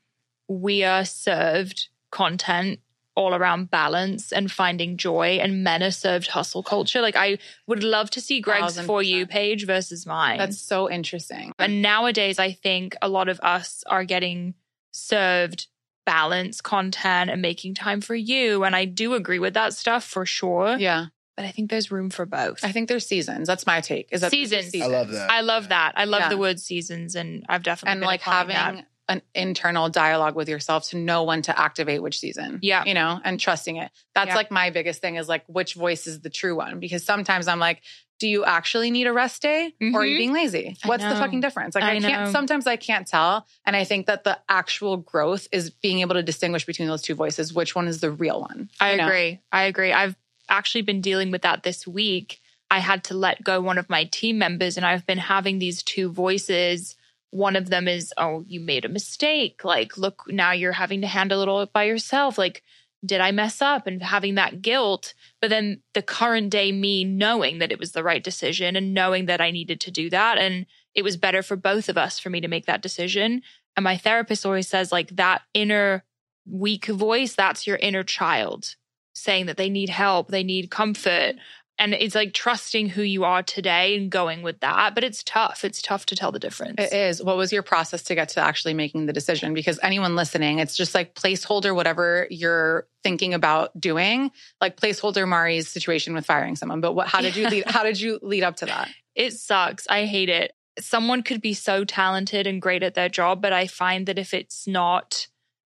we 0.49 0.83
are 0.83 1.05
served 1.05 1.91
content 2.11 2.81
all 3.18 3.35
around 3.35 3.70
balance 3.70 4.33
and 4.33 4.50
finding 4.50 4.96
joy, 4.96 5.38
and 5.42 5.62
men 5.64 5.83
are 5.83 5.90
served 5.90 6.28
hustle 6.28 6.62
culture? 6.62 7.00
Like, 7.02 7.16
I 7.16 7.38
would 7.66 7.83
love 7.83 8.09
to 8.11 8.20
see 8.20 8.40
Greg's 8.40 8.61
Thousand 8.62 8.87
For 8.87 9.02
You 9.02 9.26
page 9.26 9.66
versus 9.66 10.07
mine. 10.07 10.38
That's 10.38 10.61
so 10.61 10.88
interesting. 10.90 11.52
and 11.59 11.83
nowadays, 11.83 12.38
I 12.38 12.52
think 12.52 12.96
a 13.02 13.09
lot 13.09 13.28
of 13.28 13.38
us 13.40 13.83
are 13.87 14.04
getting 14.04 14.54
served 14.92 15.66
balance 16.07 16.61
content 16.61 17.28
and 17.31 17.42
making 17.42 17.74
time 17.74 18.00
for 18.00 18.14
you. 18.14 18.64
And 18.64 18.74
I 18.74 18.85
do 18.87 19.14
agree 19.14 19.38
with 19.38 19.54
that 19.54 19.74
stuff 19.74 20.04
for 20.04 20.24
sure. 20.24 20.76
Yeah. 20.78 21.07
But 21.37 21.44
I 21.44 21.50
think 21.50 21.70
there's 21.70 21.90
room 21.92 22.11
for 22.11 22.26
both. 22.26 22.64
I 22.64 22.72
think 22.72 22.88
there's 22.88 23.07
seasons. 23.07 23.46
That's 23.46 23.66
my 23.66 23.81
take. 23.81 24.09
Is 24.11 24.22
that 24.22 24.31
there's 24.33 24.50
Seasons. 24.50 24.83
I 24.83 24.87
love 24.87 25.11
that. 25.11 25.31
I 25.31 25.40
love 25.42 25.68
that. 25.68 25.92
I 25.96 26.04
love 26.04 26.22
Yeah. 26.22 26.28
the 26.31 26.38
word 26.38 26.59
seasons, 26.59 27.14
and 27.14 27.44
I've 27.48 27.62
definitely 27.62 27.92
and 27.92 28.00
been 28.00 28.07
like 28.09 28.22
having 28.22 28.54
that. 28.57 28.87
An 29.09 29.23
internal 29.35 29.88
dialogue 29.88 30.35
with 30.37 30.49
yourself 30.49 30.88
to 30.90 30.97
know 30.99 31.23
when 31.25 31.40
to 31.42 31.59
activate 31.59 32.03
which 32.03 32.18
season. 32.18 32.59
Yeah. 32.62 32.85
You 32.85 32.94
know, 32.94 33.21
and 33.25 33.40
trusting 33.40 33.77
it. 33.77 33.90
That's 34.14 34.29
Yeah. 34.29 34.35
like 34.37 34.51
my 34.51 34.71
biggest 34.71 35.01
thing 35.01 35.16
is 35.16 35.29
like 35.29 35.44
which 35.47 35.75
voice 35.75 36.07
is 36.07 36.21
the 36.21 36.31
true 36.31 36.55
one? 36.57 36.79
Because 36.79 37.05
sometimes 37.05 37.49
I'm 37.49 37.59
like, 37.59 37.81
do 38.21 38.29
you 38.29 38.44
actually 38.44 38.90
need 38.90 39.07
a 39.07 39.12
rest 39.12 39.40
day 39.42 39.73
or 39.94 40.01
are 40.03 40.05
you 40.07 40.16
Mhm. 40.16 40.18
being 40.18 40.33
lazy? 40.33 40.77
What's 40.85 41.05
the 41.05 41.14
fucking 41.14 41.40
difference? 41.40 41.75
Like 41.77 41.85
I, 41.85 41.97
I 41.97 42.01
can't 42.01 42.25
know. 42.27 42.33
sometimes 42.33 42.66
I 42.66 42.77
can't 42.77 43.07
tell. 43.07 43.47
And 43.64 43.77
I 43.77 43.85
think 43.85 44.07
that 44.07 44.25
the 44.25 44.38
actual 44.49 44.97
growth 44.97 45.47
is 45.53 45.71
being 45.71 46.01
able 46.01 46.14
to 46.16 46.23
distinguish 46.23 46.66
between 46.66 46.88
those 46.88 47.01
two 47.03 47.14
voices, 47.14 47.55
which 47.55 47.75
one 47.77 47.87
is 47.88 48.01
the 48.01 48.11
real 48.11 48.40
one. 48.40 48.71
I 48.81 48.97
know? 48.97 49.07
agree. 49.07 49.40
I 49.53 49.62
agree. 49.64 49.92
I've 49.92 50.16
actually 50.49 50.83
been 50.83 51.01
dealing 51.01 51.31
with 51.31 51.42
that 51.42 51.62
this 51.62 51.87
week. 51.87 52.40
I 52.71 52.81
had 52.81 53.05
to 53.05 53.14
let 53.14 53.42
go 53.44 53.61
one 53.61 53.79
of 53.79 53.88
my 53.88 54.05
team 54.05 54.37
members, 54.37 54.77
and 54.77 54.85
I've 54.85 55.07
been 55.07 55.18
having 55.18 55.59
these 55.59 55.83
two 55.83 56.11
voices. 56.11 56.97
One 57.31 57.57
of 57.57 57.71
them 57.71 57.88
is, 57.88 58.12
Oh, 58.17 58.45
you 58.47 58.61
made 58.61 58.85
a 58.85 58.88
mistake. 58.88 59.64
Like, 59.64 59.97
look, 59.97 60.25
now 60.29 60.53
you're 60.53 60.73
having 60.73 61.01
to 61.03 61.07
handle 61.07 61.43
it 61.43 61.49
all 61.49 61.64
by 61.67 61.85
yourself. 61.85 62.38
Like, 62.38 62.62
did 63.05 63.21
I 63.21 63.31
mess 63.31 63.62
up 63.62 63.87
and 63.87 64.03
having 64.03 64.35
that 64.35 64.61
guilt? 64.61 65.14
But 65.41 65.51
then 65.51 65.83
the 65.95 66.03
current 66.03 66.51
day 66.51 66.73
me 66.73 67.05
knowing 67.05 67.59
that 67.59 67.71
it 67.71 67.79
was 67.79 67.93
the 67.93 68.03
right 68.03 68.23
decision 68.23 68.75
and 68.75 68.93
knowing 68.93 69.27
that 69.27 69.41
I 69.41 69.51
needed 69.51 69.81
to 69.83 69.91
do 69.91 70.11
that. 70.11 70.38
And 70.38 70.67
it 70.95 71.03
was 71.03 71.17
better 71.17 71.43
for 71.43 71.57
both 71.57 71.88
of 71.88 71.97
us 71.97 72.19
for 72.19 72.31
me 72.31 72.41
to 72.41 72.49
make 72.49 72.67
that 72.67 72.83
decision. 72.83 73.43
And 73.77 73.85
my 73.85 73.97
therapist 73.97 74.45
always 74.45 74.67
says, 74.67 74.91
like, 74.91 75.11
that 75.17 75.43
inner 75.55 76.05
weak 76.45 76.87
voice, 76.87 77.35
that's 77.35 77.67
your 77.67 77.77
inner 77.77 78.03
child 78.03 78.75
saying 79.19 79.47
that 79.47 79.57
they 79.57 79.69
need 79.69 79.88
help, 79.88 80.29
they 80.29 80.45
need 80.45 80.71
comfort. 80.71 81.35
And 81.79 81.95
it's 81.95 82.14
like 82.14 82.33
trusting 82.33 82.88
who 82.88 83.03
you 83.03 83.25
are 83.25 83.43
today 83.43 83.97
and 83.97 84.11
going 84.11 84.43
with 84.43 84.61
that. 84.61 84.95
But 84.95 85.05
it's 85.05 85.23
tough. 85.23 85.64
It's 85.64 85.81
tough 85.81 86.07
to 86.07 86.17
tell 86.17 86.33
the 86.33 86.38
difference. 86.38 86.75
It 86.79 86.93
is. 86.93 87.23
What 87.23 87.37
was 87.37 87.53
your 87.53 87.62
process 87.62 88.03
to 88.05 88.14
get 88.14 88.31
to 88.31 88.41
actually 88.41 88.75
making 88.75 89.07
the 89.07 89.12
decision? 89.12 89.55
Because 89.55 89.79
anyone 89.83 90.17
listening, 90.17 90.59
it's 90.59 90.77
just 90.77 90.95
like 90.95 91.14
placeholder 91.14 91.75
whatever 91.75 92.27
you're 92.31 92.88
thinking 93.05 93.33
about 93.33 93.79
doing, 93.81 94.33
like 94.61 94.77
placeholder 94.77 95.27
Mari's 95.27 95.69
situation 95.69 96.14
with 96.14 96.27
firing 96.27 96.57
someone. 96.57 96.81
But 96.81 96.95
what 96.95 97.07
how 97.07 97.21
did 97.21 97.37
you 97.37 97.49
lead 97.49 97.64
how 97.67 97.85
did 97.85 98.01
you 98.01 98.19
lead 98.23 98.43
up 98.43 98.57
to 98.57 98.67
that? 98.67 98.88
It 99.14 99.35
sucks. 99.35 99.87
I 99.88 100.05
hate 100.05 100.29
it. 100.29 100.53
Someone 100.81 101.23
could 101.23 101.41
be 101.41 101.55
so 101.55 101.85
talented 101.85 102.47
and 102.47 102.62
great 102.62 102.83
at 102.83 102.95
their 102.95 103.09
job, 103.09 103.41
but 103.43 103.53
I 103.53 103.67
find 103.67 104.07
that 104.07 104.19
if 104.19 104.35
it's 104.35 104.67
not 104.67 105.27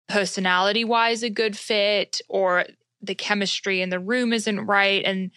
personality 0.09 0.85
wise 0.85 1.23
a 1.23 1.31
good 1.31 1.57
fit 1.57 2.21
or 2.29 2.67
the 3.01 3.15
chemistry 3.15 3.81
in 3.81 3.89
the 3.89 3.99
room 3.99 4.33
isn't 4.33 4.61
right 4.61 5.03
and 5.05 5.31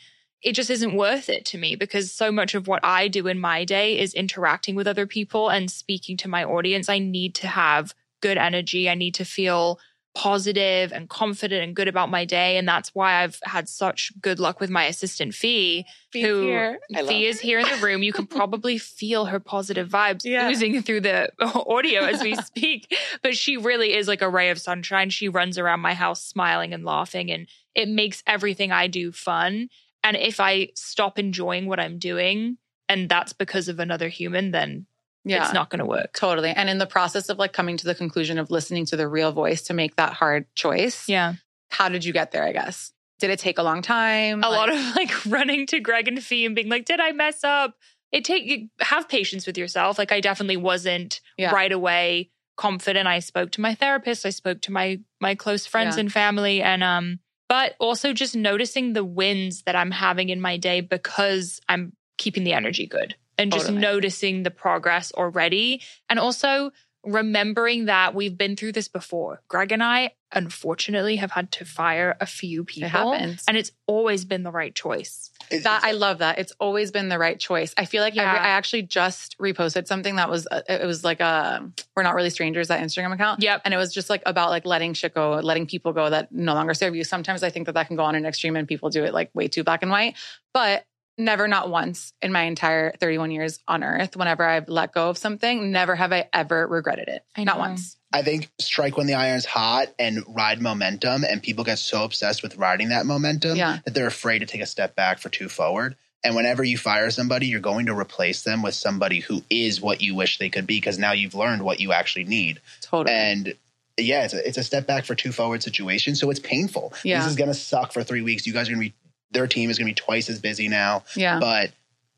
it 0.46 0.54
just 0.54 0.70
isn't 0.70 0.96
worth 0.96 1.28
it 1.28 1.44
to 1.44 1.58
me 1.58 1.76
because 1.76 2.12
so 2.12 2.32
much 2.32 2.54
of 2.54 2.68
what 2.68 2.86
I 2.86 3.08
do 3.08 3.26
in 3.26 3.40
my 3.40 3.66
day 3.66 3.98
is 4.00 4.14
interacting 4.14 4.76
with 4.76 4.88
other 4.88 5.08
people 5.08 5.50
and 5.50 5.72
speaking 5.72 6.18
to 6.18 6.30
my 6.30 6.44
audience. 6.44 6.88
I 6.88 7.00
need 7.00 7.34
to 7.36 7.48
have 7.48 7.96
good 8.22 8.38
energy. 8.38 8.88
I 8.88 8.94
need 8.94 9.16
to 9.16 9.26
feel 9.26 9.80
positive 10.14 10.94
and 10.94 11.10
confident 11.10 11.64
and 11.64 11.76
good 11.76 11.88
about 11.88 12.10
my 12.10 12.26
day. 12.26 12.58
And 12.58 12.68
that's 12.68 12.94
why 12.94 13.24
I've 13.24 13.40
had 13.44 13.68
such 13.68 14.14
good 14.22 14.40
luck 14.40 14.60
with 14.60 14.70
my 14.70 14.86
assistant 14.86 15.34
Fee, 15.34 15.86
who 16.14 16.44
here. 16.44 16.80
Fee 17.06 17.26
is 17.26 17.42
here 17.42 17.60
in 17.60 17.68
the 17.68 17.84
room. 17.84 18.02
You 18.04 18.14
can 18.14 18.28
probably 18.40 18.78
feel 18.78 19.26
her 19.26 19.40
positive 19.40 19.90
vibes 19.90 20.22
Yeah. 20.24 20.48
oozing 20.50 20.82
through 20.84 21.02
the 21.02 21.32
audio 21.68 22.04
as 22.04 22.22
we 22.22 22.36
speak. 22.52 22.96
But 23.24 23.36
she 23.36 23.58
really 23.58 23.94
is 23.94 24.08
like 24.08 24.22
a 24.22 24.30
ray 24.30 24.52
of 24.52 24.62
sunshine. 24.62 25.10
She 25.10 25.28
runs 25.28 25.58
around 25.58 25.82
my 25.82 25.96
house 25.96 26.24
smiling 26.24 26.74
and 26.74 26.86
laughing, 26.86 27.30
and 27.32 27.48
it 27.74 27.90
makes 27.90 28.24
everything 28.26 28.72
I 28.72 28.88
do 28.88 29.12
fun. 29.12 29.70
And 30.06 30.16
if 30.16 30.40
I 30.40 30.70
stop 30.76 31.20
enjoying 31.20 31.66
what 31.66 31.80
I'm 31.82 31.98
doing, 32.00 32.58
and 32.88 33.10
that's 33.10 33.34
because 33.34 33.68
of 33.68 33.80
another 33.80 34.08
human, 34.08 34.52
then 34.52 34.86
Yeah. 35.26 35.44
it's 35.44 35.54
not 35.54 35.70
going 35.72 35.80
to 35.80 35.86
work. 35.86 36.14
Totally. 36.14 36.52
And 36.52 36.70
in 36.70 36.78
the 36.78 36.86
process 36.86 37.28
of 37.30 37.40
like 37.40 37.52
coming 37.52 37.76
to 37.78 37.86
the 37.86 37.96
conclusion 37.96 38.38
of 38.38 38.52
listening 38.52 38.86
to 38.86 38.96
the 38.96 39.08
real 39.08 39.32
voice 39.32 39.64
to 39.64 39.74
make 39.74 39.96
that 39.98 40.14
hard 40.14 40.46
choice, 40.56 41.10
Yeah. 41.10 41.34
how 41.72 41.90
did 41.90 42.06
you 42.06 42.14
get 42.14 42.32
there, 42.32 42.44
I 42.46 42.52
guess? 42.54 42.94
Did 43.20 43.32
it 43.32 43.40
take 43.40 43.58
a 43.58 43.64
long 43.64 43.82
time? 43.82 44.44
a 44.44 44.50
lot 44.50 44.70
of 44.70 44.78
like 44.96 45.26
running 45.26 45.66
to 45.68 45.80
Greg 45.80 46.08
and 46.08 46.24
Fee 46.24 46.46
and 46.46 46.54
being 46.56 46.70
like, 46.70 46.86
"Did 46.86 47.00
I 47.00 47.12
mess 47.12 47.44
up?" 47.44 47.76
It 48.12 48.24
take 48.24 48.46
you 48.46 48.70
have 48.82 49.10
patience 49.10 49.48
with 49.48 49.58
yourself. 49.58 49.98
Like 49.98 50.12
I 50.12 50.20
definitely 50.22 50.58
wasn't 50.58 51.22
Yeah. 51.38 51.52
right 51.52 51.72
away 51.72 52.30
confident. 52.58 53.08
I 53.08 53.20
spoke 53.20 53.52
to 53.54 53.62
my 53.62 53.74
therapist. 53.74 54.26
I 54.26 54.30
spoke 54.30 54.62
to 54.62 54.72
my 54.72 55.00
my 55.20 55.34
close 55.34 55.66
friends 55.66 55.96
Yeah. 55.96 56.02
and 56.02 56.12
family, 56.14 56.62
and 56.62 56.84
um, 56.84 57.20
but 57.48 57.76
also 57.80 58.14
just 58.14 58.36
noticing 58.36 58.94
the 58.94 59.04
wins 59.04 59.64
that 59.64 59.76
I'm 59.76 59.92
having 59.92 60.30
in 60.30 60.42
my 60.42 60.58
day 60.58 60.82
because 60.82 61.60
I'm 61.70 61.94
keeping 62.18 62.44
the 62.44 62.54
energy 62.54 62.88
good 62.88 63.16
and 63.38 63.52
just 63.52 63.66
Totally. 63.66 63.82
noticing 63.82 64.44
the 64.44 64.52
progress 64.52 65.12
already, 65.12 65.82
and 66.10 66.20
also 66.20 66.72
remembering 67.04 67.86
that 67.86 68.16
we've 68.16 68.38
been 68.38 68.56
through 68.56 68.72
this 68.72 68.88
before. 68.88 69.42
Greg 69.48 69.72
and 69.72 69.84
I, 69.84 70.12
unfortunately, 70.32 71.18
have 71.18 71.32
had 71.32 71.52
to 71.54 71.66
fire 71.66 72.16
a 72.20 72.26
few 72.26 72.64
people. 72.64 72.90
happens. 72.90 73.44
And 73.48 73.58
it's 73.58 73.72
always 73.86 74.26
been 74.26 74.44
the 74.44 74.52
right 74.52 74.74
choice. 74.74 75.30
It- 75.52 75.64
That 75.64 75.84
I 75.84 75.92
love 75.92 76.20
that. 76.20 76.40
It's 76.40 76.54
always 76.60 76.92
been 76.92 77.10
the 77.10 77.20
right 77.20 77.40
choice. 77.40 77.74
I 77.78 77.86
feel 77.86 78.02
like 78.02 78.14
I, 78.14 78.24
Yeah. 78.24 78.32
I 78.34 78.48
actually 78.50 78.84
just 78.84 79.38
reposted 79.40 79.88
something 79.88 80.16
that 80.18 80.30
was 80.30 80.48
uh, 80.50 80.62
it 80.68 80.86
was 80.86 81.04
like 81.04 81.20
a 81.20 81.70
we're 81.96 82.04
not 82.04 82.16
really 82.16 82.30
strangers 82.30 82.68
that 82.70 82.82
Instagram 82.82 83.14
account. 83.14 83.42
Yep. 83.42 83.62
And 83.66 83.74
it 83.74 83.78
was 83.78 83.94
just 83.94 84.10
like 84.10 84.24
about 84.26 84.50
like 84.50 84.66
letting 84.66 84.94
shit 84.94 85.14
go, 85.14 85.34
letting 85.40 85.66
people 85.68 85.94
go 85.94 86.10
that 86.10 86.32
no 86.32 86.54
longer 86.54 86.74
serve 86.74 86.96
you. 86.96 87.04
Sometimes 87.04 87.44
I 87.44 87.50
think 87.50 87.66
that 87.68 87.74
that 87.74 87.88
can 87.88 87.96
go 87.96 88.04
on 88.04 88.16
an 88.16 88.26
extreme 88.26 88.56
and 88.56 88.68
people 88.68 88.90
do 88.90 89.04
it 89.04 89.14
like 89.14 89.30
way 89.34 89.48
too 89.48 89.64
black 89.64 89.82
and 89.82 89.92
white. 89.92 90.16
But 90.54 90.86
never, 91.18 91.48
not 91.48 91.70
once 91.70 92.14
in 92.22 92.32
my 92.32 92.44
entire 92.44 92.92
31 93.00 93.32
years 93.32 93.60
on 93.68 93.84
earth, 93.84 94.16
whenever 94.16 94.44
I've 94.44 94.68
let 94.70 94.94
go 94.94 95.10
of 95.10 95.18
something, 95.18 95.72
never 95.72 95.96
have 95.96 96.12
I 96.12 96.30
ever 96.34 96.68
regretted 96.68 97.08
it. 97.08 97.24
I 97.36 97.44
Not 97.44 97.60
once. 97.60 97.98
I 98.14 98.22
think 98.22 98.50
strike 98.60 98.96
when 98.98 99.08
the 99.08 99.16
iron's 99.16 99.46
hot 99.46 99.88
and 100.00 100.24
ride 100.28 100.62
momentum, 100.62 101.26
and 101.26 101.44
people 101.44 101.64
get 101.64 101.80
so 101.80 102.04
obsessed 102.04 102.44
with 102.44 102.56
riding 102.58 102.90
that 102.90 103.06
momentum 103.06 103.58
Yeah. 103.58 103.80
that 103.86 103.94
they're 103.94 104.08
afraid 104.08 104.40
to 104.40 104.46
take 104.46 104.62
a 104.62 104.66
step 104.66 104.96
back 104.96 105.20
for 105.20 105.30
two 105.30 105.50
forward. 105.50 105.96
And 106.24 106.36
whenever 106.36 106.64
you 106.64 106.78
fire 106.78 107.12
somebody, 107.12 107.48
you're 107.48 107.60
going 107.60 107.86
to 107.86 107.98
replace 107.98 108.42
them 108.44 108.62
with 108.64 108.74
somebody 108.74 109.20
who 109.20 109.44
is 109.50 109.80
what 109.82 110.02
you 110.02 110.16
wish 110.16 110.40
they 110.40 110.50
could 110.50 110.66
be 110.66 110.78
because 110.78 110.98
now 110.98 111.12
you've 111.12 111.36
learned 111.36 111.62
what 111.62 111.80
you 111.80 111.92
actually 111.92 112.24
need. 112.24 112.62
Totally. 112.82 113.14
And 113.16 113.54
yeah, 113.98 114.24
it's 114.26 114.34
a, 114.34 114.48
it's 114.48 114.58
a 114.58 114.64
step 114.64 114.88
back 114.88 115.06
for 115.06 115.14
two 115.14 115.32
forward 115.32 115.62
situation. 115.62 116.16
So 116.16 116.30
it's 116.32 116.40
painful. 116.40 116.94
Yeah. 117.04 117.20
This 117.20 117.30
is 117.30 117.36
going 117.36 117.50
to 117.50 117.54
suck 117.54 117.92
for 117.94 118.04
three 118.04 118.22
weeks. 118.22 118.48
You 118.48 118.54
guys 118.54 118.68
are 118.70 118.74
going 118.74 118.90
to 118.90 118.90
be, 118.90 118.96
their 119.36 119.48
team 119.48 119.70
is 119.70 119.78
going 119.78 119.88
to 119.88 119.92
be 119.92 119.96
twice 120.06 120.30
as 120.30 120.40
busy 120.40 120.68
now. 120.68 121.04
yeah. 121.16 121.40
But 121.40 121.72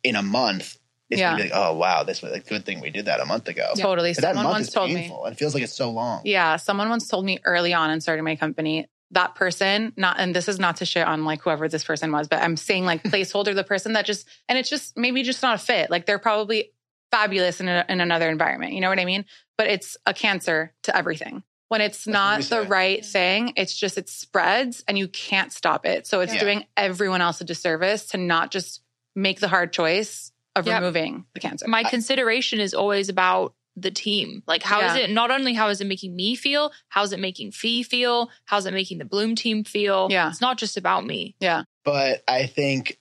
in 0.04 0.16
a 0.16 0.22
month, 0.24 0.78
it's 1.10 1.20
Yeah. 1.20 1.32
going 1.32 1.38
to 1.38 1.44
be 1.46 1.50
like, 1.50 1.60
oh, 1.60 1.74
wow, 1.76 2.04
this 2.04 2.22
was 2.22 2.32
a 2.32 2.40
good 2.40 2.66
thing 2.66 2.80
we 2.80 2.90
did 2.90 3.06
that 3.06 3.20
a 3.20 3.26
month 3.26 3.48
ago. 3.50 3.72
Totally. 3.78 4.14
But 4.14 4.22
that 4.22 4.36
Someone 4.36 4.44
month 4.46 4.56
once 4.56 4.68
is 4.70 4.74
told 4.74 4.90
me. 4.92 4.96
painful. 5.02 5.26
and 5.26 5.34
It 5.34 5.38
feels 5.40 5.54
like 5.54 5.64
it's 5.64 5.74
so 5.74 5.90
long. 5.92 6.22
Yeah, 6.24 6.56
someone 6.58 6.90
once 6.90 7.08
told 7.08 7.26
me 7.26 7.40
early 7.44 7.74
on 7.74 7.92
in 7.92 8.00
starting 8.02 8.24
my 8.24 8.36
company 8.36 8.88
that 9.12 9.36
person 9.36 9.94
not 9.96 10.20
and 10.20 10.36
this 10.36 10.50
is 10.50 10.60
not 10.60 10.76
to 10.76 10.86
shit 10.86 11.08
on 11.08 11.24
like 11.24 11.42
whoever 11.42 11.70
this 11.70 11.86
person 11.86 12.12
was 12.12 12.28
but 12.28 12.42
i'm 12.42 12.58
saying 12.58 12.84
like 12.84 13.02
placeholder 13.14 13.56
the 13.56 13.64
person 13.64 13.94
that 13.94 14.06
just 14.06 14.28
and 14.50 14.58
it's 14.58 14.70
just 14.70 14.98
maybe 14.98 15.24
just 15.24 15.42
not 15.42 15.56
a 15.56 15.58
fit 15.58 15.90
like 15.90 16.06
they're 16.06 16.20
probably 16.20 16.74
fabulous 17.10 17.62
in, 17.62 17.70
a, 17.70 17.86
in 17.88 18.02
another 18.02 18.30
environment 18.30 18.74
you 18.74 18.82
know 18.82 18.90
what 18.90 19.00
i 19.00 19.06
mean 19.06 19.24
but 19.58 19.68
it's 19.68 19.96
a 20.06 20.14
cancer 20.14 20.74
to 20.84 20.94
everything 20.94 21.42
when 21.70 21.82
it's 21.82 22.06
what 22.06 22.14
not 22.14 22.42
the 22.44 22.62
right 22.64 23.06
thing 23.06 23.54
it's 23.56 23.76
just 23.76 23.98
it 23.98 24.08
spreads 24.10 24.84
and 24.88 24.98
you 24.98 25.08
can't 25.08 25.52
stop 25.52 25.86
it 25.86 26.08
so 26.08 26.22
it's 26.22 26.34
Yeah. 26.34 26.40
doing 26.40 26.66
everyone 26.76 27.22
else 27.22 27.42
a 27.42 27.44
disservice 27.44 28.06
to 28.08 28.18
not 28.18 28.52
just 28.52 28.82
make 29.16 29.40
the 29.40 29.48
hard 29.48 29.74
choice 29.74 30.32
of 30.56 30.66
Yep. 30.68 30.80
removing 30.82 31.26
the 31.34 31.40
cancer 31.40 31.68
My 31.68 31.84
consideration 31.84 32.60
is 32.60 32.74
always 32.74 33.10
about 33.10 33.54
the 33.80 33.92
team. 33.92 34.42
Like, 34.48 34.64
how 34.64 34.80
is 34.82 34.96
Yeah. 34.98 35.04
it 35.04 35.12
not 35.12 35.30
only 35.30 35.54
how 35.54 35.68
is 35.70 35.82
it 35.82 35.86
making 35.86 36.16
me 36.16 36.34
feel, 36.36 36.72
how's 36.88 37.14
it 37.14 37.20
making 37.20 37.52
Fee 37.52 37.84
feel, 37.84 38.32
how's 38.46 38.66
it 38.66 38.74
making 38.74 38.98
the 38.98 39.06
Bloom 39.06 39.36
team 39.36 39.64
feel? 39.64 40.08
Yeah. 40.10 40.30
It's 40.30 40.42
not 40.42 40.58
just 40.58 40.78
about 40.78 41.06
me. 41.06 41.36
yeah 41.40 41.64
but 41.86 42.24
I 42.28 42.48
think 42.48 42.98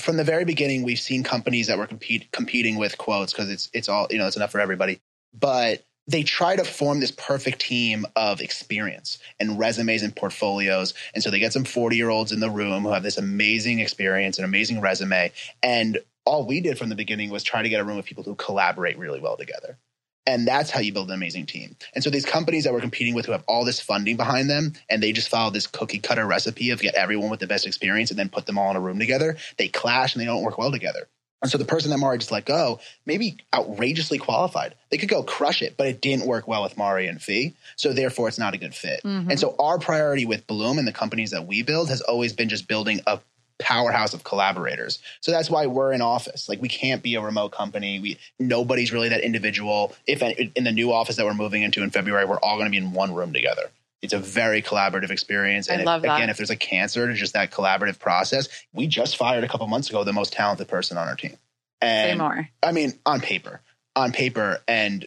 from 0.00 0.16
the 0.16 0.24
very 0.24 0.44
beginning 0.44 0.82
we've 0.82 0.98
seen 0.98 1.22
companies 1.22 1.68
that 1.68 1.78
were 1.78 1.86
compete, 1.86 2.30
competing 2.32 2.76
with 2.76 2.98
quotes 2.98 3.32
because 3.32 3.48
it's 3.48 3.70
it's 3.72 3.88
all 3.88 4.08
you 4.10 4.18
know 4.18 4.26
it's 4.26 4.36
enough 4.36 4.50
for 4.50 4.60
everybody 4.60 5.00
but 5.32 5.84
they 6.08 6.22
try 6.22 6.54
to 6.56 6.64
form 6.64 7.00
this 7.00 7.10
perfect 7.10 7.60
team 7.60 8.06
of 8.14 8.40
experience 8.40 9.18
and 9.40 9.58
resumes 9.58 10.02
and 10.02 10.14
portfolios 10.14 10.94
and 11.14 11.22
so 11.22 11.30
they 11.30 11.38
get 11.38 11.52
some 11.52 11.64
40 11.64 11.96
year 11.96 12.10
olds 12.10 12.32
in 12.32 12.40
the 12.40 12.50
room 12.50 12.84
who 12.84 12.92
have 12.92 13.02
this 13.02 13.18
amazing 13.18 13.80
experience 13.80 14.38
and 14.38 14.44
amazing 14.44 14.80
resume 14.80 15.32
and 15.62 15.98
all 16.24 16.46
we 16.46 16.60
did 16.60 16.76
from 16.76 16.88
the 16.88 16.96
beginning 16.96 17.30
was 17.30 17.42
try 17.42 17.62
to 17.62 17.68
get 17.68 17.80
a 17.80 17.84
room 17.84 17.98
of 17.98 18.04
people 18.04 18.24
who 18.24 18.34
collaborate 18.34 18.98
really 18.98 19.20
well 19.20 19.36
together 19.36 19.78
and 20.26 20.46
that's 20.46 20.70
how 20.70 20.80
you 20.80 20.92
build 20.92 21.08
an 21.08 21.14
amazing 21.14 21.46
team. 21.46 21.76
And 21.94 22.02
so 22.02 22.10
these 22.10 22.26
companies 22.26 22.64
that 22.64 22.72
we're 22.72 22.80
competing 22.80 23.14
with 23.14 23.26
who 23.26 23.32
have 23.32 23.44
all 23.46 23.64
this 23.64 23.80
funding 23.80 24.16
behind 24.16 24.50
them 24.50 24.72
and 24.90 25.02
they 25.02 25.12
just 25.12 25.28
follow 25.28 25.50
this 25.50 25.68
cookie 25.68 26.00
cutter 26.00 26.26
recipe 26.26 26.70
of 26.70 26.80
get 26.80 26.96
everyone 26.96 27.30
with 27.30 27.40
the 27.40 27.46
best 27.46 27.66
experience 27.66 28.10
and 28.10 28.18
then 28.18 28.28
put 28.28 28.46
them 28.46 28.58
all 28.58 28.70
in 28.70 28.76
a 28.76 28.80
room 28.80 28.98
together, 28.98 29.36
they 29.56 29.68
clash 29.68 30.14
and 30.14 30.20
they 30.20 30.26
don't 30.26 30.42
work 30.42 30.58
well 30.58 30.72
together. 30.72 31.08
And 31.46 31.52
so 31.52 31.58
the 31.58 31.64
person 31.64 31.92
that 31.92 31.98
Mari 31.98 32.18
just 32.18 32.32
let 32.32 32.44
go, 32.44 32.80
maybe 33.06 33.36
outrageously 33.54 34.18
qualified. 34.18 34.74
They 34.90 34.98
could 34.98 35.08
go 35.08 35.22
crush 35.22 35.62
it, 35.62 35.76
but 35.76 35.86
it 35.86 36.00
didn't 36.00 36.26
work 36.26 36.48
well 36.48 36.64
with 36.64 36.76
Mari 36.76 37.06
and 37.06 37.22
Fee. 37.22 37.54
So 37.76 37.92
therefore 37.92 38.26
it's 38.26 38.38
not 38.38 38.54
a 38.54 38.58
good 38.58 38.74
fit. 38.74 39.00
Mm-hmm. 39.04 39.30
And 39.30 39.38
so 39.38 39.54
our 39.60 39.78
priority 39.78 40.24
with 40.24 40.46
Bloom 40.48 40.78
and 40.78 40.88
the 40.88 40.92
companies 40.92 41.30
that 41.30 41.46
we 41.46 41.62
build 41.62 41.88
has 41.88 42.00
always 42.00 42.32
been 42.32 42.48
just 42.48 42.66
building 42.66 43.00
a 43.06 43.20
powerhouse 43.58 44.12
of 44.12 44.24
collaborators. 44.24 44.98
So 45.20 45.30
that's 45.30 45.48
why 45.48 45.66
we're 45.66 45.92
in 45.92 46.02
office. 46.02 46.48
Like 46.48 46.60
we 46.60 46.68
can't 46.68 47.02
be 47.02 47.14
a 47.14 47.20
remote 47.20 47.52
company. 47.52 48.00
We 48.00 48.18
nobody's 48.38 48.92
really 48.92 49.08
that 49.10 49.20
individual. 49.20 49.94
If 50.06 50.20
in 50.20 50.64
the 50.64 50.72
new 50.72 50.92
office 50.92 51.16
that 51.16 51.24
we're 51.24 51.34
moving 51.34 51.62
into 51.62 51.82
in 51.82 51.90
February, 51.90 52.26
we're 52.26 52.40
all 52.40 52.56
going 52.56 52.66
to 52.66 52.70
be 52.70 52.76
in 52.76 52.92
one 52.92 53.14
room 53.14 53.32
together. 53.32 53.70
It's 54.02 54.12
a 54.12 54.18
very 54.18 54.62
collaborative 54.62 55.10
experience. 55.10 55.68
I 55.70 55.74
And 55.74 55.80
if- 55.82 55.86
love 55.86 56.02
that. 56.02 56.16
again, 56.16 56.30
if 56.30 56.36
there's 56.36 56.50
a 56.50 56.56
cancer 56.56 57.06
to 57.06 57.14
just 57.14 57.32
that 57.32 57.50
collaborative 57.50 57.98
process, 57.98 58.48
we 58.72 58.86
just 58.86 59.16
fired 59.16 59.42
a 59.44 59.48
couple 59.48 59.66
months 59.66 59.88
ago 59.88 60.04
the 60.04 60.12
most 60.12 60.32
talented 60.32 60.68
person 60.68 60.98
on 60.98 61.08
our 61.08 61.16
team. 61.16 61.36
say 61.82 62.14
more 62.14 62.48
I 62.62 62.72
mean, 62.72 62.92
on 63.06 63.20
paper, 63.20 63.60
on 63.94 64.12
paper, 64.12 64.60
and 64.68 65.06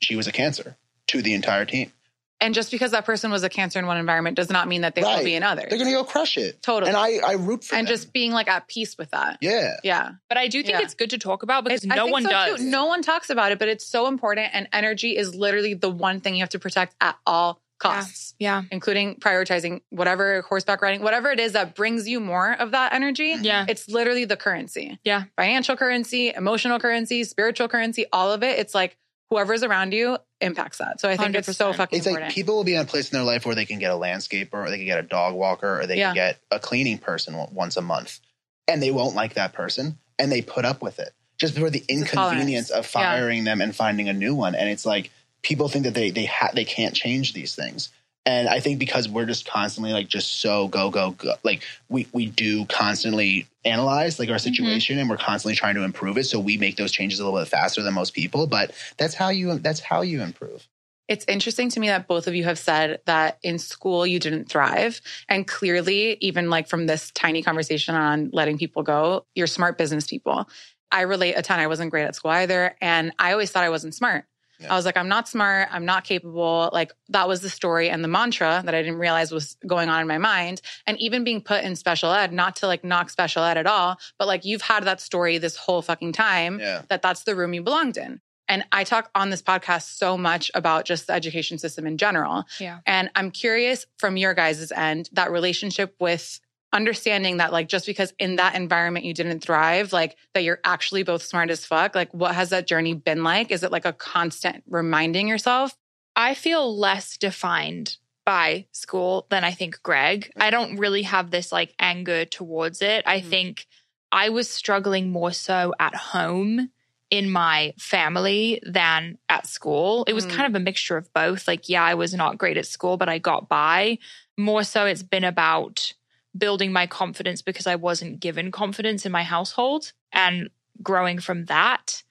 she 0.00 0.16
was 0.16 0.26
a 0.26 0.32
cancer 0.32 0.76
to 1.08 1.22
the 1.22 1.34
entire 1.34 1.64
team. 1.64 1.92
And 2.40 2.54
just 2.54 2.72
because 2.72 2.90
that 2.90 3.04
person 3.04 3.30
was 3.30 3.44
a 3.44 3.48
cancer 3.48 3.78
in 3.78 3.86
one 3.86 3.98
environment 3.98 4.36
does 4.36 4.50
not 4.50 4.66
mean 4.66 4.80
that 4.80 4.96
they 4.96 5.02
will 5.02 5.22
be 5.22 5.36
in 5.36 5.44
others. 5.44 5.66
They're 5.68 5.78
going 5.78 5.90
to 5.90 5.96
go 5.96 6.02
crush 6.02 6.36
it. 6.36 6.60
Totally. 6.60 6.88
And 6.88 6.96
I, 6.96 7.18
I 7.24 7.34
root 7.34 7.62
for 7.62 7.76
and 7.76 7.86
them. 7.86 7.92
just 7.94 8.12
being 8.12 8.32
like 8.32 8.48
at 8.48 8.66
peace 8.66 8.98
with 8.98 9.12
that. 9.12 9.38
yeah. 9.40 9.74
Yeah. 9.84 10.10
But 10.28 10.38
I 10.38 10.48
do 10.48 10.60
think 10.64 10.78
Yeah. 10.78 10.82
it's 10.82 10.94
good 10.94 11.10
to 11.10 11.18
talk 11.18 11.44
about 11.44 11.62
because 11.62 11.84
It's- 11.84 11.92
I 11.94 11.96
no 11.96 12.06
think 12.06 12.12
one 12.14 12.22
so, 12.24 12.30
does. 12.30 12.56
too. 12.58 12.64
No 12.64 12.86
one 12.86 13.00
talks 13.02 13.30
about 13.30 13.52
it, 13.52 13.60
but 13.60 13.68
it's 13.68 13.86
so 13.86 14.08
important. 14.08 14.48
And 14.54 14.66
energy 14.72 15.16
is 15.16 15.36
literally 15.36 15.74
the 15.74 15.88
one 15.90 16.18
thing 16.20 16.34
you 16.34 16.40
have 16.40 16.48
to 16.50 16.58
protect 16.58 16.96
at 17.00 17.16
all 17.24 17.60
costs, 17.82 18.34
Yeah. 18.38 18.62
including 18.70 19.16
prioritizing 19.16 19.82
whatever 19.90 20.42
horseback 20.42 20.80
riding, 20.80 21.02
whatever 21.02 21.30
it 21.30 21.40
is 21.40 21.52
that 21.52 21.74
brings 21.74 22.08
you 22.08 22.20
more 22.20 22.52
of 22.52 22.70
that 22.70 22.94
energy. 22.94 23.34
Yeah. 23.40 23.66
It's 23.68 23.88
literally 23.88 24.24
the 24.24 24.36
currency. 24.36 24.98
Yeah. 25.04 25.24
Financial 25.36 25.76
currency, 25.76 26.30
emotional 26.30 26.78
currency, 26.78 27.24
spiritual 27.24 27.68
currency, 27.68 28.06
all 28.12 28.32
of 28.32 28.42
it. 28.42 28.58
It's 28.58 28.74
like 28.74 28.96
whoever's 29.30 29.62
around 29.62 29.92
you 29.92 30.18
impacts 30.40 30.78
that. 30.78 31.00
So 31.00 31.08
I 31.08 31.16
think 31.16 31.34
it's 31.34 31.56
so 31.56 31.72
fucking 31.72 31.96
It's 31.98 32.06
important. 32.06 32.28
like 32.28 32.34
people 32.34 32.54
will 32.56 32.64
be 32.64 32.74
in 32.74 32.80
a 32.82 32.84
place 32.84 33.10
in 33.10 33.16
their 33.16 33.24
life 33.24 33.44
where 33.46 33.54
they 33.54 33.64
can 33.64 33.78
get 33.78 33.90
a 33.90 33.94
landscaper 33.94 34.54
or 34.54 34.70
they 34.70 34.76
can 34.76 34.86
get 34.86 34.98
a 34.98 35.02
dog 35.02 35.34
walker 35.34 35.80
or 35.80 35.86
they 35.86 35.96
Yeah. 35.98 36.08
can 36.08 36.14
get 36.14 36.38
a 36.50 36.58
cleaning 36.58 36.98
person 36.98 37.34
once 37.52 37.76
a 37.76 37.82
month. 37.82 38.20
And 38.68 38.82
they 38.82 38.90
won't 38.90 39.14
like 39.16 39.34
that 39.34 39.52
person 39.54 39.98
and 40.18 40.30
they 40.30 40.42
put 40.42 40.64
up 40.64 40.82
with 40.82 40.98
it 40.98 41.10
just 41.38 41.58
for 41.58 41.70
the 41.70 41.78
a 41.88 41.96
tolerance. 41.96 42.12
inconvenience 42.12 42.70
of 42.70 42.84
Yeah. 42.84 42.90
firing 43.02 43.44
them 43.44 43.60
and 43.60 43.74
finding 43.74 44.08
a 44.08 44.12
new 44.12 44.34
one. 44.34 44.54
And 44.54 44.68
it's 44.68 44.84
like 44.86 45.10
people 45.42 45.68
think 45.68 45.84
that 45.84 45.94
they 45.94 46.10
they 46.10 46.26
ha- 46.26 46.50
they 46.54 46.64
can't 46.64 46.94
change 46.94 47.32
these 47.32 47.54
things. 47.54 47.90
And 48.24 48.48
I 48.48 48.60
think 48.60 48.78
because 48.78 49.08
we're 49.08 49.26
just 49.26 49.48
constantly 49.50 49.92
like 49.92 50.06
just 50.06 50.40
so 50.40 50.68
go 50.68 50.90
go 50.90 51.10
go 51.12 51.34
like 51.42 51.62
we 51.88 52.06
we 52.12 52.26
do 52.26 52.64
constantly 52.66 53.46
analyze 53.64 54.18
like 54.18 54.28
our 54.28 54.36
Mm-hmm. 54.36 54.44
situation 54.44 54.98
and 54.98 55.10
we're 55.10 55.16
constantly 55.16 55.56
trying 55.56 55.74
to 55.74 55.82
improve 55.82 56.16
it 56.18 56.24
so 56.24 56.38
we 56.38 56.56
make 56.56 56.76
those 56.76 56.92
changes 56.92 57.18
a 57.20 57.24
little 57.24 57.38
bit 57.38 57.48
faster 57.48 57.82
than 57.82 57.94
most 57.94 58.12
people 58.12 58.46
but 58.46 58.72
that's 58.96 59.14
how 59.14 59.28
you 59.28 59.58
that's 59.58 59.80
how 59.80 60.02
you 60.02 60.22
improve. 60.22 60.68
It's 61.08 61.24
interesting 61.26 61.68
to 61.70 61.80
me 61.80 61.88
that 61.88 62.06
both 62.06 62.26
of 62.28 62.34
you 62.34 62.44
have 62.44 62.58
said 62.58 63.00
that 63.06 63.38
in 63.42 63.58
school 63.58 64.06
you 64.06 64.18
didn't 64.20 64.48
thrive. 64.48 65.00
And 65.28 65.46
clearly, 65.46 66.16
even 66.20 66.48
like 66.48 66.68
from 66.68 66.86
this 66.86 67.10
tiny 67.10 67.42
conversation 67.42 67.94
on 67.96 68.30
letting 68.32 68.56
people 68.56 68.82
go, 68.82 69.26
you're 69.34 69.48
smart 69.48 69.76
business 69.76 70.06
people. 70.06 70.48
I 70.92 71.02
relate 71.02 71.34
a 71.34 71.42
ton. 71.42 71.58
I 71.58 71.66
wasn't 71.66 71.90
great 71.90 72.04
at 72.04 72.14
school 72.14 72.30
either. 72.30 72.76
And 72.80 73.12
I 73.18 73.32
always 73.32 73.50
thought 73.50 73.64
I 73.64 73.68
wasn't 73.70 73.94
smart. 73.94 74.24
Yeah. 74.62 74.72
I 74.72 74.76
was 74.76 74.84
like, 74.84 74.96
I'm 74.96 75.08
not 75.08 75.28
smart. 75.28 75.68
I'm 75.70 75.84
not 75.84 76.04
capable. 76.04 76.70
Like, 76.72 76.92
that 77.08 77.28
was 77.28 77.40
the 77.42 77.50
story 77.50 77.90
and 77.90 78.02
the 78.02 78.08
mantra 78.08 78.62
that 78.64 78.74
I 78.74 78.82
didn't 78.82 78.98
realize 78.98 79.32
was 79.32 79.56
going 79.66 79.88
on 79.88 80.00
in 80.00 80.06
my 80.08 80.18
mind. 80.18 80.60
And 80.86 80.98
even 81.00 81.24
being 81.24 81.40
put 81.42 81.64
in 81.64 81.76
special 81.76 82.10
ed, 82.12 82.32
not 82.32 82.56
to 82.56 82.66
like 82.66 82.84
knock 82.84 83.10
special 83.10 83.42
ed 83.44 83.56
at 83.58 83.66
all, 83.66 83.98
but 84.18 84.28
like 84.28 84.44
you've 84.44 84.62
had 84.62 84.84
that 84.84 85.00
story 85.00 85.38
this 85.38 85.56
whole 85.56 85.82
fucking 85.82 86.12
time 86.12 86.60
Yeah. 86.60 86.82
that 86.88 87.02
that's 87.02 87.24
the 87.24 87.34
room 87.34 87.54
you 87.54 87.62
belonged 87.62 87.96
in. 87.96 88.20
And 88.48 88.64
I 88.72 88.84
talk 88.84 89.08
on 89.14 89.30
this 89.30 89.40
podcast 89.40 89.96
so 89.96 90.18
much 90.18 90.50
about 90.54 90.84
just 90.84 91.06
the 91.06 91.12
education 91.14 91.58
system 91.58 91.86
in 91.86 91.96
general. 91.96 92.44
Yeah. 92.60 92.80
And 92.86 93.08
I'm 93.14 93.30
curious 93.30 93.86
from 93.98 94.16
your 94.16 94.34
guys' 94.34 94.70
end, 94.72 95.08
that 95.12 95.30
relationship 95.30 95.94
with 96.00 96.40
understanding 96.72 97.38
that, 97.38 97.52
like, 97.52 97.68
just 97.68 97.86
because 97.86 98.12
in 98.18 98.36
that 98.36 98.54
environment 98.54 99.04
you 99.04 99.14
didn't 99.14 99.40
thrive, 99.40 99.92
like, 99.92 100.16
that 100.34 100.42
you're 100.42 100.60
actually 100.64 101.02
both 101.02 101.22
smart 101.22 101.50
as 101.50 101.66
fuck. 101.66 101.94
Like, 101.94 102.12
what 102.14 102.34
has 102.34 102.50
that 102.50 102.66
journey 102.66 102.94
been 102.94 103.22
like? 103.24 103.50
Is 103.50 103.62
it 103.62 103.72
like 103.72 103.84
a 103.84 103.92
constant 103.92 104.64
reminding 104.68 105.28
yourself? 105.28 105.76
I 106.16 106.34
feel 106.34 106.76
less 106.78 107.16
defined 107.16 107.96
by 108.24 108.66
school 108.72 109.26
than 109.30 109.44
I 109.44 109.52
think 109.52 109.82
Greg. 109.82 110.30
I 110.36 110.50
don't 110.50 110.76
really 110.76 111.02
have 111.02 111.30
this 111.30 111.50
like 111.50 111.74
anger 111.78 112.24
towards 112.24 112.80
it. 112.80 113.02
I 113.06 113.20
Mhm. 113.20 113.24
think 113.30 113.66
I 114.12 114.28
was 114.28 114.48
struggling 114.48 115.10
more 115.10 115.32
so 115.32 115.74
at 115.80 115.94
home 115.94 116.70
in 117.10 117.30
my 117.30 117.74
family 117.78 118.60
than 118.64 119.18
at 119.28 119.46
school. 119.46 120.04
It 120.06 120.12
was 120.12 120.26
Mm. 120.26 120.30
kind 120.30 120.46
of 120.46 120.60
a 120.60 120.64
mixture 120.64 120.96
of 120.96 121.12
both. 121.12 121.48
Like, 121.48 121.68
yeah, 121.68 121.82
I 121.82 121.94
was 121.94 122.14
not 122.14 122.38
great 122.38 122.56
at 122.56 122.66
school, 122.66 122.96
but 122.96 123.08
I 123.08 123.18
got 123.18 123.48
by. 123.48 123.98
More 124.38 124.64
so, 124.64 124.86
it's 124.86 125.02
been 125.02 125.24
about 125.24 125.92
building 126.36 126.72
my 126.72 126.86
confidence 126.86 127.42
because 127.42 127.66
I 127.66 127.76
wasn't 127.76 128.20
given 128.20 128.50
confidence 128.50 129.04
in 129.04 129.12
my 129.12 129.22
household 129.22 129.92
and 130.12 130.48
growing 130.82 131.18
from 131.18 131.46
that. 131.46 132.02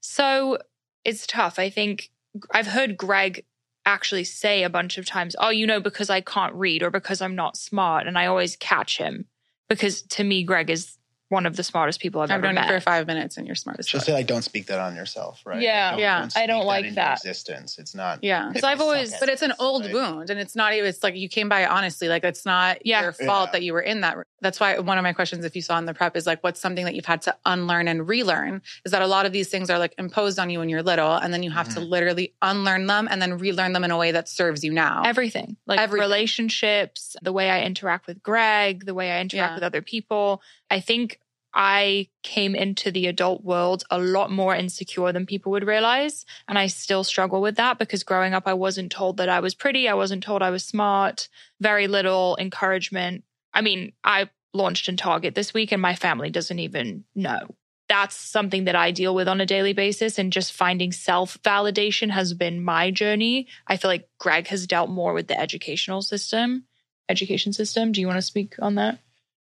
So 0.00 0.58
it's 1.04 1.26
tough. 1.26 1.58
I 1.58 1.70
think 1.70 2.10
I've 2.50 2.68
heard 2.68 2.96
Greg 2.96 3.44
actually 3.84 4.24
say 4.24 4.62
a 4.62 4.70
bunch 4.70 4.98
of 4.98 5.06
times, 5.06 5.36
"Oh, 5.38 5.50
you 5.50 5.66
know, 5.66 5.80
because 5.80 6.10
I 6.10 6.20
can't 6.20 6.54
read 6.54 6.82
or 6.82 6.90
because 6.90 7.20
I'm 7.20 7.36
not 7.36 7.56
smart," 7.56 8.06
and 8.06 8.18
I 8.18 8.26
always 8.26 8.56
catch 8.56 8.98
him 8.98 9.26
because 9.68 10.02
to 10.02 10.24
me, 10.24 10.42
Greg 10.42 10.70
is 10.70 10.98
one 11.28 11.44
of 11.44 11.56
the 11.56 11.62
smartest 11.64 11.98
people 12.00 12.20
I've, 12.20 12.30
I've 12.30 12.36
ever 12.38 12.46
known 12.46 12.54
met. 12.54 12.68
you 12.68 12.74
for 12.74 12.80
five 12.80 13.06
minutes 13.06 13.36
and 13.36 13.46
you're 13.46 13.56
smartest. 13.56 13.88
as 13.88 13.90
She'll 13.90 14.00
say 14.00 14.12
like, 14.12 14.28
"Don't 14.28 14.42
speak 14.42 14.66
that 14.66 14.78
on 14.78 14.94
yourself," 14.94 15.42
right? 15.44 15.60
Yeah. 15.60 15.90
Don't- 15.90 15.98
Yeah. 16.00 16.28
I 16.36 16.46
don't 16.46 16.60
speak 16.60 16.66
like 16.66 16.84
into 16.84 16.94
that. 16.96 17.18
Existence. 17.18 17.78
It's 17.78 17.94
not. 17.94 18.22
Yeah. 18.22 18.46
Because 18.48 18.62
I've 18.62 18.80
always- 18.80 19.12
But 19.18 19.28
it's 19.28 19.42
an 19.42 19.52
old 19.58 19.84
Right. 19.86 19.94
wound 19.94 20.30
and 20.30 20.38
it's 20.38 20.54
not 20.54 20.72
even, 20.72 20.88
it's 20.88 21.02
like 21.02 21.16
you 21.16 21.28
came 21.28 21.48
by 21.48 21.62
it 21.62 21.68
honestly. 21.70 22.08
Like 22.08 22.22
it's 22.24 22.46
not 22.46 22.84
Yeah. 22.86 23.02
your 23.02 23.12
fault 23.12 23.48
Yeah. 23.48 23.52
that 23.52 23.62
you 23.62 23.72
were 23.72 23.80
in 23.80 24.02
that. 24.02 24.16
That's 24.40 24.60
why 24.60 24.78
one 24.78 24.98
of 24.98 25.02
my 25.02 25.12
questions, 25.14 25.44
if 25.44 25.56
you 25.56 25.62
saw 25.62 25.78
in 25.78 25.86
the 25.86 25.94
prep, 25.94 26.16
is 26.16 26.26
like, 26.26 26.44
what's 26.44 26.60
something 26.60 26.84
that 26.84 26.94
you've 26.94 27.06
had 27.06 27.22
to 27.22 27.34
unlearn 27.44 27.88
and 27.88 28.06
relearn? 28.08 28.62
Is 28.84 28.92
that 28.92 29.02
a 29.02 29.06
lot 29.06 29.26
of 29.26 29.32
these 29.32 29.48
things 29.48 29.68
are 29.70 29.78
like 29.78 29.94
imposed 29.98 30.38
on 30.38 30.48
you 30.50 30.60
when 30.60 30.68
you're 30.68 30.82
little 30.82 31.12
and 31.14 31.34
then 31.34 31.42
you 31.42 31.50
have 31.50 31.68
to 31.70 31.80
Mhm. 31.80 31.88
literally 31.88 32.34
unlearn 32.42 32.86
them 32.86 33.08
and 33.10 33.20
then 33.20 33.36
relearn 33.38 33.72
them 33.72 33.82
in 33.82 33.90
a 33.90 33.96
way 33.96 34.12
that 34.12 34.28
serves 34.28 34.62
you 34.62 34.72
now. 34.72 35.02
Everything, 35.04 35.56
like 35.66 35.80
Everything. 35.80 36.02
relationships, 36.02 37.16
the 37.22 37.32
way 37.32 37.50
I 37.50 37.62
interact 37.62 38.06
with 38.06 38.22
Greg, 38.22 38.84
the 38.86 38.94
way 38.94 39.10
I 39.12 39.20
interact 39.20 39.50
Yeah. 39.50 39.54
with 39.54 39.62
other 39.64 39.82
people. 39.82 40.42
I 40.70 40.80
think 40.80 41.20
I 41.56 42.08
came 42.22 42.54
into 42.54 42.90
the 42.90 43.06
adult 43.06 43.42
world 43.42 43.82
a 43.90 43.98
lot 43.98 44.30
more 44.30 44.54
insecure 44.54 45.10
than 45.10 45.24
people 45.24 45.52
would 45.52 45.66
realize. 45.66 46.26
And 46.46 46.58
I 46.58 46.66
still 46.66 47.02
struggle 47.02 47.40
with 47.40 47.56
that 47.56 47.78
because 47.78 48.02
growing 48.02 48.34
up, 48.34 48.46
I 48.46 48.52
wasn't 48.52 48.92
told 48.92 49.16
that 49.16 49.30
I 49.30 49.40
was 49.40 49.54
pretty. 49.54 49.88
I 49.88 49.94
wasn't 49.94 50.22
told 50.22 50.42
I 50.42 50.50
was 50.50 50.64
smart, 50.64 51.30
very 51.58 51.88
little 51.88 52.36
encouragement. 52.38 53.24
I 53.54 53.62
mean, 53.62 53.92
I 54.04 54.28
launched 54.52 54.90
in 54.90 54.98
Target 54.98 55.34
this 55.34 55.54
week 55.54 55.72
and 55.72 55.80
my 55.80 55.94
family 55.94 56.28
doesn't 56.28 56.58
even 56.58 57.04
know. 57.14 57.48
That's 57.88 58.16
something 58.16 58.64
that 58.64 58.76
I 58.76 58.90
deal 58.90 59.14
with 59.14 59.26
on 59.26 59.40
a 59.40 59.46
daily 59.46 59.72
basis. 59.72 60.18
And 60.18 60.32
just 60.32 60.52
finding 60.52 60.92
self 60.92 61.38
validation 61.42 62.10
has 62.10 62.34
been 62.34 62.62
my 62.62 62.90
journey. 62.90 63.46
I 63.66 63.78
feel 63.78 63.90
like 63.90 64.10
Greg 64.18 64.48
has 64.48 64.66
dealt 64.66 64.90
more 64.90 65.14
with 65.14 65.28
the 65.28 65.40
educational 65.40 66.02
system, 66.02 66.64
education 67.08 67.54
system. 67.54 67.92
Do 67.92 68.02
you 68.02 68.06
want 68.06 68.18
to 68.18 68.22
speak 68.22 68.56
on 68.60 68.74
that? 68.74 68.98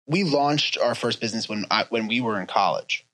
We 0.09 0.23
launched 0.25 0.77
our 0.77 0.95
first 0.95 1.21
business 1.21 1.47
when 1.47 1.65
I, 1.71 1.85
when 1.89 2.07
we 2.07 2.19
were 2.19 2.39
in 2.41 2.47
college. 2.47 3.05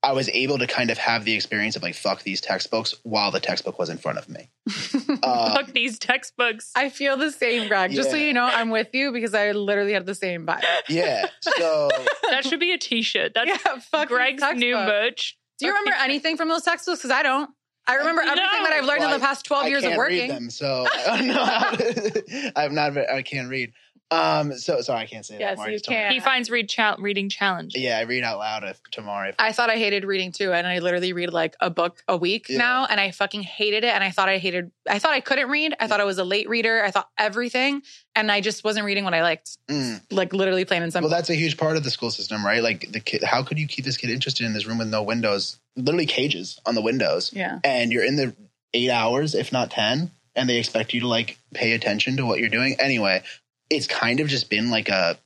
I 0.00 0.12
was 0.12 0.28
able 0.28 0.58
to 0.58 0.68
kind 0.68 0.90
of 0.90 0.98
have 0.98 1.24
the 1.24 1.34
experience 1.34 1.74
of 1.74 1.82
like 1.82 1.96
fuck 1.96 2.22
these 2.22 2.40
textbooks 2.40 2.94
while 3.02 3.32
the 3.32 3.40
textbook 3.40 3.80
was 3.80 3.88
in 3.90 3.98
front 3.98 4.18
of 4.18 4.28
me. 4.28 4.48
Uh, 5.20 5.52
Fuck 5.54 5.72
these 5.72 5.98
textbooks. 5.98 6.70
I 6.76 6.90
feel 6.90 7.16
the 7.16 7.32
same, 7.32 7.66
Greg. 7.66 7.90
Just 7.90 8.10
so 8.10 8.16
you 8.16 8.32
know, 8.32 8.44
I'm 8.44 8.70
with 8.70 8.94
you 8.94 9.10
because 9.10 9.34
I 9.34 9.50
literally 9.50 9.92
had 9.92 10.06
the 10.06 10.14
same 10.14 10.46
vibe. 10.46 10.62
yeah. 10.88 11.26
So 11.40 11.88
that 12.30 12.44
should 12.44 12.60
be 12.60 12.72
a 12.72 12.78
t-shirt. 12.78 13.32
That's 13.34 13.48
yeah, 13.64 13.78
fuck 13.80 14.08
Greg's 14.08 14.42
new 14.54 14.76
merch. 14.76 15.36
Do 15.58 15.66
you 15.66 15.72
remember 15.72 15.96
anything 16.00 16.36
from 16.36 16.48
those 16.48 16.62
textbooks? 16.62 17.00
Because 17.00 17.10
I 17.10 17.22
don't. 17.24 17.50
I 17.88 17.94
remember 17.94 18.22
No. 18.22 18.30
everything 18.30 18.62
that 18.62 18.72
I've 18.74 18.84
learned 18.84 19.00
Well, 19.00 19.14
in 19.14 19.20
the 19.20 19.26
past 19.26 19.44
12 19.46 19.64
I 19.64 19.68
years 19.68 19.82
of 19.82 19.88
can't 19.88 19.98
working. 19.98 20.18
read 20.20 20.30
them, 20.30 20.50
so 20.50 20.86
I 21.08 21.16
don't 21.18 21.26
know 21.26 21.44
how 21.44 21.70
to, 21.72 22.52
I'm 22.54 22.74
not. 22.74 22.96
I 22.96 23.22
can't 23.22 23.48
read. 23.48 23.72
Um. 24.10 24.54
So 24.54 24.80
sorry, 24.80 25.00
I 25.00 25.06
can't 25.06 25.26
say 25.26 25.38
Yes, 25.38 25.50
that. 25.50 25.56
Mark 25.58 25.68
you 25.68 25.74
just 25.74 25.84
told 25.84 25.98
me. 25.98 26.02
can. 26.04 26.12
He 26.12 26.20
finds 26.20 26.50
read 26.50 26.68
chal- 26.68 26.96
reading 26.98 27.28
challenging. 27.28 27.82
Yeah, 27.82 27.98
I 27.98 28.02
read 28.02 28.24
out 28.24 28.38
loud 28.38 28.64
if, 28.64 28.80
tomorrow. 28.90 29.28
If, 29.28 29.34
I 29.38 29.52
thought 29.52 29.68
I 29.68 29.76
hated 29.76 30.04
reading 30.04 30.32
too, 30.32 30.52
and 30.52 30.66
I 30.66 30.78
literally 30.78 31.12
read 31.12 31.30
like 31.32 31.56
a 31.60 31.68
book 31.68 32.02
a 32.08 32.16
week 32.16 32.48
Yeah. 32.48 32.56
now, 32.58 32.86
and 32.88 32.98
I 32.98 33.10
fucking 33.10 33.42
hated 33.42 33.84
it. 33.84 33.94
And 33.94 34.02
I 34.02 34.10
thought 34.10 34.30
I 34.30 34.38
hated. 34.38 34.70
I 34.88 34.98
thought 34.98 35.12
I 35.12 35.20
couldn't 35.20 35.50
read. 35.50 35.74
I 35.78 35.88
thought 35.88 36.00
I 36.00 36.04
was 36.04 36.16
a 36.18 36.24
late 36.24 36.48
reader. 36.48 36.82
I 36.82 36.90
thought 36.90 37.10
everything, 37.18 37.82
and 38.16 38.32
I 38.32 38.40
just 38.40 38.64
wasn't 38.64 38.86
reading 38.86 39.04
what 39.04 39.12
I 39.12 39.20
liked. 39.20 39.58
Mm. 39.68 40.00
Like 40.10 40.32
literally 40.32 40.64
plain 40.64 40.82
and 40.82 40.90
simple. 40.90 41.10
Well, 41.10 41.18
that's 41.18 41.28
a 41.28 41.34
huge 41.34 41.58
part 41.58 41.76
of 41.76 41.84
the 41.84 41.90
school 41.90 42.10
system, 42.10 42.42
right? 42.44 42.62
Like 42.62 42.90
the 42.90 43.00
kid. 43.00 43.22
How 43.22 43.42
could 43.42 43.58
you 43.58 43.66
keep 43.66 43.84
this 43.84 43.98
kid 43.98 44.08
interested 44.08 44.46
in 44.46 44.54
this 44.54 44.64
room 44.66 44.78
with 44.78 44.88
no 44.88 45.02
windows? 45.02 45.58
Literally 45.76 46.06
cages 46.06 46.58
on 46.64 46.74
the 46.74 46.82
windows, 46.82 47.30
yeah, 47.34 47.58
and 47.62 47.92
you're 47.92 48.04
in 48.04 48.16
the 48.16 48.34
eight 48.72 48.90
hours, 48.90 49.34
if 49.34 49.52
not 49.52 49.70
ten, 49.70 50.10
and 50.34 50.48
they 50.48 50.56
expect 50.56 50.94
you 50.94 51.00
to 51.00 51.06
like 51.08 51.38
pay 51.52 51.72
attention 51.72 52.16
to 52.16 52.24
what 52.26 52.38
you're 52.40 52.48
doing. 52.48 52.74
Anyway, 52.80 53.22
it's 53.70 53.86
kind 53.86 54.20
of 54.20 54.28
just 54.28 54.50
been 54.50 54.70
like 54.70 54.88
a, 54.88 55.18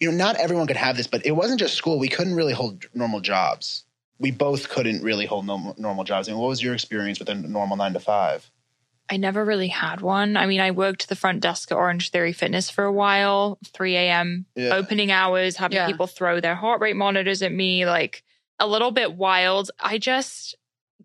you 0.00 0.10
know, 0.10 0.16
not 0.16 0.36
everyone 0.36 0.66
could 0.66 0.76
have 0.76 0.96
this, 0.96 1.06
but 1.06 1.24
it 1.26 1.32
wasn't 1.32 1.60
just 1.60 1.74
school. 1.74 1.98
We 1.98 2.08
couldn't 2.08 2.34
really 2.34 2.52
hold 2.52 2.84
normal 2.94 3.20
jobs. 3.20 3.84
We 4.18 4.30
both 4.30 4.68
couldn't 4.68 5.02
really 5.02 5.26
hold 5.26 5.46
normal, 5.46 5.74
normal 5.78 6.04
jobs. 6.04 6.28
I 6.28 6.32
mean, 6.32 6.40
what 6.40 6.48
was 6.48 6.62
your 6.62 6.74
experience 6.74 7.18
with 7.18 7.28
a 7.28 7.34
normal 7.34 7.76
nine 7.76 7.92
to 7.92 8.00
five? 8.00 8.48
I 9.10 9.16
never 9.16 9.44
really 9.44 9.68
had 9.68 10.00
one. 10.00 10.36
I 10.36 10.46
mean, 10.46 10.60
I 10.60 10.70
worked 10.70 11.08
the 11.08 11.16
front 11.16 11.40
desk 11.40 11.70
at 11.70 11.76
Orange 11.76 12.10
Theory 12.10 12.32
Fitness 12.32 12.70
for 12.70 12.84
a 12.84 12.92
while, 12.92 13.58
3 13.66 13.96
a.m. 13.96 14.46
Yeah. 14.54 14.74
opening 14.74 15.10
hours, 15.10 15.56
having 15.56 15.76
Yeah. 15.76 15.86
people 15.86 16.06
throw 16.06 16.40
their 16.40 16.54
heart 16.54 16.80
rate 16.80 16.96
monitors 16.96 17.42
at 17.42 17.52
me, 17.52 17.84
like 17.84 18.22
a 18.58 18.66
little 18.66 18.90
bit 18.92 19.14
wild. 19.14 19.70
I 19.80 19.98
just, 19.98 20.54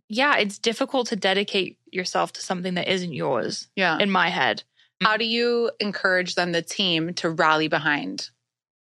yeah, 0.07 0.37
it's 0.37 0.59
difficult 0.59 1.07
to 1.07 1.15
dedicate 1.15 1.79
yourself 1.91 2.31
to 2.33 2.41
something 2.41 2.75
that 2.75 2.87
isn't 2.87 3.13
yours 3.13 3.67
yeah. 3.75 3.97
in 3.99 4.09
my 4.11 4.29
head. 4.29 4.63
How 5.01 5.17
do 5.17 5.25
you 5.25 5.71
encourage 5.79 6.36
then 6.36 6.51
the 6.51 6.62
team 6.62 7.13
to 7.15 7.29
rally 7.29 7.67
behind? 7.67 8.29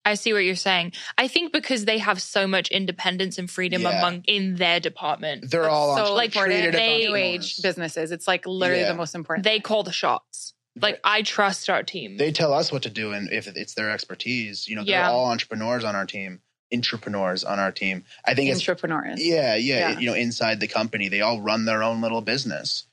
I 0.04 0.14
see 0.14 0.32
what 0.32 0.44
you're 0.44 0.54
saying. 0.54 0.92
I 1.18 1.26
think 1.26 1.52
because 1.52 1.84
they 1.84 1.98
have 1.98 2.22
so 2.22 2.46
much 2.46 2.68
independence 2.70 3.38
and 3.38 3.50
freedom 3.50 3.82
Yeah. 3.82 3.98
among 3.98 4.22
in 4.26 4.54
their 4.54 4.78
department, 4.78 5.50
They're 5.50 5.68
all 5.68 5.96
so 5.96 6.14
like, 6.14 6.28
important 6.30 6.54
treated 6.60 6.74
they- 6.74 6.98
new 7.08 7.16
age 7.16 7.60
businesses. 7.60 8.12
It's 8.12 8.28
like 8.28 8.46
literally 8.46 8.82
Yeah. 8.82 8.88
the 8.92 8.94
most 8.98 9.16
important. 9.16 9.42
they 9.44 9.58
call 9.58 9.82
the 9.82 9.90
shots. 9.92 10.54
Like 10.80 11.00
I 11.02 11.22
trust 11.22 11.68
our 11.70 11.82
team. 11.82 12.18
they 12.18 12.30
tell 12.30 12.52
us 12.52 12.70
what 12.70 12.82
to 12.82 12.90
do 12.90 13.12
and 13.12 13.32
if 13.32 13.48
it's 13.48 13.72
their 13.74 13.90
expertise 13.90 14.68
you 14.68 14.76
know 14.76 14.82
they're 14.84 14.90
Yeah. 15.00 15.10
all 15.10 15.30
entrepreneurs 15.30 15.84
on 15.84 15.96
our 15.96 16.04
team 16.06 16.40
entrepreneurs 16.74 17.44
on 17.44 17.58
our 17.58 17.72
team 17.72 18.04
i 18.26 18.34
think 18.34 18.50
it's 18.50 18.60
entrepreneurs. 18.60 19.24
yeah, 19.24 19.54
yeah 19.54 19.78
Yeah. 19.92 19.98
you 19.98 20.06
know 20.06 20.14
inside 20.14 20.60
the 20.60 20.66
company 20.68 21.08
they 21.08 21.22
all 21.22 21.40
run 21.40 21.64
their 21.64 21.82
own 21.82 22.00
little 22.02 22.20
business 22.20 22.85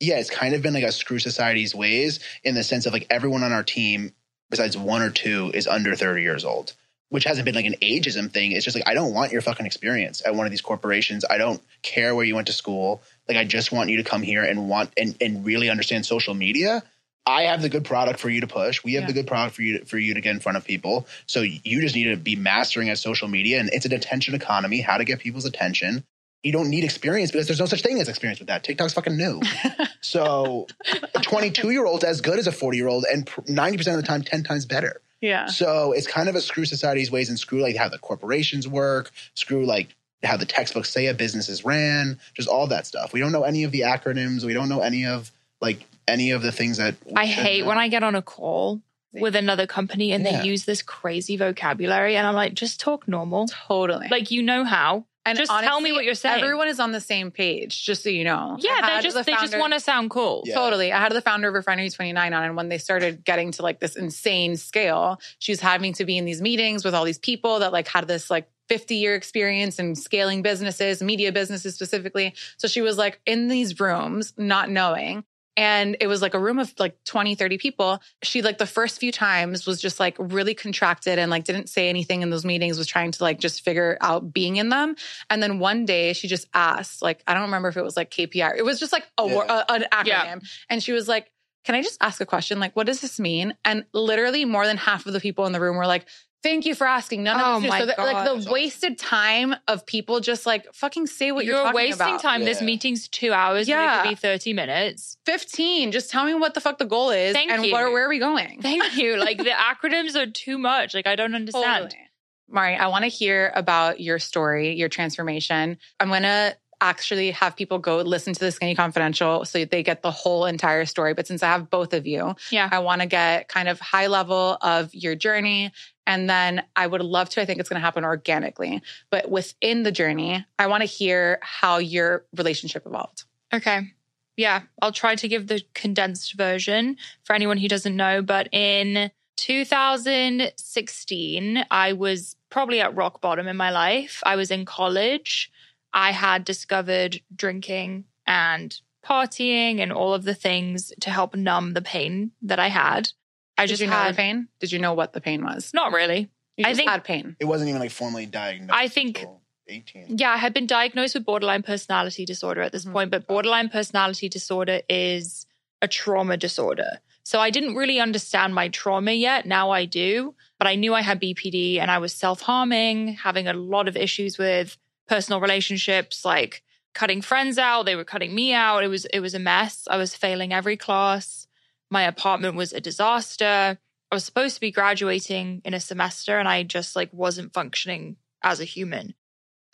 yeah 0.00 0.18
it's 0.18 0.30
kind 0.30 0.54
of 0.54 0.62
been 0.62 0.74
like 0.74 0.84
a 0.84 0.92
screw 0.92 1.18
society's 1.18 1.74
ways 1.74 2.20
in 2.44 2.54
the 2.54 2.64
sense 2.64 2.86
of 2.86 2.92
like 2.92 3.06
everyone 3.10 3.42
on 3.42 3.52
our 3.52 3.62
team 3.62 4.12
besides 4.50 4.76
one 4.76 5.02
or 5.02 5.10
two 5.10 5.50
is 5.54 5.66
under 5.66 5.94
30 5.94 6.22
years 6.22 6.44
old 6.44 6.74
which 7.10 7.24
hasn't 7.24 7.44
been 7.44 7.54
like 7.54 7.64
an 7.64 7.76
ageism 7.82 8.30
thing 8.30 8.52
it's 8.52 8.64
just 8.64 8.76
like 8.76 8.86
i 8.88 8.94
don't 8.94 9.14
want 9.14 9.32
your 9.32 9.40
fucking 9.40 9.66
experience 9.66 10.22
at 10.24 10.34
one 10.34 10.46
of 10.46 10.50
these 10.50 10.60
corporations 10.60 11.24
i 11.28 11.38
don't 11.38 11.62
care 11.82 12.14
where 12.14 12.24
you 12.24 12.34
went 12.34 12.46
to 12.46 12.52
school 12.52 13.02
like 13.28 13.36
i 13.36 13.44
just 13.44 13.72
want 13.72 13.90
you 13.90 13.96
to 13.96 14.04
come 14.04 14.22
here 14.22 14.42
and 14.44 14.68
want 14.68 14.90
and, 14.96 15.16
and 15.20 15.44
really 15.44 15.68
understand 15.70 16.04
social 16.06 16.34
media 16.34 16.82
I 17.28 17.42
have 17.42 17.60
the 17.60 17.68
good 17.68 17.84
product 17.84 18.20
for 18.20 18.30
you 18.30 18.40
to 18.40 18.46
push. 18.46 18.82
We 18.82 18.94
have 18.94 19.02
Yeah. 19.02 19.08
the 19.08 19.12
good 19.12 19.26
product 19.26 19.54
for 19.54 19.60
you 19.60 19.80
to, 19.80 19.84
for 19.84 19.98
you 19.98 20.14
to 20.14 20.20
get 20.22 20.30
in 20.30 20.40
front 20.40 20.56
of 20.56 20.64
people. 20.64 21.06
So 21.26 21.42
you 21.42 21.82
just 21.82 21.94
need 21.94 22.04
to 22.04 22.16
be 22.16 22.36
mastering 22.36 22.88
at 22.88 22.96
social 22.96 23.28
media, 23.28 23.60
and 23.60 23.68
it's 23.70 23.84
an 23.84 23.92
attention 23.92 24.34
economy. 24.34 24.80
How 24.80 24.96
to 24.96 25.04
get 25.04 25.18
people's 25.18 25.44
attention. 25.44 26.04
You 26.42 26.52
don't 26.52 26.70
need 26.70 26.84
experience 26.84 27.30
because 27.32 27.46
there's 27.48 27.58
no 27.58 27.66
such 27.66 27.82
thing 27.82 28.00
as 28.00 28.08
experience 28.08 28.38
with 28.38 28.48
that. 28.48 28.62
TikTok's 28.62 28.92
fucking 28.94 29.16
new. 29.16 29.40
so 30.00 30.66
a 31.14 31.20
22 31.20 31.70
year 31.70 31.84
old's 31.84 32.04
as 32.04 32.20
good 32.20 32.38
as 32.38 32.46
a 32.46 32.52
40 32.52 32.76
year 32.78 32.88
old, 32.88 33.04
and 33.10 33.28
90 33.48 33.76
percent 33.76 33.96
of 33.98 34.02
the 34.02 34.06
time, 34.06 34.22
10 34.22 34.44
times 34.44 34.64
better. 34.66 35.00
Yeah. 35.20 35.46
So 35.46 35.92
it's 35.92 36.06
kind 36.06 36.28
of 36.28 36.36
a 36.36 36.40
screw 36.40 36.64
society's 36.64 37.10
ways 37.10 37.28
and 37.28 37.38
screw 37.38 37.60
like 37.60 37.76
how 37.76 37.88
the 37.88 37.98
corporations 37.98 38.68
work, 38.68 39.10
screw 39.34 39.66
like 39.66 39.94
how 40.22 40.36
the 40.36 40.46
textbooks 40.46 40.90
say 40.90 41.06
a 41.06 41.14
business 41.14 41.48
is 41.48 41.64
ran, 41.64 42.18
just 42.34 42.48
all 42.48 42.68
that 42.68 42.86
stuff. 42.86 43.12
We 43.12 43.18
don't 43.20 43.32
know 43.32 43.42
any 43.42 43.64
of 43.64 43.72
the 43.72 43.80
acronyms. 43.80 44.44
We 44.44 44.52
don't 44.52 44.68
know 44.68 44.80
any 44.80 45.06
of 45.06 45.32
like 45.60 45.80
any 46.06 46.30
of 46.30 46.42
the 46.42 46.52
things 46.52 46.76
that 46.76 46.94
we 47.04 47.14
I 47.16 47.26
hate 47.26 47.62
know. 47.62 47.68
when 47.68 47.78
I 47.78 47.88
get 47.88 48.04
on 48.04 48.14
a 48.14 48.22
call 48.22 48.80
with 49.12 49.34
another 49.34 49.66
company 49.66 50.12
and 50.12 50.24
Yeah. 50.24 50.42
they 50.42 50.46
use 50.48 50.64
this 50.66 50.82
crazy 50.82 51.36
vocabulary 51.36 52.14
and 52.16 52.24
I'm 52.26 52.34
like, 52.34 52.54
just 52.54 52.78
talk 52.78 53.08
normal. 53.08 53.48
Totally. 53.48 54.06
Like 54.08 54.30
you 54.30 54.42
know 54.44 54.62
how. 54.64 55.04
And 55.28 55.38
just 55.38 55.50
tell 55.50 55.80
me 55.80 55.92
what 55.92 56.04
you're 56.04 56.14
saying. 56.14 56.42
Everyone 56.42 56.68
is 56.68 56.80
on 56.80 56.92
the 56.92 57.00
same 57.00 57.30
page, 57.30 57.84
just 57.84 58.02
so 58.02 58.08
you 58.08 58.24
know. 58.24 58.56
Yeah, 58.58 58.96
they 58.96 59.02
just 59.02 59.16
the 59.16 59.22
they 59.22 59.32
just 59.32 59.58
want 59.58 59.72
to 59.74 59.80
sound 59.80 60.10
cool. 60.10 60.42
Yeah. 60.44 60.54
Totally. 60.54 60.92
I 60.92 61.00
had 61.00 61.12
the 61.12 61.22
founder 61.22 61.48
of 61.48 61.54
Refinery 61.54 61.90
29 61.90 62.32
on, 62.32 62.44
and 62.44 62.56
when 62.56 62.68
they 62.68 62.78
started 62.78 63.24
getting 63.24 63.52
to 63.52 63.62
like 63.62 63.80
this 63.80 63.96
insane 63.96 64.56
scale, 64.56 65.20
she 65.38 65.52
was 65.52 65.60
having 65.60 65.92
to 65.94 66.04
be 66.04 66.18
in 66.18 66.24
these 66.24 66.42
meetings 66.42 66.84
with 66.84 66.94
all 66.94 67.04
these 67.04 67.18
people 67.18 67.60
that 67.60 67.72
like 67.72 67.88
had 67.88 68.06
this 68.06 68.30
like 68.30 68.48
50 68.68 68.96
year 68.96 69.14
experience 69.14 69.78
in 69.78 69.94
scaling 69.94 70.42
businesses, 70.42 71.02
media 71.02 71.32
businesses 71.32 71.74
specifically. 71.74 72.34
So 72.58 72.68
she 72.68 72.80
was 72.80 72.98
like 72.98 73.20
in 73.26 73.48
these 73.48 73.80
rooms, 73.80 74.34
not 74.36 74.70
knowing. 74.70 75.24
And 75.58 75.96
it 76.00 76.06
was 76.06 76.22
like 76.22 76.34
a 76.34 76.38
room 76.38 76.60
of 76.60 76.72
like 76.78 76.96
20, 77.04 77.34
30 77.34 77.58
people. 77.58 78.00
She 78.22 78.42
like 78.42 78.58
the 78.58 78.66
first 78.66 79.00
few 79.00 79.10
times 79.10 79.66
was 79.66 79.80
just 79.80 79.98
like 79.98 80.14
really 80.20 80.54
contracted 80.54 81.18
and 81.18 81.32
like 81.32 81.42
didn't 81.42 81.68
say 81.68 81.88
anything 81.88 82.22
in 82.22 82.30
those 82.30 82.44
meetings, 82.44 82.78
was 82.78 82.86
trying 82.86 83.10
to 83.10 83.24
like 83.24 83.40
just 83.40 83.64
figure 83.64 83.98
out 84.00 84.32
being 84.32 84.54
in 84.54 84.68
them. 84.68 84.94
And 85.28 85.42
then 85.42 85.58
one 85.58 85.84
day 85.84 86.12
she 86.12 86.28
just 86.28 86.46
asked, 86.54 87.02
like, 87.02 87.24
I 87.26 87.34
don't 87.34 87.42
remember 87.42 87.66
if 87.68 87.76
it 87.76 87.82
was 87.82 87.96
like 87.96 88.10
KPI. 88.12 88.56
It 88.56 88.64
was 88.64 88.78
just 88.78 88.92
like 88.92 89.04
a, 89.18 89.26
Yeah. 89.26 89.64
a- 89.68 89.72
an 89.72 89.84
acronym. 89.92 90.06
Yeah. 90.06 90.36
And 90.70 90.80
she 90.80 90.92
was 90.92 91.08
like, 91.08 91.28
Can 91.64 91.74
I 91.74 91.82
just 91.82 92.00
ask 92.00 92.20
a 92.20 92.24
question? 92.26 92.60
Like, 92.60 92.76
what 92.76 92.86
does 92.86 93.00
this 93.00 93.18
mean? 93.18 93.52
And 93.64 93.84
literally 93.92 94.44
more 94.44 94.64
than 94.64 94.76
half 94.76 95.06
of 95.06 95.12
the 95.12 95.20
people 95.20 95.44
in 95.44 95.52
the 95.52 95.60
room 95.60 95.76
were 95.76 95.86
like, 95.88 96.06
Thank 96.42 96.66
you 96.66 96.74
for 96.76 96.86
asking. 96.86 97.24
None 97.24 97.40
Oh 97.40 97.56
of 97.56 97.64
us 97.64 97.68
my 97.68 97.78
knew. 97.78 97.82
So 97.82 97.86
that, 97.86 97.98
like 97.98 98.44
the 98.44 98.50
wasted 98.50 98.96
time 98.98 99.56
of 99.66 99.84
people 99.86 100.20
just 100.20 100.46
like 100.46 100.72
fucking 100.72 101.08
say 101.08 101.32
what 101.32 101.44
you're, 101.44 101.56
You're 101.56 101.64
talking 101.64 101.74
wasting 101.74 102.06
about. 102.06 102.22
time. 102.22 102.44
This 102.44 102.62
meeting's 102.62 103.08
two 103.08 103.32
hours. 103.32 103.68
Yeah. 103.68 103.82
Yeah. 103.82 103.98
It 104.00 104.02
could 104.04 104.08
be 104.10 104.14
30 104.14 104.52
minutes. 104.52 105.16
15. 105.26 105.90
Just 105.90 106.10
tell 106.10 106.24
me 106.24 106.34
what 106.34 106.54
the 106.54 106.60
fuck 106.60 106.78
the 106.78 106.84
goal 106.84 107.10
is 107.10 107.34
Thank 107.34 107.50
and 107.50 107.66
you. 107.66 107.72
What, 107.72 107.90
where 107.92 108.06
are 108.06 108.08
we 108.08 108.20
going? 108.20 108.62
Thank 108.62 108.96
you. 108.96 109.16
Like 109.16 109.38
the 109.38 109.50
acronyms 109.50 110.14
are 110.14 110.30
too 110.30 110.58
much. 110.58 110.94
Like 110.94 111.06
I 111.08 111.16
don't 111.16 111.34
understand. 111.34 111.84
Totally. 111.90 112.02
Mari, 112.50 112.76
I 112.76 112.86
want 112.86 113.02
to 113.02 113.08
hear 113.08 113.52
about 113.54 114.00
your 114.00 114.18
story, 114.18 114.74
your 114.74 114.88
transformation. 114.88 115.76
I'm 116.00 116.08
going 116.08 116.22
to 116.22 116.56
actually 116.80 117.32
have 117.32 117.56
people 117.56 117.78
go 117.78 117.96
listen 117.98 118.32
to 118.32 118.38
the 118.40 118.52
Skinny 118.52 118.74
Confidential 118.76 119.44
so 119.44 119.64
they 119.64 119.82
get 119.82 120.00
the 120.02 120.12
whole 120.12 120.46
entire 120.46 120.84
story. 120.86 121.12
But 121.12 121.26
since 121.26 121.42
I 121.42 121.48
have 121.48 121.68
both 121.70 121.92
of 121.92 122.06
you, 122.06 122.36
Yeah. 122.52 122.68
I 122.70 122.78
want 122.78 123.00
to 123.02 123.06
get 123.08 123.48
kind 123.48 123.68
of 123.68 123.80
high 123.80 124.06
level 124.06 124.56
of 124.62 124.94
your 124.94 125.16
journey. 125.16 125.72
And 126.08 126.28
then 126.28 126.64
I 126.74 126.86
would 126.86 127.02
love 127.02 127.28
to, 127.30 127.40
I 127.42 127.44
think 127.44 127.60
it's 127.60 127.68
going 127.68 127.78
to 127.78 127.84
happen 127.84 128.02
organically. 128.02 128.82
But 129.10 129.30
within 129.30 129.82
the 129.82 129.92
journey, 129.92 130.42
I 130.58 130.66
want 130.66 130.80
to 130.80 130.86
hear 130.86 131.38
how 131.42 131.76
your 131.76 132.24
relationship 132.34 132.86
evolved. 132.86 133.24
Okay. 133.52 133.92
Yeah, 134.34 134.62
I'll 134.80 134.90
try 134.90 135.16
to 135.16 135.28
give 135.28 135.48
the 135.48 135.60
condensed 135.74 136.32
version 136.34 136.96
for 137.24 137.34
anyone 137.34 137.58
who 137.58 137.68
doesn't 137.68 137.94
know. 137.94 138.22
But 138.22 138.48
in 138.52 139.10
2016, 139.36 141.66
I 141.70 141.92
was 141.92 142.36
probably 142.48 142.80
at 142.80 142.96
rock 142.96 143.20
bottom 143.20 143.46
in 143.46 143.58
my 143.58 143.70
life. 143.70 144.22
I 144.24 144.36
was 144.36 144.50
in 144.50 144.64
college. 144.64 145.52
I 145.92 146.12
had 146.12 146.44
discovered 146.44 147.20
drinking 147.36 148.04
and 148.26 148.80
partying 149.04 149.80
and 149.80 149.92
all 149.92 150.14
of 150.14 150.24
the 150.24 150.34
things 150.34 150.90
to 151.00 151.10
help 151.10 151.36
numb 151.36 151.74
the 151.74 151.82
pain 151.82 152.30
that 152.40 152.58
I 152.58 152.68
had. 152.68 153.10
I 153.58 153.62
Did 153.66 153.70
just 153.70 153.80
you 153.82 153.88
know 153.88 153.92
had 153.96 154.12
the 154.14 154.16
pain? 154.16 154.48
Did 154.60 154.72
you 154.72 154.78
know 154.78 154.94
what 154.94 155.12
the 155.12 155.20
pain 155.20 155.44
was? 155.44 155.72
not 155.74 155.92
really. 155.92 156.30
You 156.56 156.64
I 156.64 156.70
just 156.70 156.78
think- 156.78 156.90
had 156.90 157.04
pain. 157.04 157.36
It 157.40 157.44
wasn't 157.44 157.68
even 157.70 157.80
like 157.80 157.90
formally 157.90 158.26
diagnosed. 158.26 158.72
I 158.72 158.88
think- 158.88 159.18
until 159.18 159.42
18. 159.68 160.16
Yeah, 160.18 160.30
I 160.30 160.36
had 160.38 160.54
been 160.54 160.66
diagnosed 160.66 161.14
with 161.14 161.24
borderline 161.26 161.62
personality 161.62 162.24
disorder 162.24 162.62
at 162.62 162.72
this 162.72 162.84
Mhm. 162.86 162.92
point, 162.92 163.10
but 163.10 163.26
borderline 163.26 163.68
personality 163.68 164.28
disorder 164.28 164.80
is 164.88 165.46
a 165.82 165.88
trauma 165.88 166.36
disorder. 166.36 167.00
So 167.22 167.38
I 167.40 167.50
didn't 167.50 167.74
really 167.74 168.00
understand 168.00 168.54
my 168.54 168.68
trauma 168.68 169.12
yet. 169.12 169.44
Now 169.44 169.70
I 169.70 169.84
do, 169.84 170.34
but 170.58 170.66
I 170.66 170.74
knew 170.76 170.94
I 170.94 171.02
had 171.02 171.20
BPD 171.20 171.78
and 171.78 171.90
I 171.90 171.98
was 171.98 172.14
self 172.14 172.40
harming, 172.42 173.08
having 173.16 173.46
a 173.46 173.52
lot 173.52 173.86
of 173.88 173.96
issues 173.96 174.38
with 174.38 174.78
personal 175.06 175.40
relationships, 175.40 176.24
like 176.24 176.62
cutting 176.94 177.20
friends 177.20 177.58
out. 177.58 177.84
They 177.84 177.94
were 177.96 178.04
cutting 178.04 178.34
me 178.34 178.54
out. 178.54 178.82
It 178.82 178.88
was 178.88 179.04
it 179.06 179.20
was 179.20 179.34
a 179.34 179.38
mess. 179.38 179.86
I 179.90 179.96
was 179.98 180.14
failing 180.14 180.52
every 180.54 180.76
class. 180.78 181.46
My 181.90 182.02
apartment 182.02 182.54
was 182.54 182.72
a 182.72 182.80
disaster. 182.80 183.78
I 184.10 184.14
was 184.14 184.24
supposed 184.24 184.54
to 184.54 184.60
be 184.60 184.70
graduating 184.70 185.62
in 185.64 185.74
a 185.74 185.80
semester 185.80 186.38
and 186.38 186.48
I 186.48 186.62
just 186.62 186.96
like 186.96 187.12
wasn't 187.12 187.52
functioning 187.52 188.16
as 188.42 188.60
a 188.60 188.64
human. 188.64 189.14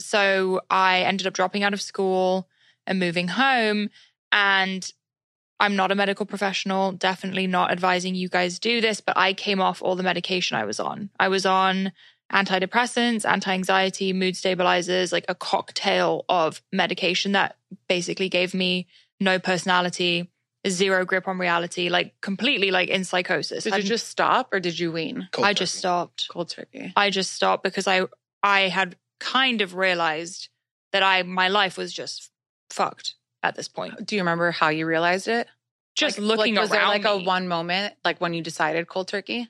So 0.00 0.60
I 0.70 1.00
ended 1.00 1.26
up 1.26 1.34
dropping 1.34 1.62
out 1.62 1.74
of 1.74 1.82
school 1.82 2.48
and 2.86 2.98
moving 2.98 3.28
home. 3.28 3.90
And 4.32 4.90
I'm 5.60 5.76
not 5.76 5.92
a 5.92 5.94
medical 5.94 6.26
professional, 6.26 6.92
definitely 6.92 7.46
not 7.46 7.70
advising 7.70 8.14
you 8.14 8.28
guys 8.28 8.58
do 8.58 8.80
this, 8.80 9.00
but 9.00 9.16
I 9.16 9.32
came 9.32 9.60
off 9.60 9.82
all 9.82 9.96
the 9.96 10.02
medication 10.02 10.56
I 10.56 10.64
was 10.64 10.80
on. 10.80 11.10
I 11.18 11.28
was 11.28 11.46
on 11.46 11.92
antidepressants, 12.32 13.28
anti 13.28 13.52
anxiety, 13.52 14.12
mood 14.12 14.36
stabilizers, 14.36 15.12
like 15.12 15.24
a 15.28 15.34
cocktail 15.34 16.24
of 16.28 16.60
medication 16.72 17.32
that 17.32 17.56
basically 17.88 18.28
gave 18.28 18.52
me 18.52 18.88
no 19.20 19.38
personality, 19.38 20.30
zero 20.68 21.04
grip 21.04 21.28
on 21.28 21.38
reality, 21.38 21.88
like 21.88 22.14
completely 22.20 22.70
like 22.70 22.88
in 22.88 23.04
psychosis. 23.04 23.64
Did 23.64 23.70
you 23.70 23.72
Hadn't- 23.74 23.86
just 23.88 24.08
stop 24.08 24.52
or 24.52 24.60
did 24.60 24.78
you 24.78 24.92
wean? 24.92 25.28
Cold 25.32 25.46
I 25.46 25.52
just 25.52 25.74
stopped. 25.74 26.28
Cold 26.30 26.48
turkey. 26.48 26.92
I 26.96 27.10
just 27.10 27.32
stopped 27.32 27.62
because 27.62 27.86
I 27.86 28.02
I 28.42 28.62
had 28.68 28.96
kind 29.20 29.60
of 29.60 29.74
realized 29.74 30.48
that 30.92 31.02
I 31.02 31.22
my 31.22 31.48
life 31.48 31.76
was 31.76 31.92
just 31.92 32.30
fucked 32.70 33.14
at 33.42 33.54
this 33.56 33.68
point. 33.68 34.06
Do 34.06 34.16
you 34.16 34.22
remember 34.22 34.50
how 34.50 34.68
you 34.70 34.86
realized 34.86 35.28
it? 35.28 35.46
Just 35.94 36.18
Like- 36.18 36.26
looking 36.26 36.54
like, 36.54 36.62
was 36.62 36.70
around 36.72 36.80
there 36.80 36.88
like 36.88 37.18
me. 37.18 37.22
a 37.24 37.26
one 37.26 37.46
moment, 37.46 37.94
like 38.04 38.20
when 38.20 38.34
you 38.34 38.42
decided 38.42 38.88
cold 38.88 39.08
turkey? 39.08 39.48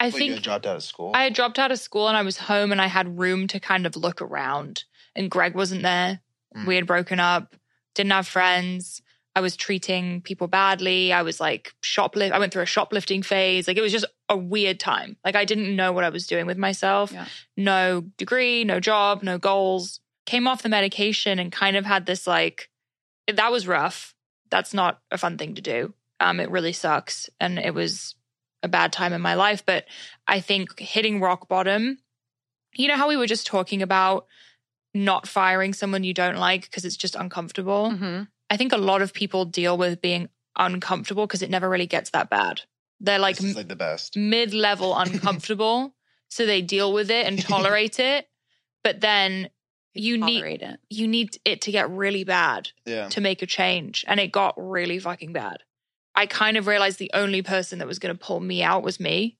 I 0.00 0.06
Wait, 0.06 0.14
you 0.14 0.18
think 0.18 0.34
had 0.34 0.42
dropped 0.42 0.66
out 0.66 0.76
of 0.76 0.82
school. 0.82 1.12
I 1.14 1.24
had 1.24 1.34
dropped 1.34 1.58
out 1.58 1.70
of 1.70 1.78
school 1.78 2.08
and 2.08 2.16
I 2.16 2.22
was 2.22 2.36
home 2.38 2.72
and 2.72 2.80
I 2.80 2.86
had 2.86 3.18
room 3.18 3.46
to 3.48 3.60
kind 3.60 3.86
of 3.86 3.94
look 3.96 4.20
around. 4.20 4.84
And 5.14 5.30
Greg 5.30 5.54
wasn't 5.54 5.82
there. 5.82 6.20
Mm. 6.56 6.66
We 6.66 6.74
had 6.74 6.86
broken 6.88 7.20
up, 7.20 7.54
didn't 7.94 8.10
have 8.12 8.26
friends. 8.26 9.00
I 9.34 9.40
was 9.40 9.56
treating 9.56 10.20
people 10.20 10.46
badly. 10.46 11.12
I 11.12 11.22
was 11.22 11.40
like 11.40 11.72
shoplift. 11.82 12.32
I 12.32 12.38
went 12.38 12.52
through 12.52 12.62
a 12.62 12.66
shoplifting 12.66 13.22
phase. 13.22 13.66
Like 13.66 13.76
it 13.76 13.82
was 13.82 13.92
just 13.92 14.04
a 14.28 14.36
weird 14.36 14.78
time. 14.78 15.16
Like 15.24 15.36
I 15.36 15.44
didn't 15.44 15.74
know 15.74 15.92
what 15.92 16.04
I 16.04 16.10
was 16.10 16.26
doing 16.26 16.46
with 16.46 16.58
myself. 16.58 17.12
Yeah. 17.12 17.26
No 17.56 18.02
degree, 18.18 18.64
no 18.64 18.78
job, 18.78 19.22
no 19.22 19.38
goals. 19.38 20.00
Came 20.26 20.46
off 20.46 20.62
the 20.62 20.68
medication 20.68 21.38
and 21.38 21.50
kind 21.50 21.76
of 21.76 21.86
had 21.86 22.06
this 22.06 22.26
like 22.26 22.68
that 23.26 23.52
was 23.52 23.66
rough. 23.66 24.14
That's 24.50 24.74
not 24.74 25.00
a 25.10 25.18
fun 25.18 25.38
thing 25.38 25.54
to 25.54 25.62
do. 25.62 25.94
Um, 26.20 26.38
it 26.38 26.50
really 26.50 26.72
sucks, 26.72 27.28
and 27.40 27.58
it 27.58 27.74
was 27.74 28.14
a 28.62 28.68
bad 28.68 28.92
time 28.92 29.12
in 29.12 29.20
my 29.20 29.34
life. 29.34 29.64
But 29.64 29.86
I 30.26 30.40
think 30.40 30.78
hitting 30.78 31.20
rock 31.20 31.48
bottom. 31.48 31.98
You 32.74 32.88
know 32.88 32.96
how 32.96 33.08
we 33.08 33.16
were 33.16 33.26
just 33.26 33.46
talking 33.46 33.82
about 33.82 34.26
not 34.94 35.26
firing 35.26 35.72
someone 35.72 36.04
you 36.04 36.14
don't 36.14 36.36
like 36.36 36.62
because 36.62 36.84
it's 36.84 36.96
just 36.96 37.16
uncomfortable. 37.16 37.90
Mm-hmm. 37.90 38.22
I 38.52 38.56
think 38.58 38.72
a 38.72 38.76
lot 38.76 39.00
of 39.02 39.12
people 39.14 39.44
deal 39.46 39.76
with 39.78 40.00
being 40.02 40.28
uncomfortable 40.58 41.26
because 41.26 41.40
it 41.42 41.50
never 41.50 41.68
really 41.68 41.86
gets 41.86 42.10
that 42.10 42.28
bad. 42.30 42.60
They're 43.00 43.18
like, 43.18 43.40
like 43.42 43.68
the 43.68 43.76
best. 43.76 44.16
mid 44.16 44.52
level 44.54 44.94
uncomfortable. 45.04 45.94
so 46.28 46.44
they 46.46 46.62
deal 46.62 46.92
with 46.92 47.10
it 47.10 47.26
and 47.26 47.40
tolerate 47.40 47.98
it. 48.12 48.28
But 48.84 49.00
then 49.00 49.48
you 49.94 50.18
need 50.18 50.62
it. 50.62 50.80
you 50.90 51.06
need 51.08 51.36
it 51.44 51.62
to 51.62 51.72
get 51.72 51.90
really 51.90 52.24
bad 52.24 52.70
Yeah. 52.86 53.08
to 53.08 53.20
make 53.20 53.42
a 53.42 53.46
change. 53.46 54.04
And 54.08 54.18
it 54.20 54.32
got 54.32 54.54
really 54.56 54.98
fucking 54.98 55.32
bad. 55.32 55.58
I 56.14 56.26
kind 56.26 56.56
of 56.58 56.66
realized 56.66 56.98
the 56.98 57.10
only 57.14 57.42
person 57.42 57.78
that 57.78 57.88
was 57.88 57.98
going 57.98 58.14
to 58.14 58.24
pull 58.26 58.40
me 58.40 58.62
out 58.62 58.82
was 58.82 59.00
me. 59.00 59.38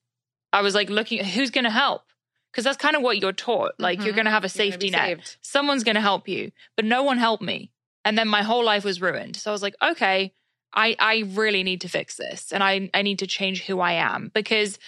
I 0.53 0.63
was 0.63 0.75
like 0.75 0.89
looking 0.91 1.23
who's 1.25 1.51
going 1.51 1.65
to 1.65 1.71
help. 1.71 2.03
Because 2.51 2.65
that's 2.65 2.77
kind 2.77 2.97
of 2.97 3.03
what 3.03 3.19
you're 3.19 3.33
taught. 3.33 3.73
Like 3.79 4.03
you're 4.05 4.13
Mhm. 4.13 4.17
going 4.17 4.25
to 4.27 4.31
have 4.31 4.45
a 4.45 4.49
safety 4.49 4.91
net 4.91 5.07
saved. 5.07 5.37
someone's 5.41 5.85
going 5.85 5.95
to 5.95 6.01
help 6.03 6.29
you 6.29 6.53
but 6.77 6.85
no 6.85 7.03
one 7.03 7.17
helped 7.19 7.43
me 7.43 7.71
and 8.05 8.17
then 8.19 8.29
my 8.29 8.43
whole 8.43 8.65
life 8.65 8.85
was 8.85 9.01
ruined. 9.01 9.37
So 9.37 9.51
i 9.51 9.53
was 9.53 9.63
like 9.63 9.77
okay 9.83 10.33
i 10.73 10.97
i 10.99 11.25
really 11.29 11.63
need 11.63 11.83
to 11.83 11.89
fix 11.89 12.17
this 12.17 12.53
and 12.53 12.63
i 12.63 12.91
i 12.95 13.03
need 13.03 13.19
to 13.19 13.27
change 13.27 13.65
who 13.65 13.81
i 13.81 13.93
am 13.93 14.31
because 14.35 14.79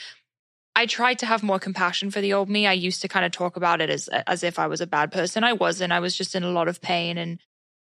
i 0.75 0.87
tried 0.87 1.19
to 1.19 1.27
have 1.27 1.43
more 1.43 1.59
compassion 1.59 2.11
for 2.11 2.21
the 2.21 2.33
old 2.33 2.49
me. 2.49 2.67
I 2.67 2.73
used 2.73 3.03
to 3.03 3.09
kind 3.09 3.27
of 3.27 3.33
talk 3.33 3.57
about 3.57 3.81
it 3.81 3.91
as 3.91 4.09
as 4.27 4.43
if 4.43 4.59
i 4.59 4.67
was 4.67 4.81
a 4.81 4.87
bad 4.87 5.13
person. 5.13 5.45
I 5.45 5.53
wasn't. 5.53 5.93
I 5.93 6.01
was 6.01 6.17
just 6.17 6.35
in 6.35 6.43
a 6.43 6.51
lot 6.51 6.69
of 6.69 6.81
pain 6.81 7.19
and 7.19 7.39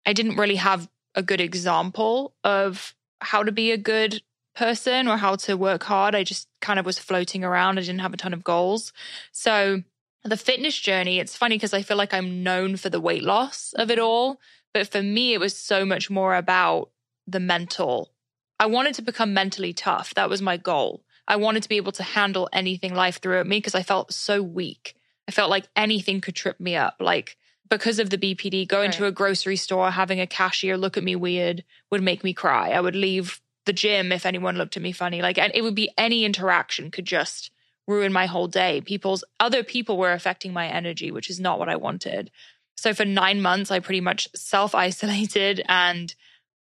i 0.06 0.12
didn't 0.12 0.36
really 0.36 0.56
have 0.56 0.88
a 1.14 1.22
good 1.22 1.40
example 1.40 2.34
of 2.42 2.94
how 3.20 3.42
to 3.42 3.52
be 3.52 3.70
a 3.70 3.76
good 3.76 4.22
person 4.54 5.08
or 5.08 5.16
how 5.16 5.36
to 5.36 5.56
work 5.56 5.82
hard. 5.84 6.14
I 6.14 6.24
just 6.24 6.48
kind 6.60 6.78
of 6.78 6.86
was 6.86 6.98
floating 6.98 7.44
around. 7.44 7.78
I 7.78 7.82
didn't 7.82 8.00
have 8.00 8.14
a 8.14 8.18
ton 8.18 8.34
of 8.34 8.44
goals. 8.44 8.92
So 9.32 9.82
the 10.24 10.36
fitness 10.36 10.78
journey, 10.78 11.18
it's 11.18 11.36
funny 11.36 11.56
because 11.56 11.74
I 11.74 11.82
feel 11.82 11.96
like 11.96 12.14
I'm 12.14 12.42
known 12.42 12.76
for 12.76 12.90
the 12.90 13.00
weight 13.00 13.22
loss 13.22 13.72
of 13.76 13.90
it 13.90 13.98
all. 13.98 14.38
But 14.74 14.88
for 14.88 15.02
me, 15.02 15.34
it 15.34 15.40
was 15.40 15.56
so 15.56 15.84
much 15.84 16.10
more 16.10 16.34
about 16.34 16.90
the 17.26 17.40
mental. 17.40 18.10
I 18.58 18.66
wanted 18.66 18.94
to 18.94 19.02
become 19.02 19.34
mentally 19.34 19.72
tough. 19.72 20.14
That 20.14 20.30
was 20.30 20.40
my 20.40 20.56
goal. 20.56 21.04
I 21.28 21.36
wanted 21.36 21.62
to 21.62 21.68
be 21.68 21.76
able 21.76 21.92
to 21.92 22.02
handle 22.02 22.48
anything 22.52 22.94
life 22.94 23.20
threw 23.20 23.38
at 23.38 23.46
me 23.46 23.58
because 23.58 23.74
I 23.74 23.82
felt 23.82 24.12
so 24.12 24.42
weak. 24.42 24.94
I 25.28 25.32
felt 25.32 25.50
like 25.50 25.68
anything 25.76 26.20
could 26.20 26.34
trip 26.34 26.58
me 26.58 26.76
up. 26.76 26.96
Like 27.00 27.36
because 27.68 27.98
of 27.98 28.10
the 28.10 28.18
BPD, 28.18 28.68
going 28.68 28.90
to 28.90 29.06
a 29.06 29.12
grocery 29.12 29.56
store, 29.56 29.90
having 29.90 30.20
a 30.20 30.26
cashier 30.26 30.76
look 30.76 30.98
at 30.98 31.04
me 31.04 31.16
weird 31.16 31.64
would 31.90 32.02
make 32.02 32.22
me 32.22 32.34
cry. 32.34 32.70
I 32.70 32.80
would 32.80 32.94
leave 32.94 33.40
the 33.64 33.72
gym 33.72 34.12
if 34.12 34.26
anyone 34.26 34.56
looked 34.56 34.76
at 34.76 34.82
me 34.82 34.92
funny. 34.92 35.22
Like, 35.22 35.38
and 35.38 35.52
it 35.54 35.62
would 35.62 35.74
be 35.74 35.90
any 35.96 36.24
interaction 36.24 36.90
could 36.90 37.06
just 37.06 37.50
ruin 37.86 38.12
my 38.12 38.26
whole 38.26 38.46
day. 38.46 38.80
People's 38.80 39.24
other 39.40 39.64
people 39.64 39.96
were 39.96 40.12
affecting 40.12 40.52
my 40.52 40.68
energy, 40.68 41.10
which 41.10 41.30
is 41.30 41.40
not 41.40 41.58
what 41.58 41.68
I 41.68 41.76
wanted. 41.76 42.30
So 42.76 42.94
for 42.94 43.04
nine 43.04 43.40
months, 43.42 43.70
I 43.70 43.78
pretty 43.80 44.00
much 44.00 44.28
self 44.34 44.74
isolated 44.74 45.62
and 45.68 46.14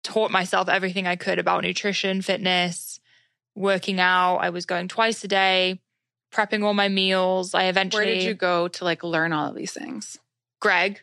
taught 0.02 0.30
myself 0.30 0.68
everything 0.68 1.06
I 1.06 1.16
could 1.16 1.38
about 1.38 1.62
nutrition, 1.62 2.22
fitness, 2.22 3.00
working 3.54 4.00
out. 4.00 4.38
I 4.38 4.50
was 4.50 4.66
going 4.66 4.88
twice 4.88 5.22
a 5.24 5.28
day, 5.28 5.80
prepping 6.32 6.64
all 6.64 6.74
my 6.74 6.88
meals. 6.88 7.54
I 7.54 7.64
eventually, 7.64 8.04
Where 8.06 8.14
did 8.14 8.24
you 8.24 8.34
go 8.34 8.68
to 8.68 8.84
like 8.84 9.02
learn 9.02 9.32
all 9.32 9.48
of 9.50 9.54
these 9.54 9.72
things? 9.72 10.18
Greg 10.60 11.00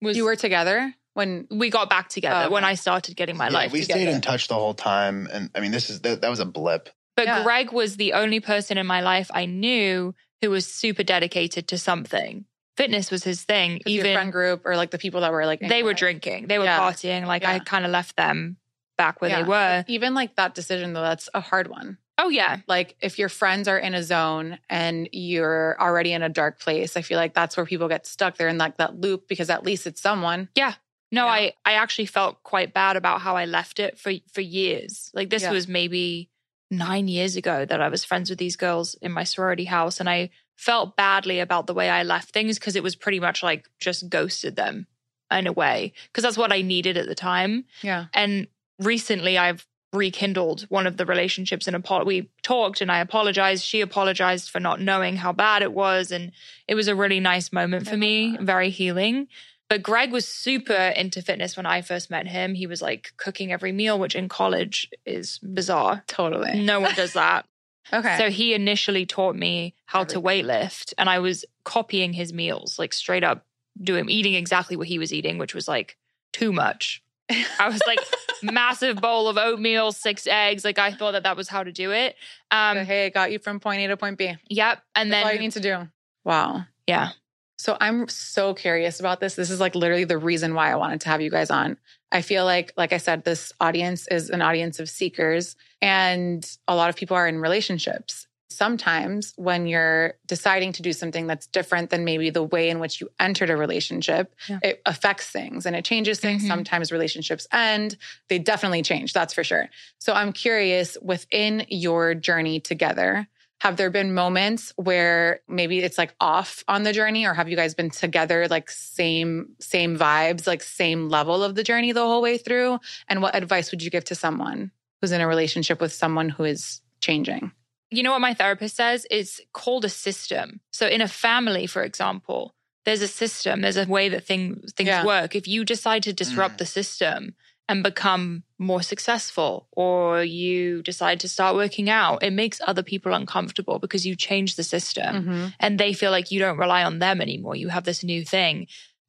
was, 0.00 0.16
You 0.16 0.24
were 0.24 0.36
together 0.36 0.94
when 1.14 1.46
we 1.50 1.70
got 1.70 1.90
back 1.90 2.08
together 2.08 2.46
Oh, 2.46 2.50
when. 2.50 2.64
I 2.64 2.74
started 2.74 3.16
getting 3.16 3.36
my 3.36 3.48
Yeah, 3.48 3.54
life 3.54 3.72
we 3.72 3.80
together. 3.80 4.00
stayed 4.00 4.08
in 4.08 4.20
touch 4.20 4.48
the 4.48 4.54
whole 4.54 4.74
time, 4.74 5.28
and 5.32 5.50
I 5.54 5.60
mean, 5.60 5.70
this 5.70 5.90
is 5.90 6.00
that, 6.00 6.22
that 6.22 6.30
was 6.30 6.40
a 6.40 6.46
blip. 6.46 6.88
But 7.16 7.26
Yeah. 7.26 7.42
Greg 7.42 7.72
was 7.72 7.96
the 7.96 8.14
only 8.14 8.40
person 8.40 8.78
in 8.78 8.86
my 8.86 9.00
life 9.02 9.30
I 9.34 9.44
knew 9.44 10.14
who 10.40 10.50
was 10.50 10.66
super 10.66 11.02
dedicated 11.02 11.68
to 11.68 11.78
something. 11.78 12.46
Fitness 12.82 13.10
was 13.10 13.22
his 13.24 13.42
thing. 13.44 13.74
with 13.74 13.86
your 13.86 14.04
Even 14.04 14.14
friend 14.16 14.32
group 14.32 14.62
or 14.64 14.76
like 14.76 14.90
the 14.90 14.98
people 14.98 15.20
that 15.22 15.32
were 15.32 15.46
like 15.46 15.60
they 15.60 15.82
were 15.82 15.94
drinking, 15.94 16.46
they 16.48 16.58
were 16.58 16.64
Yeah. 16.64 16.80
partying. 16.80 17.26
Like 17.26 17.44
I 17.44 17.58
kind 17.60 17.84
of 17.84 17.90
left 17.90 18.16
them 18.16 18.56
back 18.98 19.20
where 19.20 19.30
Yeah. 19.30 19.42
they 19.42 19.48
were. 19.48 19.84
Even 19.88 20.14
like 20.14 20.36
that 20.36 20.54
decision 20.54 20.92
though, 20.92 21.02
that's 21.02 21.28
a 21.34 21.40
hard 21.40 21.68
one. 21.68 21.98
Oh 22.18 22.28
yeah, 22.28 22.58
Like 22.68 22.94
if 23.00 23.18
your 23.18 23.28
friends 23.30 23.66
are 23.68 23.78
in 23.78 23.94
a 23.94 24.02
zone 24.02 24.58
and 24.68 25.08
you're 25.12 25.76
already 25.80 26.12
in 26.12 26.22
a 26.22 26.28
dark 26.28 26.60
place, 26.60 26.96
I 26.96 27.02
feel 27.02 27.16
like 27.18 27.34
that's 27.34 27.56
where 27.56 27.66
people 27.66 27.88
get 27.88 28.06
stuck. 28.06 28.36
They're 28.36 28.48
in 28.48 28.58
like 28.58 28.76
that 28.76 28.94
loop 29.00 29.26
because 29.28 29.48
at 29.50 29.64
least 29.64 29.86
it's 29.86 30.00
someone. 30.00 30.48
Yeah. 30.54 30.74
No, 31.10 31.24
Yeah. 31.26 31.32
I 31.32 31.52
I 31.64 31.72
actually 31.74 32.06
felt 32.06 32.42
quite 32.42 32.74
bad 32.74 32.96
about 32.96 33.22
how 33.22 33.36
I 33.36 33.46
left 33.46 33.80
it 33.80 33.98
for 33.98 34.12
for 34.32 34.40
years. 34.42 35.10
Like 35.14 35.30
this 35.30 35.42
Yeah. 35.42 35.52
was 35.52 35.66
maybe 35.66 36.30
nine 36.70 37.08
years 37.08 37.36
ago 37.36 37.64
that 37.64 37.80
I 37.80 37.88
was 37.88 38.04
friends 38.04 38.30
with 38.30 38.38
these 38.38 38.56
girls 38.56 38.94
in 39.02 39.12
my 39.12 39.24
sorority 39.24 39.64
house, 39.66 39.98
and 40.00 40.08
I 40.08 40.30
felt 40.62 40.96
badly 40.96 41.40
about 41.40 41.66
the 41.66 41.74
way 41.74 41.90
I 41.90 42.04
left 42.04 42.30
things 42.30 42.56
because 42.58 42.76
it 42.76 42.84
was 42.84 42.94
pretty 42.94 43.18
much 43.18 43.42
like 43.42 43.68
just 43.80 44.08
ghosted 44.08 44.54
them. 44.54 44.86
in 45.32 45.46
a 45.46 45.52
way 45.52 45.92
because 46.06 46.22
that's 46.22 46.36
what 46.38 46.52
I 46.52 46.62
needed 46.62 46.96
at 46.96 47.06
the 47.06 47.14
time. 47.14 47.64
Yeah. 47.82 48.04
And 48.12 48.46
recently 48.78 49.38
I've 49.38 49.66
rekindled 49.92 50.62
one 50.68 50.86
of 50.86 50.96
the 50.98 51.06
relationships 51.06 51.66
and 51.66 51.76
apo- 51.76 52.04
we 52.04 52.30
talked 52.42 52.80
and 52.80 52.92
I 52.92 53.00
apologized. 53.00 53.64
She 53.64 53.80
apologized 53.80 54.50
for 54.50 54.60
not 54.60 54.80
knowing 54.80 55.16
how 55.16 55.32
bad 55.32 55.62
it 55.62 55.72
was. 55.72 56.12
And 56.12 56.32
it 56.68 56.74
was 56.74 56.88
a 56.88 56.94
really 56.94 57.20
nice 57.20 57.52
moment 57.52 57.88
for 57.88 57.96
me, 57.96 58.36
very 58.40 58.70
healing. 58.70 59.28
But 59.68 59.82
Greg 59.82 60.12
was 60.12 60.28
super 60.28 60.74
into 60.74 61.22
fitness 61.22 61.56
when 61.56 61.66
I 61.66 61.80
first 61.82 62.10
met 62.10 62.26
him. 62.28 62.54
He 62.54 62.66
was 62.66 62.82
like 62.82 63.12
cooking 63.16 63.52
every 63.52 63.72
meal, 63.72 63.98
which 63.98 64.14
in 64.14 64.28
college 64.28 64.88
is 65.06 65.38
bizarre. 65.38 66.04
Totally. 66.06 66.62
No 66.62 66.80
one 66.80 66.94
does 66.94 67.14
that. 67.14 67.46
Okay. 67.92 68.16
So 68.18 68.30
he 68.30 68.54
initially 68.54 69.06
taught 69.06 69.36
me 69.36 69.74
how 69.86 70.04
to 70.04 70.20
weightlift 70.20 70.94
and 70.98 71.08
I 71.08 71.18
was 71.18 71.44
copying 71.64 72.12
his 72.12 72.32
meals, 72.32 72.78
like 72.78 72.92
straight 72.92 73.24
up 73.24 73.46
doing 73.82 74.08
eating 74.08 74.34
exactly 74.34 74.76
what 74.76 74.86
he 74.88 74.98
was 74.98 75.12
eating, 75.12 75.38
which 75.38 75.54
was 75.54 75.68
like 75.68 75.96
too 76.32 76.52
much. 76.52 77.02
I 77.30 77.68
was 77.68 77.80
like 77.86 77.98
massive 78.42 79.00
bowl 79.00 79.28
of 79.28 79.38
oatmeal, 79.38 79.92
six 79.92 80.26
eggs. 80.26 80.64
Like 80.64 80.78
I 80.78 80.92
thought 80.92 81.12
that 81.12 81.22
that 81.22 81.36
was 81.36 81.48
how 81.48 81.62
to 81.62 81.72
do 81.72 81.92
it. 81.92 82.16
Um, 82.50 82.78
So, 82.78 82.84
hey, 82.84 83.06
it 83.06 83.14
got 83.14 83.32
you 83.32 83.38
from 83.38 83.60
point 83.60 83.80
A 83.82 83.88
to 83.88 83.96
point 83.96 84.18
B. 84.18 84.36
Yep. 84.48 84.82
And 84.94 85.12
That's 85.12 85.26
all 85.26 85.32
you 85.32 85.38
need 85.38 85.52
to 85.52 85.60
do. 85.60 85.88
Wow. 86.24 86.64
yeah, 86.86 87.10
So 87.56 87.76
I'm 87.80 88.06
so 88.08 88.54
curious 88.54 89.00
about 89.00 89.20
this. 89.20 89.34
This 89.34 89.50
is 89.50 89.60
like 89.60 89.74
literally 89.74 90.04
the 90.04 90.18
reason 90.18 90.54
why 90.54 90.70
I 90.70 90.76
wanted 90.76 91.00
to 91.02 91.08
have 91.08 91.20
you 91.20 91.30
guys 91.30 91.50
on. 91.50 91.78
I 92.12 92.22
feel 92.22 92.44
like, 92.44 92.72
like 92.76 92.92
I 92.92 92.98
said, 92.98 93.24
this 93.24 93.52
audience 93.58 94.06
is 94.08 94.30
an 94.30 94.42
audience 94.42 94.78
of 94.78 94.88
seekers, 94.88 95.56
and 95.80 96.48
a 96.68 96.76
lot 96.76 96.90
of 96.90 96.96
people 96.96 97.16
are 97.16 97.26
in 97.26 97.38
relationships. 97.38 98.26
Sometimes 98.50 99.32
when 99.36 99.66
you're 99.66 100.12
deciding 100.26 100.72
to 100.74 100.82
do 100.82 100.92
something 100.92 101.26
that's 101.26 101.46
different 101.46 101.88
than 101.88 102.04
maybe 102.04 102.28
the 102.28 102.42
way 102.42 102.68
in 102.68 102.80
which 102.80 103.00
you 103.00 103.08
entered 103.18 103.48
a 103.48 103.56
relationship, 103.56 104.34
Yeah. 104.46 104.58
it 104.62 104.82
affects 104.84 105.26
things 105.30 105.64
and 105.64 105.74
it 105.74 105.86
changes 105.86 106.20
things. 106.20 106.44
Mhm. 106.44 106.48
Sometimes 106.48 106.92
relationships 106.92 107.46
end, 107.50 107.96
they 108.28 108.38
definitely 108.38 108.82
change, 108.82 109.14
that's 109.14 109.32
for 109.32 109.42
sure. 109.42 109.70
So 109.98 110.12
I'm 110.12 110.34
curious 110.34 110.98
within 111.00 111.64
your 111.70 112.14
journey 112.14 112.60
together, 112.60 113.26
have 113.62 113.76
there 113.76 113.90
been 113.90 114.12
moments 114.12 114.72
where 114.74 115.38
maybe 115.46 115.78
it's 115.78 115.96
like 115.96 116.12
off 116.18 116.64
on 116.66 116.82
the 116.82 116.92
journey 116.92 117.24
or 117.26 117.32
have 117.32 117.48
you 117.48 117.54
guys 117.54 117.74
been 117.74 117.90
together 117.90 118.48
like 118.48 118.68
same 118.68 119.54
same 119.60 119.96
vibes, 119.96 120.48
like 120.48 120.64
same 120.64 121.08
level 121.08 121.44
of 121.44 121.54
the 121.54 121.62
journey 121.62 121.92
the 121.92 122.00
whole 122.00 122.20
way 122.20 122.38
through? 122.38 122.80
And 123.08 123.22
what 123.22 123.36
advice 123.36 123.70
would 123.70 123.80
you 123.80 123.88
give 123.88 124.04
to 124.06 124.16
someone 124.16 124.72
who's 125.00 125.12
in 125.12 125.20
a 125.20 125.28
relationship 125.28 125.80
with 125.80 125.92
someone 125.92 126.28
who 126.28 126.42
is 126.44 126.80
changing? 127.00 127.52
you 127.90 128.02
know 128.02 128.10
what 128.10 128.22
my 128.22 128.34
therapist 128.34 128.74
says? 128.74 129.06
It's 129.10 129.38
called 129.52 129.84
a 129.84 129.88
system. 129.90 130.60
So 130.72 130.86
in 130.88 131.00
a 131.02 131.06
family, 131.06 131.66
for 131.68 131.82
example, 131.84 132.54
there's 132.84 133.02
a 133.02 133.06
system, 133.06 133.60
there's 133.60 133.76
a 133.76 133.84
way 133.86 134.08
that 134.08 134.24
thing, 134.24 134.62
things 134.76 134.88
Yeah. 134.88 135.04
work. 135.04 135.36
If 135.36 135.46
you 135.46 135.64
decide 135.64 136.02
to 136.04 136.12
disrupt 136.12 136.54
Mm. 136.54 136.58
the 136.58 136.66
system 136.66 137.34
and 137.68 137.82
become 137.82 138.42
more 138.58 138.82
successful, 138.82 139.68
or 139.72 140.22
you 140.22 140.82
decide 140.82 141.20
to 141.20 141.28
start 141.28 141.54
working 141.56 141.88
out, 141.88 142.22
it 142.22 142.32
makes 142.32 142.60
other 142.66 142.82
people 142.82 143.14
uncomfortable 143.14 143.78
because 143.78 144.04
you 144.06 144.14
change 144.16 144.56
the 144.56 144.64
system 144.64 145.14
Mm-hmm. 145.16 145.46
and 145.60 145.78
they 145.78 145.92
feel 145.92 146.10
like 146.10 146.30
you 146.30 146.38
don't 146.40 146.58
rely 146.58 146.82
on 146.84 146.98
them 146.98 147.20
anymore. 147.20 147.56
You 147.56 147.68
have 147.68 147.84
this 147.84 148.02
new 148.04 148.24
thing. 148.24 148.66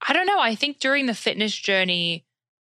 I 0.08 0.14
don't 0.14 0.28
know. 0.28 0.40
I 0.40 0.56
think 0.56 0.80
during 0.80 1.06
the 1.08 1.14
fitness 1.16 1.56
journey, 1.56 2.26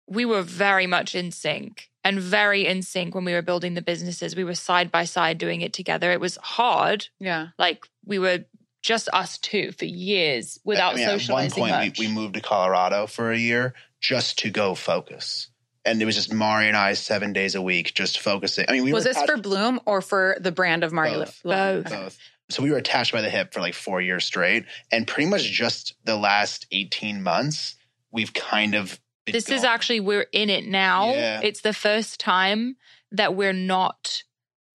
we 0.08 0.24
were 0.24 0.42
very 0.42 0.86
much 0.86 1.14
in 1.14 1.30
sync 1.30 1.88
and 2.02 2.18
very 2.20 2.66
in 2.66 2.82
sync 2.82 3.14
when 3.14 3.24
we 3.24 3.32
were 3.32 3.42
building 3.42 3.74
the 3.74 3.82
businesses. 3.82 4.36
We 4.36 4.44
were 4.44 4.54
side 4.54 4.90
by 4.90 5.04
side 5.04 5.38
doing 5.38 5.60
it 5.62 5.72
together. 5.72 6.12
It 6.12 6.20
was 6.20 6.36
hard. 6.42 7.08
Yeah. 7.20 7.48
Like 7.58 7.84
we 8.04 8.18
were 8.18 8.44
just 8.82 9.08
us 9.12 9.38
two 9.38 9.72
for 9.72 9.86
years 9.86 10.58
without 10.64 10.94
I 10.94 10.96
mean, 10.96 11.08
At 11.08 11.28
one 11.28 11.50
point, 11.50 11.70
much. 11.70 11.98
we, 11.98 12.06
we 12.08 12.12
moved 12.12 12.34
to 12.34 12.40
Colorado 12.40 13.06
for 13.06 13.32
a 13.32 13.38
year 13.38 13.74
just 14.00 14.38
to 14.40 14.50
go 14.50 14.74
focus. 14.74 15.48
And 15.84 16.00
it 16.00 16.04
was 16.04 16.14
just 16.14 16.32
Mari 16.32 16.68
and 16.68 16.76
I 16.76 16.94
seven 16.94 17.32
days 17.32 17.54
a 17.54 17.62
week 17.62 17.92
just 17.94 18.18
focusing. 18.18 18.64
I 18.68 18.72
mean, 18.72 18.84
we 18.84 18.92
was 18.92 19.04
were 19.04 19.10
this 19.10 19.16
attached- 19.18 19.32
for 19.32 19.36
Bloom 19.38 19.80
or 19.84 20.00
for 20.00 20.36
the 20.40 20.52
brand 20.52 20.82
of 20.82 20.92
Mario? 20.92 21.20
Both. 21.20 21.42
Both. 21.44 21.90
both. 21.90 22.18
So 22.50 22.62
we 22.62 22.70
were 22.70 22.76
attached 22.76 23.12
by 23.12 23.22
the 23.22 23.30
hip 23.30 23.52
for 23.54 23.60
like 23.60 23.74
four 23.74 24.00
years 24.00 24.24
straight. 24.24 24.64
And 24.92 25.06
pretty 25.06 25.28
much 25.28 25.42
just 25.44 25.94
the 26.04 26.16
last 26.16 26.66
18 26.72 27.22
months, 27.22 27.76
we've 28.12 28.32
kind 28.32 28.74
of. 28.74 29.00
been 29.24 29.32
this 29.32 29.48
is 29.48 29.64
actually 29.64 30.00
we're 30.00 30.26
in 30.32 30.50
it 30.50 30.66
now. 30.66 31.12
Yeah. 31.12 31.40
It's 31.42 31.60
the 31.62 31.72
first 31.72 32.20
time 32.20 32.76
that 33.12 33.34
we're 33.34 33.52
not 33.52 34.22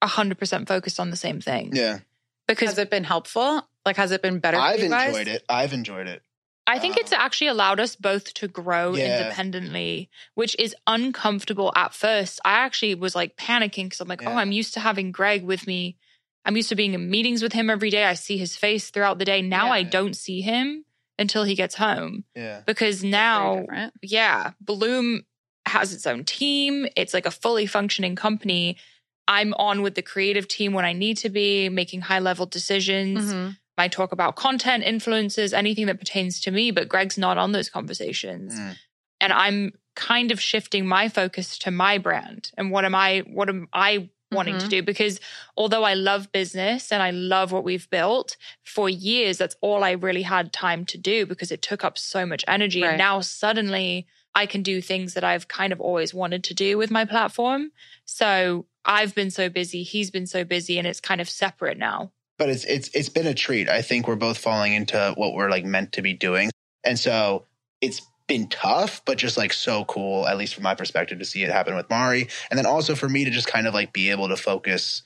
100% 0.03 0.67
focused 0.67 0.99
on 0.99 1.09
the 1.11 1.17
same 1.17 1.41
thing. 1.41 1.71
Yeah. 1.73 1.99
Because 2.47 2.69
Has 2.69 2.77
it 2.79 2.89
been 2.89 3.03
helpful? 3.03 3.67
Like, 3.85 3.97
has 3.97 4.11
it 4.11 4.21
been 4.21 4.39
better? 4.39 4.57
I've 4.57 4.79
you 4.79 4.89
guys? 4.89 5.09
enjoyed 5.09 5.27
it. 5.27 5.43
I've 5.47 5.73
enjoyed 5.73 6.07
it. 6.07 6.23
I 6.69 6.79
think 6.79 6.97
it's 6.97 7.11
actually 7.11 7.47
allowed 7.47 7.79
us 7.79 7.95
both 7.95 8.33
to 8.35 8.47
grow 8.47 8.95
Yeah. 8.95 9.21
independently, 9.23 10.09
which 10.35 10.55
is 10.59 10.75
uncomfortable 10.87 11.71
at 11.75 11.93
first. 11.93 12.39
I 12.45 12.51
actually 12.59 12.95
was 12.95 13.15
like 13.15 13.35
panicking 13.35 13.85
because 13.85 13.99
I'm 14.01 14.07
like, 14.07 14.23
oh, 14.25 14.31
I'm 14.33 14.51
used 14.51 14.73
to 14.75 14.79
having 14.79 15.11
Greg 15.11 15.43
with 15.43 15.65
me. 15.67 15.97
I'm 16.45 16.55
used 16.55 16.69
to 16.69 16.75
being 16.75 16.93
in 16.93 17.09
meetings 17.09 17.41
with 17.43 17.53
him 17.53 17.69
every 17.69 17.89
day. 17.89 18.05
I 18.05 18.13
see 18.13 18.37
his 18.37 18.55
face 18.55 18.89
throughout 18.91 19.19
the 19.19 19.25
day. 19.25 19.41
Now 19.41 19.67
Yeah. 19.67 19.71
I 19.73 19.83
don't 19.83 20.15
see 20.15 20.41
him 20.41 20.85
until 21.17 21.43
he 21.43 21.55
gets 21.55 21.75
home 21.75 22.23
Yeah. 22.35 22.61
because 22.65 23.03
now, 23.03 23.65
yeah, 24.01 24.51
Bloom 24.61 25.25
has 25.65 25.93
its 25.93 26.07
own 26.07 26.23
team. 26.23 26.87
It's 26.95 27.13
like 27.13 27.25
a 27.25 27.31
fully 27.31 27.65
functioning 27.65 28.15
company. 28.15 28.77
I'm 29.27 29.53
on 29.55 29.81
with 29.83 29.93
the 29.95 30.01
creative 30.01 30.47
team 30.47 30.73
when 30.73 30.85
I 30.85 30.93
need 30.93 31.17
to 31.17 31.29
be, 31.29 31.69
making 31.69 32.01
high 32.01 32.17
level 32.19 32.45
decisions. 32.47 33.31
Mhm. 33.33 33.57
I 33.79 33.87
talk 33.87 34.11
about 34.11 34.35
content, 34.35 34.83
influences, 34.83 35.53
anything 35.53 35.85
that 35.87 35.99
pertains 35.99 36.39
to 36.41 36.51
me, 36.51 36.71
but 36.71 36.89
Greg's 36.89 37.17
not 37.17 37.37
on 37.37 37.51
those 37.51 37.69
conversations. 37.69 38.53
Mm. 38.53 38.75
And 39.21 39.33
I'm 39.33 39.73
kind 39.95 40.31
of 40.31 40.39
shifting 40.39 40.85
my 40.87 41.09
focus 41.09 41.57
to 41.59 41.71
my 41.71 41.97
brand 41.97 42.51
and 42.57 42.71
what 42.71 42.85
am 42.85 42.95
I 42.95 43.19
what 43.27 43.49
am 43.49 43.67
I 43.73 44.09
wanting 44.31 44.59
to 44.59 44.65
Mhm. 44.67 44.69
do 44.69 44.83
because 44.83 45.19
although 45.57 45.83
I 45.83 45.95
love 45.95 46.31
business 46.31 46.91
and 46.91 47.01
I 47.01 47.09
love 47.09 47.51
what 47.51 47.63
we've 47.63 47.89
built 47.89 48.37
for 48.63 48.87
years 48.89 49.37
that's 49.39 49.55
all 49.59 49.83
I 49.83 49.91
really 49.91 50.21
had 50.21 50.53
time 50.53 50.85
to 50.85 50.97
do 50.99 51.25
because 51.25 51.51
it 51.51 51.61
took 51.63 51.83
up 51.83 51.97
so 51.97 52.25
much 52.27 52.45
energy 52.47 52.81
Right. 52.83 52.89
and 52.89 52.97
now 52.99 53.19
suddenly 53.21 54.05
I 54.35 54.45
can 54.45 54.61
do 54.61 54.81
things 54.81 55.15
that 55.15 55.23
I've 55.23 55.47
kind 55.47 55.73
of 55.73 55.81
always 55.81 56.13
wanted 56.13 56.43
to 56.45 56.53
do 56.53 56.77
with 56.77 56.91
my 56.91 57.03
platform. 57.03 57.71
So 58.05 58.67
I've 58.85 59.15
been 59.15 59.31
so 59.31 59.49
busy, 59.49 59.81
he's 59.83 60.11
been 60.11 60.27
so 60.27 60.43
busy 60.43 60.77
and 60.77 60.87
it's 60.87 61.01
kind 61.01 61.19
of 61.19 61.27
separate 61.29 61.77
now. 61.79 62.11
But 62.39 62.49
it's 62.49 62.63
it's 62.63 62.89
it's 62.95 63.09
been 63.09 63.27
a 63.27 63.35
treat. 63.35 63.69
I 63.69 63.83
think 63.83 64.07
we're 64.07 64.15
both 64.15 64.39
falling 64.39 64.73
into 64.73 65.13
what 65.15 65.33
we're 65.33 65.51
like 65.51 65.65
meant 65.65 65.91
to 65.93 66.01
be 66.01 66.13
doing, 66.13 66.49
and 66.83 66.97
so 66.97 67.45
it's 67.81 68.01
been 68.27 68.47
tough, 68.47 69.01
but 69.05 69.17
just 69.17 69.37
like 69.37 69.53
so 69.53 69.85
cool, 69.85 70.27
at 70.27 70.37
least 70.37 70.55
from 70.55 70.63
my 70.63 70.73
perspective, 70.73 71.19
to 71.19 71.25
see 71.25 71.43
it 71.43 71.51
happen 71.51 71.75
with 71.75 71.89
Mari, 71.89 72.27
and 72.49 72.57
then 72.57 72.65
also 72.65 72.95
for 72.95 73.09
me 73.09 73.25
to 73.25 73.31
just 73.31 73.47
kind 73.47 73.67
of 73.67 73.73
like 73.75 73.93
be 73.93 74.09
able 74.09 74.29
to 74.29 74.37
focus 74.37 75.03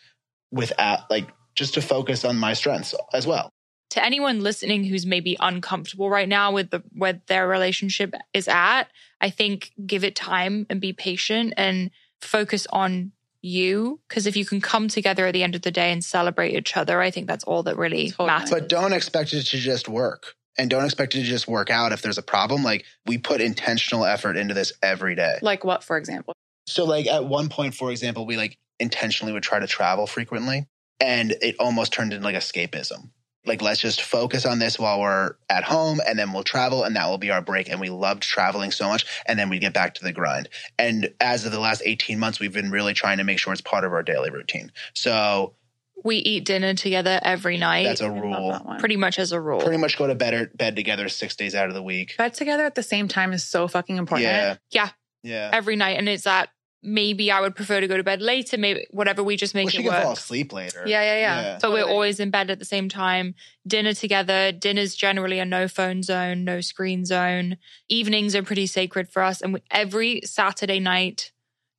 without 0.51 1.09
like 1.09 1.27
just 1.55 1.73
to 1.73 1.81
focus 1.81 2.23
on 2.23 2.37
my 2.37 2.53
strengths 2.53 2.95
as 3.13 3.27
well. 3.27 3.49
to 3.91 4.03
anyone 4.03 4.41
listening 4.41 4.83
who's 4.83 5.05
maybe 5.05 5.37
uncomfortable 5.39 6.09
right 6.09 6.27
now 6.27 6.51
with 6.51 6.71
the 6.71 6.81
where 6.93 7.21
their 7.27 7.47
relationship 7.47 8.13
is 8.33 8.47
at, 8.47 8.85
I 9.21 9.29
think 9.29 9.71
give 9.85 10.03
it 10.03 10.15
time 10.15 10.65
and 10.69 10.81
be 10.81 10.93
patient 10.93 11.53
and 11.57 11.91
focus 12.21 12.65
on 12.71 13.11
you 13.43 13.99
because 14.07 14.25
if 14.25 14.35
you 14.35 14.45
can 14.45 14.61
come 14.61 14.87
together 14.87 15.27
at 15.27 15.33
the 15.33 15.43
end 15.43 15.55
of 15.55 15.61
the 15.61 15.71
day 15.71 15.91
and 15.91 16.03
celebrate 16.03 16.55
each 16.55 16.75
other, 16.75 17.01
I 17.01 17.11
think 17.11 17.27
that's 17.27 17.43
all 17.43 17.63
that 17.63 17.77
really 17.77 18.09
Totally. 18.09 18.27
matters. 18.27 18.49
But 18.49 18.69
don't 18.69 18.93
expect 18.93 19.33
it 19.33 19.43
to 19.43 19.57
just 19.57 19.87
work. 19.87 20.35
And 20.57 20.69
don't 20.69 20.85
expect 20.85 21.15
it 21.15 21.19
to 21.19 21.23
just 21.25 21.47
work 21.47 21.71
out 21.71 21.93
if 21.93 22.03
there's 22.03 22.19
a 22.19 22.23
problem. 22.23 22.63
Like 22.63 22.85
we 23.07 23.17
put 23.17 23.41
intentional 23.41 24.05
effort 24.05 24.37
into 24.37 24.53
this 24.53 24.71
every 24.83 25.15
day. 25.15 25.39
Like 25.41 25.63
what, 25.63 25.83
for 25.83 25.97
example? 25.97 26.33
So 26.67 26.85
like 26.85 27.07
at 27.07 27.25
one 27.25 27.49
point, 27.49 27.73
for 27.73 27.91
example, 27.91 28.25
we 28.25 28.37
like 28.37 28.55
intentionally 28.79 29.33
would 29.33 29.43
try 29.43 29.59
to 29.59 29.67
travel 29.67 30.07
frequently 30.07 30.67
and 30.99 31.31
it 31.41 31.55
almost 31.59 31.91
turned 31.91 32.13
into 32.13 32.23
like 32.23 32.35
escapism. 32.35 33.09
Like 33.45 33.61
let's 33.61 33.81
just 33.81 34.01
focus 34.01 34.45
on 34.45 34.59
this 34.59 34.79
while 34.79 35.01
we're 35.01 35.35
at 35.49 35.63
home 35.63 35.99
and 36.07 36.17
then 36.17 36.31
we'll 36.31 36.43
travel 36.43 36.83
and 36.83 36.95
that 36.95 37.07
will 37.07 37.17
be 37.17 37.31
our 37.31 37.41
break. 37.41 37.69
And 37.69 37.79
we 37.79 37.89
loved 37.89 38.23
traveling 38.23 38.71
so 38.71 38.87
much 38.87 39.05
and 39.25 39.37
then 39.37 39.49
we 39.49 39.59
get 39.59 39.73
back 39.73 39.95
to 39.95 40.03
the 40.03 40.13
grind. 40.13 40.49
And 40.79 41.13
as 41.19 41.45
of 41.45 41.51
the 41.51 41.59
last 41.59 41.81
18 41.85 42.19
months, 42.19 42.39
we've 42.39 42.53
been 42.53 42.71
really 42.71 42.93
trying 42.93 43.17
to 43.17 43.23
make 43.23 43.39
sure 43.39 43.51
it's 43.51 43.61
part 43.61 43.83
of 43.83 43.91
our 43.91 44.03
daily 44.03 44.29
routine. 44.29 44.71
So 44.93 45.53
we 46.03 46.17
eat 46.17 46.45
dinner 46.45 46.73
together 46.73 47.19
every 47.23 47.57
night, 47.57 47.83
that's 47.83 48.01
a 48.01 48.11
rule. 48.11 48.51
that 48.51 48.79
pretty 48.79 48.97
much 48.97 49.19
as 49.19 49.31
a 49.31 49.39
rule. 49.39 49.61
Pretty 49.61 49.77
much 49.77 49.97
go 49.97 50.07
to 50.07 50.15
bed 50.15 50.51
bed 50.55 50.75
together 50.75 51.07
six 51.09 51.35
days 51.35 51.55
out 51.55 51.69
of 51.69 51.73
the 51.73 51.83
week. 51.83 52.15
Bed 52.17 52.33
together 52.33 52.65
at 52.65 52.75
the 52.75 52.83
same 52.83 53.07
time 53.07 53.31
is 53.33 53.43
so 53.43 53.67
fucking 53.67 53.97
important. 53.97 54.27
Yeah. 54.27 54.55
Yeah. 54.71 54.89
Yeah. 55.23 55.49
every 55.53 55.77
night. 55.77 55.97
And 55.97 56.09
it's 56.09 56.23
that 56.25 56.49
maybe 56.83 57.31
I 57.31 57.39
would 57.41 57.55
prefer 57.55 57.79
to 57.79 57.87
go 57.87 57.95
to 57.97 58.03
bed 58.03 58.21
later, 58.21 58.57
maybe 58.57 58.85
whatever, 58.91 59.23
we 59.23 59.35
just 59.37 59.55
make 59.55 59.65
Well, 59.67 59.71
she 59.71 59.77
it 59.79 59.83
can 59.83 59.91
work. 59.93 60.03
fall 60.03 60.11
asleep 60.13 60.51
later. 60.53 60.83
Yeah, 60.85 61.01
yeah, 61.01 61.15
yeah. 61.19 61.41
Yeah. 61.41 61.59
but 61.61 61.71
we're 61.71 61.83
always 61.89 62.19
in 62.19 62.29
bed 62.29 62.49
at 62.49 62.59
the 62.59 62.65
same 62.65 62.89
time. 62.89 63.35
Dinner 63.65 63.93
together. 63.93 64.51
Dinner's 64.51 64.93
generally 64.95 65.39
a 65.39 65.45
no 65.45 65.67
phone 65.67 66.03
zone, 66.03 66.43
no 66.43 66.59
screen 66.61 67.05
zone. 67.05 67.57
Evenings 67.89 68.35
are 68.35 68.43
pretty 68.43 68.67
sacred 68.67 69.09
for 69.09 69.21
us. 69.23 69.41
And 69.41 69.53
we, 69.53 69.61
every 69.71 70.21
Saturday 70.25 70.79
night 70.79 71.31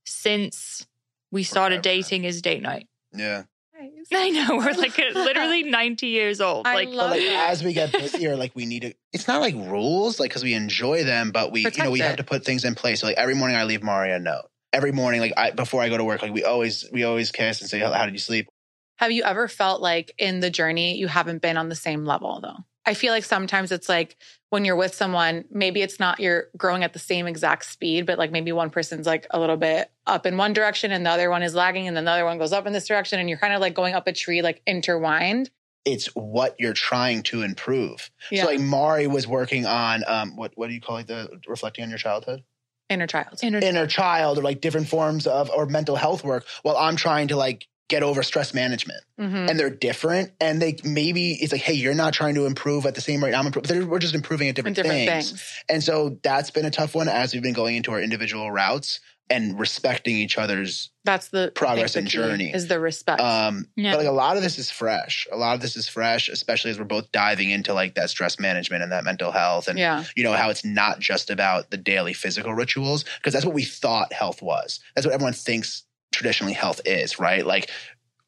since 0.04 0.86
we 1.30 1.42
started 1.42 1.82
Forever. 1.82 1.96
dating 2.02 2.24
is 2.24 2.42
date 2.42 2.62
night. 2.62 2.88
Yeah. 3.12 3.44
guys. 3.78 3.90
I 4.14 4.30
know 4.30 4.56
we're 4.56 4.72
like 4.76 4.98
uh, 4.98 5.18
literally 5.18 5.62
90 5.64 6.06
years 6.06 6.40
old. 6.40 6.66
I 6.66 6.74
like 6.74 6.88
love 6.88 7.10
like 7.10 7.20
it. 7.20 7.32
as 7.32 7.62
we 7.62 7.72
get 7.72 7.92
busier, 7.98 8.36
like 8.36 8.52
we 8.54 8.66
need 8.66 8.82
to. 8.82 8.94
It's 9.12 9.28
not 9.28 9.40
like 9.40 9.54
rules, 9.54 10.18
like 10.20 10.30
because 10.30 10.42
we 10.44 10.54
enjoy 10.54 11.04
them, 11.04 11.30
but 11.30 11.52
we, 11.52 11.62
you 11.62 11.70
know, 11.82 11.90
we 11.90 12.00
it. 12.00 12.04
have 12.04 12.16
to 12.16 12.24
put 12.24 12.44
things 12.44 12.64
in 12.64 12.74
place. 12.74 13.00
So 13.00 13.06
like 13.06 13.16
every 13.16 13.34
morning, 13.34 13.56
I 13.56 13.64
leave 13.64 13.82
Mari 13.82 14.12
a 14.12 14.18
note. 14.18 14.44
Every 14.74 14.92
morning, 14.92 15.20
like 15.20 15.32
I 15.36 15.52
before 15.52 15.82
I 15.82 15.88
go 15.88 15.96
to 15.96 16.04
work, 16.04 16.20
like 16.22 16.32
we 16.32 16.44
always 16.44 16.84
we 16.92 17.04
always 17.04 17.30
kiss 17.30 17.60
and 17.60 17.70
say, 17.70 17.78
"How, 17.78 17.92
how 17.92 18.04
did 18.04 18.12
you 18.12 18.18
sleep?" 18.18 18.48
Have 18.96 19.12
you 19.12 19.22
ever 19.22 19.48
felt 19.48 19.80
like 19.80 20.12
in 20.18 20.40
the 20.40 20.50
journey 20.50 20.96
you 20.96 21.08
haven't 21.08 21.42
been 21.42 21.56
on 21.56 21.68
the 21.68 21.74
same 21.74 22.04
level 22.04 22.40
though? 22.40 22.64
I 22.86 22.94
feel 22.94 23.12
like 23.12 23.24
sometimes 23.24 23.72
it's 23.72 23.88
like 23.88 24.16
when 24.50 24.64
you're 24.64 24.76
with 24.76 24.94
someone, 24.94 25.44
maybe 25.50 25.80
it's 25.80 25.98
not 25.98 26.20
you're 26.20 26.48
growing 26.56 26.84
at 26.84 26.92
the 26.92 26.98
same 26.98 27.26
exact 27.26 27.64
speed, 27.64 28.06
but 28.06 28.18
like 28.18 28.30
maybe 28.30 28.52
one 28.52 28.70
person's 28.70 29.06
like 29.06 29.26
a 29.30 29.40
little 29.40 29.56
bit 29.56 29.90
up 30.06 30.26
in 30.26 30.36
one 30.36 30.52
direction 30.52 30.92
and 30.92 31.04
the 31.04 31.10
other 31.10 31.30
one 31.30 31.42
is 31.42 31.54
lagging 31.54 31.88
and 31.88 31.96
then 31.96 32.04
the 32.04 32.10
other 32.10 32.24
one 32.24 32.38
goes 32.38 32.52
up 32.52 32.66
in 32.66 32.72
this 32.72 32.86
direction 32.86 33.18
and 33.18 33.28
you're 33.28 33.38
kind 33.38 33.54
of 33.54 33.60
like 33.60 33.74
going 33.74 33.94
up 33.94 34.06
a 34.06 34.12
tree 34.12 34.42
like 34.42 34.60
intertwined. 34.66 35.50
It's 35.84 36.06
what 36.14 36.56
you're 36.58 36.72
trying 36.74 37.22
to 37.24 37.42
improve. 37.42 38.10
Yeah. 38.30 38.42
So 38.42 38.48
like 38.48 38.60
Mari 38.60 39.06
was 39.06 39.26
working 39.26 39.66
on 39.66 40.04
um 40.06 40.36
what 40.36 40.52
what 40.54 40.68
do 40.68 40.74
you 40.74 40.80
call 40.80 40.98
it 40.98 41.06
the 41.06 41.40
reflecting 41.46 41.84
on 41.84 41.90
your 41.90 41.98
childhood 41.98 42.44
Inner 42.90 43.06
child. 43.06 43.38
inner 43.42 43.58
inner 43.60 43.86
child 43.86 44.38
or 44.38 44.42
like 44.42 44.60
different 44.60 44.88
forms 44.88 45.26
of 45.26 45.48
or 45.50 45.64
mental 45.66 45.96
health 45.96 46.22
work 46.22 46.44
while 46.62 46.76
I'm 46.76 46.96
trying 46.96 47.28
to 47.28 47.36
like 47.36 47.66
get 47.88 48.02
over 48.02 48.22
stress 48.22 48.52
management 48.52 49.02
Mhm. 49.18 49.48
and 49.48 49.58
they're 49.58 49.70
different 49.70 50.32
and 50.40 50.60
they 50.60 50.76
maybe 50.84 51.32
it's 51.32 51.50
like 51.52 51.62
hey 51.62 51.72
you're 51.72 51.94
not 51.94 52.12
trying 52.12 52.34
to 52.34 52.44
improve 52.44 52.84
at 52.84 52.94
the 52.94 53.00
same 53.00 53.24
rate 53.24 53.34
I'm 53.34 53.46
improving 53.46 53.88
we're 53.88 53.98
just 53.98 54.14
improving 54.14 54.48
at 54.48 54.54
different, 54.54 54.76
different 54.76 55.06
things. 55.08 55.30
things. 55.30 55.42
and 55.70 55.82
so 55.82 56.18
that's 56.22 56.50
been 56.50 56.66
a 56.66 56.70
tough 56.70 56.94
one 56.94 57.08
as 57.08 57.32
we've 57.32 57.42
been 57.42 57.54
going 57.54 57.76
into 57.76 57.90
our 57.92 58.00
individual 58.02 58.50
routes 58.52 59.00
and 59.30 59.58
respecting 59.58 60.16
each 60.16 60.36
other's 60.36 60.90
That's 61.04 61.28
the 61.28 61.50
Progress 61.54 61.96
and 61.96 62.06
key 62.06 62.12
journey. 62.12 62.52
is 62.52 62.68
the 62.68 62.78
respect. 62.78 63.20
um 63.22 63.66
Yeah. 63.74 63.92
but 63.92 63.98
like 64.00 64.06
a 64.06 64.12
lot 64.12 64.36
of 64.36 64.42
this 64.42 64.58
is 64.58 64.70
fresh 64.70 65.26
a 65.32 65.36
lot 65.36 65.54
of 65.54 65.60
this 65.62 65.76
is 65.76 65.88
fresh 65.88 66.28
especially 66.28 66.70
as 66.70 66.78
we're 66.78 66.84
both 66.84 67.10
diving 67.12 67.50
into 67.50 67.72
like 67.72 67.94
that 67.94 68.10
stress 68.10 68.38
management 68.38 68.82
and 68.82 68.92
that 68.92 69.04
mental 69.04 69.32
health 69.32 69.66
and 69.68 69.78
yeah. 69.78 70.04
you 70.14 70.24
know 70.24 70.32
how 70.32 70.50
it's 70.50 70.64
not 70.64 70.98
just 71.00 71.30
about 71.30 71.70
the 71.70 71.76
daily 71.78 72.12
physical 72.12 72.52
rituals 72.52 73.04
because 73.18 73.32
that's 73.32 73.46
what 73.46 73.54
we 73.54 73.64
thought 73.64 74.12
health 74.12 74.42
was 74.42 74.80
that's 74.94 75.06
what 75.06 75.14
everyone 75.14 75.32
thinks 75.32 75.84
traditionally 76.12 76.52
health 76.52 76.80
is 76.84 77.18
right 77.18 77.46
like 77.46 77.70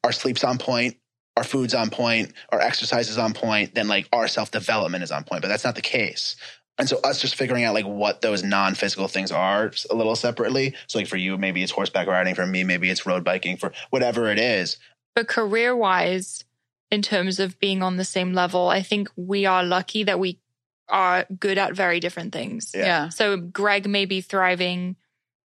our 0.03 0.11
sleep's 0.11 0.43
on 0.43 0.57
point 0.57 0.95
our 1.37 1.43
food's 1.43 1.75
on 1.75 1.91
point 1.91 2.33
our 2.49 2.59
exercise 2.59 3.07
is 3.09 3.19
on 3.19 3.33
point 3.33 3.75
then 3.75 3.87
like 3.87 4.09
our 4.11 4.27
self-development 4.27 5.03
is 5.03 5.11
on 5.11 5.23
point 5.23 5.43
but 5.43 5.47
that's 5.47 5.63
not 5.63 5.75
the 5.75 5.81
case 5.81 6.35
and 6.79 6.87
so 6.87 6.99
us 7.03 7.19
just 7.21 7.35
figuring 7.35 7.63
out 7.63 7.73
like 7.73 7.85
what 7.85 8.21
those 8.21 8.43
non-physical 8.43 9.07
things 9.07 9.31
are 9.31 9.71
a 9.89 9.95
little 9.95 10.15
separately 10.15 10.75
so 10.87 10.99
like 10.99 11.07
for 11.07 11.17
you 11.17 11.37
maybe 11.37 11.63
it's 11.63 11.71
horseback 11.71 12.07
riding 12.07 12.35
for 12.35 12.45
me 12.45 12.63
maybe 12.63 12.89
it's 12.89 13.05
road 13.05 13.23
biking 13.23 13.57
for 13.57 13.71
whatever 13.89 14.27
it 14.31 14.39
is 14.39 14.77
But 15.15 15.27
career 15.27 15.75
wise, 15.75 16.43
in 16.91 17.01
terms 17.01 17.39
of 17.39 17.59
being 17.59 17.81
on 17.83 17.97
the 17.97 18.05
same 18.05 18.33
level, 18.33 18.69
I 18.69 18.81
think 18.83 19.09
we 19.17 19.45
are 19.45 19.63
lucky 19.63 20.03
that 20.03 20.19
we 20.19 20.39
are 20.87 21.25
good 21.37 21.57
at 21.57 21.73
very 21.75 21.99
different 21.99 22.31
things. 22.31 22.71
Yeah. 22.73 22.85
Yeah. 22.85 23.09
So 23.09 23.35
Greg 23.35 23.89
may 23.89 24.05
be 24.05 24.21
thriving 24.21 24.95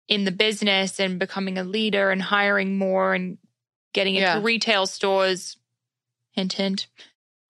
in 0.08 0.24
the 0.24 0.32
business 0.32 1.00
and 1.00 1.20
becoming 1.20 1.58
a 1.60 1.64
leader 1.64 2.10
and 2.10 2.22
hiring 2.22 2.78
more 2.80 3.14
and 3.14 3.38
getting 3.94 4.16
into 4.16 4.26
Yeah. 4.28 4.42
retail 4.42 4.88
stores. 4.88 5.58
Hint, 6.32 6.54
hint. 6.54 6.88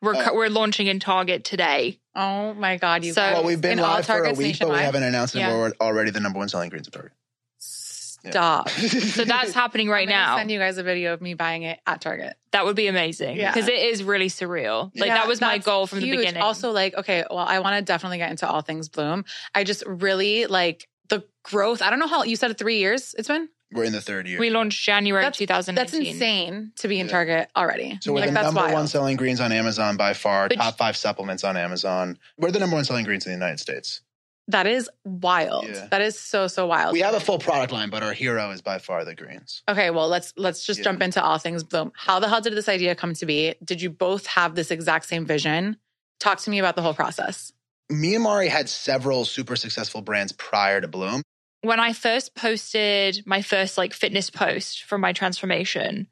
We're, 0.02 0.16
uh, 0.16 0.26
co- 0.26 0.36
we're 0.36 0.50
launching 0.50 0.88
in 0.88 1.00
Target 1.00 1.44
today. 1.46 2.00
Oh 2.20 2.54
my 2.56 2.78
God, 2.78 3.06
you 3.06 3.14
So- 3.14 3.22
guys. 3.22 3.34
well 3.36 3.44
we've 3.46 3.62
been 3.62 3.74
In 3.74 3.80
all 3.80 3.92
live 3.96 4.06
for 4.06 4.14
a 4.14 4.16
Targets 4.18 4.38
week 4.40 4.58
but 4.60 4.70
we 4.70 4.76
haven't 4.78 5.04
announced 5.04 5.34
that 5.36 5.40
Yeah. 5.40 5.54
we're 5.54 5.72
already 5.80 6.10
the 6.12 6.20
number 6.20 6.40
one 6.40 6.50
selling 6.50 6.70
greens 6.70 6.88
at 6.88 6.94
target 6.94 7.12
Stop. 7.60 8.70
So 8.70 9.24
that's 9.24 9.54
happening 9.54 9.88
right 9.90 10.08
I'm 10.08 10.12
now. 10.14 10.38
Send 10.38 10.52
you 10.52 10.60
guys 10.60 10.78
a 10.78 10.84
video 10.84 11.14
of 11.14 11.22
me 11.22 11.34
buying 11.34 11.64
it 11.64 11.80
at 11.88 12.02
Target. 12.02 12.36
That 12.52 12.66
would 12.66 12.76
be 12.76 12.88
amazing 12.88 13.38
Yeah. 13.38 13.54
because 13.54 13.70
it 13.70 13.76
is 13.76 14.04
really 14.04 14.28
surreal. 14.28 14.92
Like 14.96 15.08
Yeah, 15.08 15.14
that 15.16 15.28
was 15.28 15.40
my 15.40 15.60
goal 15.60 15.88
from 15.88 16.02
the 16.02 16.10
beginning. 16.12 16.42
Also, 16.42 16.72
like, 16.72 16.96
okay, 16.96 17.24
well, 17.30 17.40
I 17.48 17.60
want 17.60 17.78
to 17.78 17.82
definitely 17.84 18.18
get 18.18 18.32
into 18.32 18.48
all 18.50 18.62
things 18.62 18.90
Bloom. 18.90 19.24
I 19.56 19.64
just 19.64 19.84
really 19.86 20.46
like 20.48 20.90
the 21.10 21.24
growth. 21.44 21.82
I 21.82 21.90
don't 21.90 22.00
know 22.00 22.08
how 22.08 22.24
you 22.24 22.36
said 22.36 22.58
three 22.58 22.80
years 22.80 23.16
it's 23.18 23.28
been. 23.30 23.48
We're 23.72 23.84
in 23.84 23.92
the 23.94 24.02
third 24.02 24.28
year 24.28 24.40
we 24.40 24.50
launched 24.50 24.82
January 24.84 25.24
That's- 25.24 25.38
2019. 25.38 25.76
That's 26.02 26.10
insane 26.10 26.72
to 26.78 26.88
be 26.88 27.00
in 27.00 27.08
Yeah. 27.08 27.12
Target 27.12 27.50
already. 27.56 27.98
So 28.02 28.14
we're 28.14 28.22
like 28.22 28.34
the 28.34 28.42
number 28.42 28.62
wild. 28.62 28.74
one 28.74 28.88
selling 28.88 29.18
greens 29.18 29.40
on 29.42 29.52
Amazon 29.52 29.98
by 29.98 30.14
far. 30.14 30.48
But- 30.50 30.56
top 30.58 30.78
five 30.78 30.96
supplements 30.98 31.44
on 31.44 31.58
Amazon. 31.58 32.18
We're 32.38 32.52
the 32.52 32.60
number 32.60 32.76
one 32.76 32.86
selling 32.86 33.06
greens 33.06 33.26
in 33.26 33.32
the 33.32 33.36
United 33.38 33.60
States. 33.60 34.02
That 34.50 34.66
is 34.66 34.90
wild. 35.04 35.68
Yeah. 35.68 35.88
That 35.92 36.02
is 36.02 36.18
so 36.18 36.48
so 36.48 36.68
wild. 36.68 36.94
We 36.94 37.02
have 37.02 37.14
a 37.14 37.20
full 37.20 37.38
product 37.38 37.74
line, 37.74 37.90
but 37.90 38.02
our 38.04 38.14
hero 38.14 38.52
is 38.52 38.62
by 38.62 38.78
far 38.80 39.04
the 39.04 39.14
greens. 39.14 39.62
Okay, 39.68 39.90
well, 39.90 40.08
let's 40.08 40.32
let's 40.38 40.66
just 40.66 40.80
Yeah. 40.80 40.86
jump 40.86 41.02
into 41.02 41.22
all 41.22 41.38
things 41.38 41.64
Bloom. 41.66 41.92
How 41.98 42.20
the 42.20 42.30
hell 42.30 42.40
did 42.40 42.54
this 42.56 42.70
idea 42.70 42.96
come 42.96 43.14
to 43.16 43.26
be? 43.26 43.56
Did 43.62 43.82
you 43.82 43.90
both 43.90 44.26
have 44.28 44.56
this 44.56 44.72
exact 44.72 45.06
same 45.08 45.26
vision? 45.26 45.76
Talk 46.22 46.40
to 46.40 46.50
me 46.50 46.60
about 46.60 46.78
the 46.78 46.82
whole 46.82 46.94
process. 46.94 47.52
Me 47.90 48.16
and 48.16 48.24
Mari 48.24 48.48
had 48.48 48.70
several 48.70 49.26
super 49.26 49.56
successful 49.58 50.02
brands 50.02 50.32
prior 50.32 50.80
to 50.80 50.88
Bloom. 50.88 51.22
When 51.62 51.80
I 51.80 51.94
first 51.94 52.36
posted 52.36 53.24
my 53.26 53.42
first 53.42 53.78
like 53.78 53.94
fitness 53.94 54.30
post 54.30 54.84
from 54.84 55.02
my 55.02 55.14
transformation, 55.14 56.08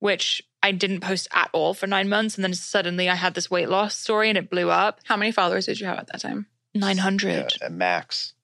which 0.00 0.42
I 0.62 0.72
didn't 0.72 1.00
post 1.00 1.28
at 1.32 1.50
all 1.52 1.74
for 1.74 1.86
nine 1.86 2.08
months, 2.08 2.36
and 2.36 2.44
then 2.44 2.54
suddenly 2.54 3.08
I 3.08 3.14
had 3.14 3.34
this 3.34 3.50
weight 3.50 3.68
loss 3.68 3.96
story 3.96 4.28
and 4.28 4.38
it 4.38 4.50
blew 4.50 4.70
up. 4.70 5.00
How 5.04 5.16
many 5.16 5.32
followers 5.32 5.66
did 5.66 5.80
you 5.80 5.86
have 5.86 5.98
at 5.98 6.08
that 6.08 6.20
time? 6.20 6.46
900. 6.74 7.28
Yeah, 7.60 7.66
at 7.66 7.72
max. 7.72 8.34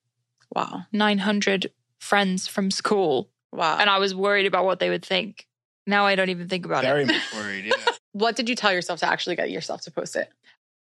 Wow. 0.54 0.82
900 0.92 1.70
friends 1.98 2.46
from 2.46 2.70
school. 2.70 3.28
Wow. 3.52 3.78
And 3.78 3.90
I 3.90 3.98
was 3.98 4.14
worried 4.14 4.46
about 4.46 4.64
what 4.64 4.78
they 4.78 4.90
would 4.90 5.04
think. 5.04 5.46
Now 5.86 6.06
I 6.06 6.14
don't 6.14 6.30
even 6.30 6.48
think 6.48 6.64
about 6.64 6.82
Very 6.84 7.02
it. 7.02 7.06
much 7.08 7.34
worried. 7.34 7.64
Yeah. 7.66 7.92
what 8.12 8.36
did 8.36 8.48
you 8.48 8.54
tell 8.54 8.72
yourself 8.72 9.00
to 9.00 9.06
actually 9.06 9.36
get 9.36 9.50
yourself 9.50 9.82
to 9.82 9.90
post 9.90 10.16
it? 10.16 10.30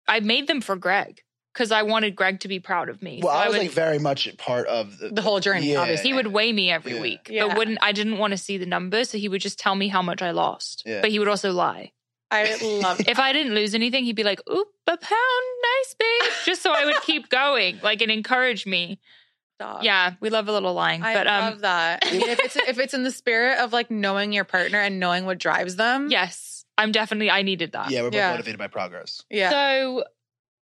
I 0.06 0.20
made 0.20 0.46
them 0.46 0.60
for 0.60 0.76
Greg 0.76 1.22
because 1.52 1.72
I 1.72 1.82
wanted 1.82 2.14
Greg 2.16 2.40
to 2.40 2.48
be 2.48 2.60
proud 2.60 2.88
of 2.88 3.02
me. 3.02 3.20
well, 3.22 3.32
So 3.34 3.38
I 3.38 3.46
was 3.48 3.56
would, 3.58 3.62
like 3.66 3.70
very 3.72 3.98
much 3.98 4.36
part 4.38 4.66
of 4.68 4.98
the, 4.98 5.08
The 5.10 5.22
whole 5.22 5.40
journey, 5.40 5.72
Yeah. 5.72 5.80
obviously. 5.80 6.10
he 6.10 6.14
would 6.14 6.28
weigh 6.28 6.52
me 6.52 6.70
every 6.70 6.94
Yeah. 6.94 7.00
week, 7.00 7.28
Yeah. 7.30 7.46
but 7.48 7.56
wouldn't 7.58 7.78
I 7.82 7.92
didn't 7.92 8.18
want 8.18 8.32
to 8.32 8.36
see 8.36 8.56
the 8.58 8.66
numbers, 8.66 9.10
so 9.10 9.18
he 9.18 9.28
would 9.28 9.40
just 9.40 9.58
tell 9.58 9.74
me 9.74 9.88
how 9.88 10.02
much 10.02 10.22
I 10.22 10.30
lost. 10.30 10.82
Yeah. 10.86 11.00
But 11.00 11.10
he 11.10 11.18
would 11.18 11.28
also 11.28 11.52
lie. 11.52 11.92
I 12.32 12.56
love 12.62 13.00
if 13.08 13.18
I 13.18 13.32
didn't 13.32 13.54
lose 13.54 13.74
anything, 13.74 14.04
he'd 14.04 14.14
be 14.14 14.22
like, 14.22 14.40
"Oop, 14.48 14.68
a 14.86 14.96
pound, 14.96 15.44
nice 15.62 15.94
babe," 15.98 16.30
just 16.44 16.62
so 16.62 16.70
I 16.72 16.84
would 16.84 17.00
keep 17.02 17.28
going, 17.28 17.80
like 17.82 18.00
and 18.02 18.10
encourage 18.12 18.66
me. 18.66 19.00
Stop. 19.56 19.82
Yeah, 19.82 20.12
we 20.20 20.30
love 20.30 20.48
a 20.48 20.52
little 20.52 20.72
lying, 20.72 21.02
I 21.02 21.12
but 21.12 21.26
um, 21.26 21.40
love 21.44 21.60
that. 21.62 22.04
I 22.06 22.12
mean, 22.12 22.22
if 22.28 22.38
it's 22.38 22.56
if 22.56 22.78
it's 22.78 22.94
in 22.94 23.02
the 23.02 23.10
spirit 23.10 23.58
of 23.58 23.72
like 23.72 23.90
knowing 23.90 24.32
your 24.32 24.44
partner 24.44 24.78
and 24.80 25.00
knowing 25.00 25.26
what 25.26 25.38
drives 25.38 25.74
them. 25.76 26.08
yes, 26.10 26.64
I'm 26.78 26.92
definitely 26.92 27.30
I 27.30 27.42
needed 27.42 27.72
that. 27.72 27.90
Yeah, 27.90 28.02
we're 28.02 28.10
both 28.10 28.14
Yeah. 28.18 28.30
motivated 28.30 28.58
by 28.58 28.68
progress. 28.68 29.22
Yeah. 29.28 29.50
So 29.50 30.04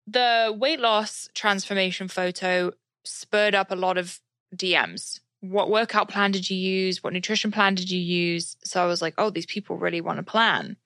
the 0.06 0.54
weight 0.56 0.80
loss 0.80 1.28
transformation 1.34 2.08
photo 2.08 2.72
spurred 3.04 3.54
up 3.54 3.70
a 3.70 3.76
lot 3.76 3.98
of 3.98 4.20
DMs. 4.54 5.20
What 5.40 5.70
workout 5.70 6.08
plan 6.08 6.30
did 6.30 6.48
you 6.48 6.56
use? 6.56 7.02
What 7.02 7.12
nutrition 7.12 7.50
plan 7.50 7.74
did 7.74 7.90
you 7.90 8.00
use? 8.00 8.56
So 8.64 8.82
I 8.82 8.86
was 8.86 9.02
like, 9.02 9.14
oh, 9.18 9.30
these 9.30 9.46
people 9.46 9.76
really 9.76 10.00
want 10.00 10.18
a 10.18 10.22
plan. 10.22 10.76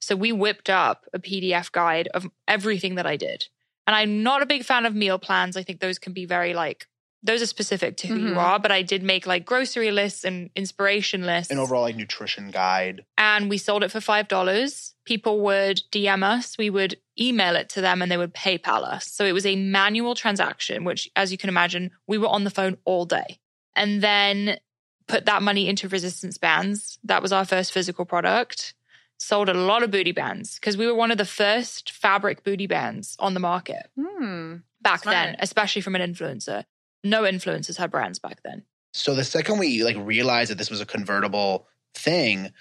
So 0.00 0.16
we 0.16 0.32
whipped 0.32 0.70
up 0.70 1.06
a 1.12 1.18
PDF 1.18 1.70
guide 1.70 2.08
of 2.08 2.26
everything 2.48 2.94
that 2.96 3.06
I 3.06 3.16
did. 3.16 3.46
And 3.86 3.94
I'm 3.94 4.22
not 4.22 4.42
a 4.42 4.46
big 4.46 4.64
fan 4.64 4.86
of 4.86 4.94
meal 4.94 5.18
plans. 5.18 5.56
I 5.56 5.62
think 5.62 5.80
those 5.80 5.98
can 5.98 6.12
be 6.12 6.24
very 6.24 6.54
like, 6.54 6.86
those 7.22 7.42
are 7.42 7.46
specific 7.46 7.96
to 7.98 8.06
who 8.06 8.18
Mhm. 8.18 8.28
you 8.30 8.38
are. 8.38 8.58
But 8.58 8.72
I 8.72 8.82
did 8.82 9.02
make 9.02 9.26
like 9.26 9.44
grocery 9.44 9.90
lists 9.90 10.24
and 10.24 10.50
inspiration 10.56 11.24
lists 11.26 11.50
An 11.52 11.58
overall 11.58 11.82
like 11.82 11.96
nutrition 11.96 12.50
guide. 12.50 13.04
and 13.18 13.50
we 13.50 13.58
sold 13.58 13.82
it 13.84 13.90
for 13.90 14.00
five 14.00 14.26
dollars. 14.28 14.94
People 15.04 15.40
would 15.40 15.82
DM 15.90 16.22
us, 16.22 16.56
we 16.56 16.70
would 16.70 16.98
email 17.20 17.56
it 17.56 17.68
to 17.70 17.80
them, 17.80 18.00
and 18.00 18.10
they 18.10 18.16
would 18.16 18.32
PayPal 18.34 18.84
us. 18.84 19.06
So 19.10 19.24
it 19.24 19.32
was 19.32 19.44
a 19.44 19.56
manual 19.56 20.14
transaction, 20.14 20.84
which, 20.84 21.10
as 21.16 21.30
you 21.32 21.36
can 21.38 21.48
imagine, 21.50 21.90
we 22.06 22.16
were 22.16 22.28
on 22.28 22.44
the 22.44 22.50
phone 22.50 22.78
all 22.84 23.04
day, 23.04 23.38
and 23.74 24.02
then 24.02 24.58
put 25.06 25.26
that 25.26 25.42
money 25.42 25.68
into 25.68 25.88
resistance 25.88 26.38
bands. 26.38 26.98
That 27.04 27.20
was 27.20 27.32
our 27.32 27.44
first 27.44 27.72
physical 27.72 28.04
product. 28.04 28.74
Sold 29.18 29.48
a 29.50 29.54
lot 29.54 29.82
of 29.82 29.90
booty 29.90 30.12
bands 30.12 30.54
because 30.54 30.76
we 30.78 30.86
were 30.86 30.94
one 30.94 31.10
of 31.10 31.18
the 31.18 31.24
first 31.26 31.90
fabric 31.92 32.42
booty 32.44 32.66
bands 32.66 33.16
on 33.18 33.34
the 33.34 33.40
market 33.40 33.90
Hmm. 33.94 34.58
back 34.80 35.02
Smart. 35.02 35.14
then, 35.14 35.36
especially 35.40 35.82
from 35.82 35.94
an 35.96 36.00
influencer. 36.14 36.64
No 37.02 37.22
influencers 37.22 37.76
had 37.76 37.90
brands 37.90 38.18
back 38.18 38.42
then. 38.42 38.64
So 38.92 39.14
the 39.14 39.24
second 39.24 39.58
we 39.58 39.84
like 39.84 39.96
realized 39.98 40.50
that 40.50 40.58
this 40.58 40.70
was 40.70 40.80
a 40.80 40.86
convertible 40.86 41.66
thing, 41.94 42.52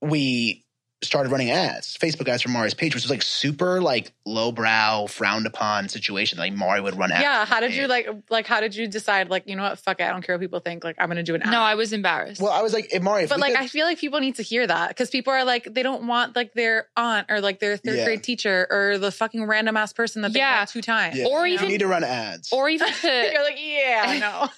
we 0.00 0.64
started 1.02 1.30
running 1.30 1.50
ads, 1.50 1.96
Facebook 1.96 2.28
ads 2.28 2.42
for 2.42 2.50
Mari's 2.50 2.74
page, 2.74 2.94
which 2.94 3.04
was 3.04 3.10
like 3.10 3.22
super 3.22 3.80
like 3.80 4.12
lowbrow, 4.26 5.06
frowned 5.06 5.46
upon 5.46 5.88
situation. 5.88 6.38
Like 6.38 6.52
Mari 6.52 6.80
would 6.80 6.96
run 6.98 7.10
ads. 7.12 7.22
Yeah. 7.22 7.44
How 7.46 7.60
did 7.60 7.74
you 7.74 7.86
like 7.86 8.08
like 8.28 8.46
how 8.46 8.60
did 8.60 8.74
you 8.74 8.86
decide 8.86 9.30
like 9.30 9.44
you 9.46 9.56
know 9.56 9.62
what 9.62 9.78
fuck 9.78 10.00
it 10.00 10.04
I 10.04 10.10
don't 10.10 10.22
care 10.22 10.34
what 10.36 10.40
people 10.40 10.60
think 10.60 10.84
like 10.84 10.96
I'm 10.98 11.08
gonna 11.08 11.22
do 11.22 11.34
an 11.34 11.42
ad. 11.42 11.50
No, 11.50 11.60
I 11.60 11.74
was 11.74 11.92
embarrassed. 11.92 12.40
Well, 12.40 12.52
I 12.52 12.62
was 12.62 12.72
like, 12.74 12.92
if 12.92 13.02
Mari, 13.02 13.26
but 13.26 13.38
like 13.40 13.54
could- 13.54 13.62
I 13.62 13.66
feel 13.66 13.86
like 13.86 13.98
people 13.98 14.20
need 14.20 14.34
to 14.36 14.42
hear 14.42 14.66
that 14.66 14.88
because 14.88 15.10
people 15.10 15.32
are 15.32 15.44
like 15.44 15.64
they 15.72 15.82
don't 15.82 16.06
want 16.06 16.36
like 16.36 16.52
their 16.54 16.88
aunt 16.96 17.26
or 17.30 17.40
like 17.40 17.60
their 17.60 17.76
third 17.76 17.96
Yeah. 17.96 18.04
grade 18.04 18.22
teacher 18.22 18.66
or 18.70 18.98
the 18.98 19.10
fucking 19.10 19.44
random 19.44 19.76
ass 19.76 19.92
person 19.92 20.22
that 20.22 20.32
they 20.32 20.40
Yeah. 20.40 20.60
met 20.60 20.68
two 20.68 20.82
times. 20.82 21.16
yeah, 21.16 21.26
or 21.26 21.46
you 21.46 21.54
even- 21.54 21.66
you 21.66 21.72
need 21.72 21.78
to 21.80 21.86
run 21.88 22.04
ads. 22.04 22.52
or 22.52 22.68
even 22.68 22.92
to 23.00 23.30
You're 23.32 23.42
like 23.44 23.58
yeah 23.58 24.04
I 24.06 24.18
know. 24.18 24.48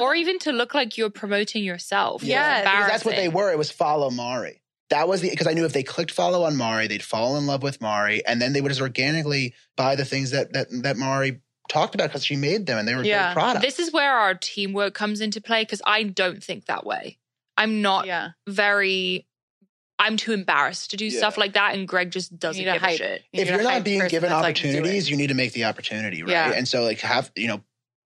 or 0.02 0.14
even 0.14 0.38
to 0.40 0.52
look 0.52 0.74
like 0.74 0.96
you're 0.98 1.10
promoting 1.10 1.62
yourself. 1.62 2.22
Yeah, 2.22 2.58
It's 2.58 2.90
that's 2.90 3.04
what 3.04 3.16
they 3.16 3.28
were. 3.28 3.50
It 3.52 3.58
was 3.58 3.70
follow 3.70 4.10
Mari. 4.10 4.59
That 4.90 5.08
was 5.08 5.20
the 5.20 5.30
because 5.30 5.46
I 5.46 5.52
knew 5.54 5.64
if 5.64 5.72
they 5.72 5.82
clicked 5.82 6.10
follow 6.10 6.44
on 6.44 6.56
Mari, 6.56 6.86
they'd 6.88 7.02
fall 7.02 7.36
in 7.36 7.46
love 7.46 7.62
with 7.62 7.80
Mari, 7.80 8.24
and 8.26 8.40
then 8.42 8.52
they 8.52 8.60
would 8.60 8.68
just 8.70 8.80
organically 8.80 9.54
buy 9.76 9.96
the 9.96 10.04
things 10.04 10.30
that 10.32 10.52
that 10.52 10.68
that 10.82 10.96
Mari 10.96 11.40
talked 11.68 11.94
about 11.94 12.08
because 12.08 12.24
she 12.24 12.34
made 12.36 12.66
them 12.66 12.78
and 12.78 12.88
they 12.88 12.94
were 12.96 13.04
Yeah. 13.04 13.28
great 13.32 13.40
products. 13.42 13.64
This 13.64 13.78
is 13.78 13.92
where 13.92 14.12
our 14.12 14.34
teamwork 14.34 14.92
comes 14.92 15.20
into 15.20 15.40
play 15.40 15.62
because 15.62 15.80
I 15.86 16.02
don't 16.02 16.42
think 16.42 16.66
that 16.66 16.84
way. 16.84 17.18
I'm 17.56 17.80
not 17.82 18.06
Yeah. 18.06 18.30
very. 18.48 19.26
I'm 19.98 20.16
too 20.16 20.32
embarrassed 20.32 20.90
to 20.92 20.96
do 20.96 21.04
Yeah. 21.04 21.18
stuff 21.18 21.36
like 21.36 21.52
that, 21.52 21.74
and 21.74 21.86
Greg 21.86 22.10
just 22.10 22.36
doesn't 22.38 22.60
need 22.60 22.68
a 22.70 22.72
give 22.72 22.82
a 22.82 22.96
shit. 22.96 23.22
You 23.32 23.42
if 23.42 23.50
you're 23.50 23.62
not 23.62 23.84
being 23.84 24.00
given 24.08 24.30
that's 24.30 24.42
like, 24.42 24.56
opportunities, 24.56 25.10
you 25.10 25.16
need 25.16 25.26
to 25.28 25.34
make 25.34 25.52
the 25.52 25.64
opportunity, 25.64 26.22
right? 26.22 26.30
Yeah. 26.32 26.52
And 26.52 26.66
so 26.66 26.82
like 26.84 27.00
have 27.00 27.30
you 27.36 27.48
know 27.48 27.62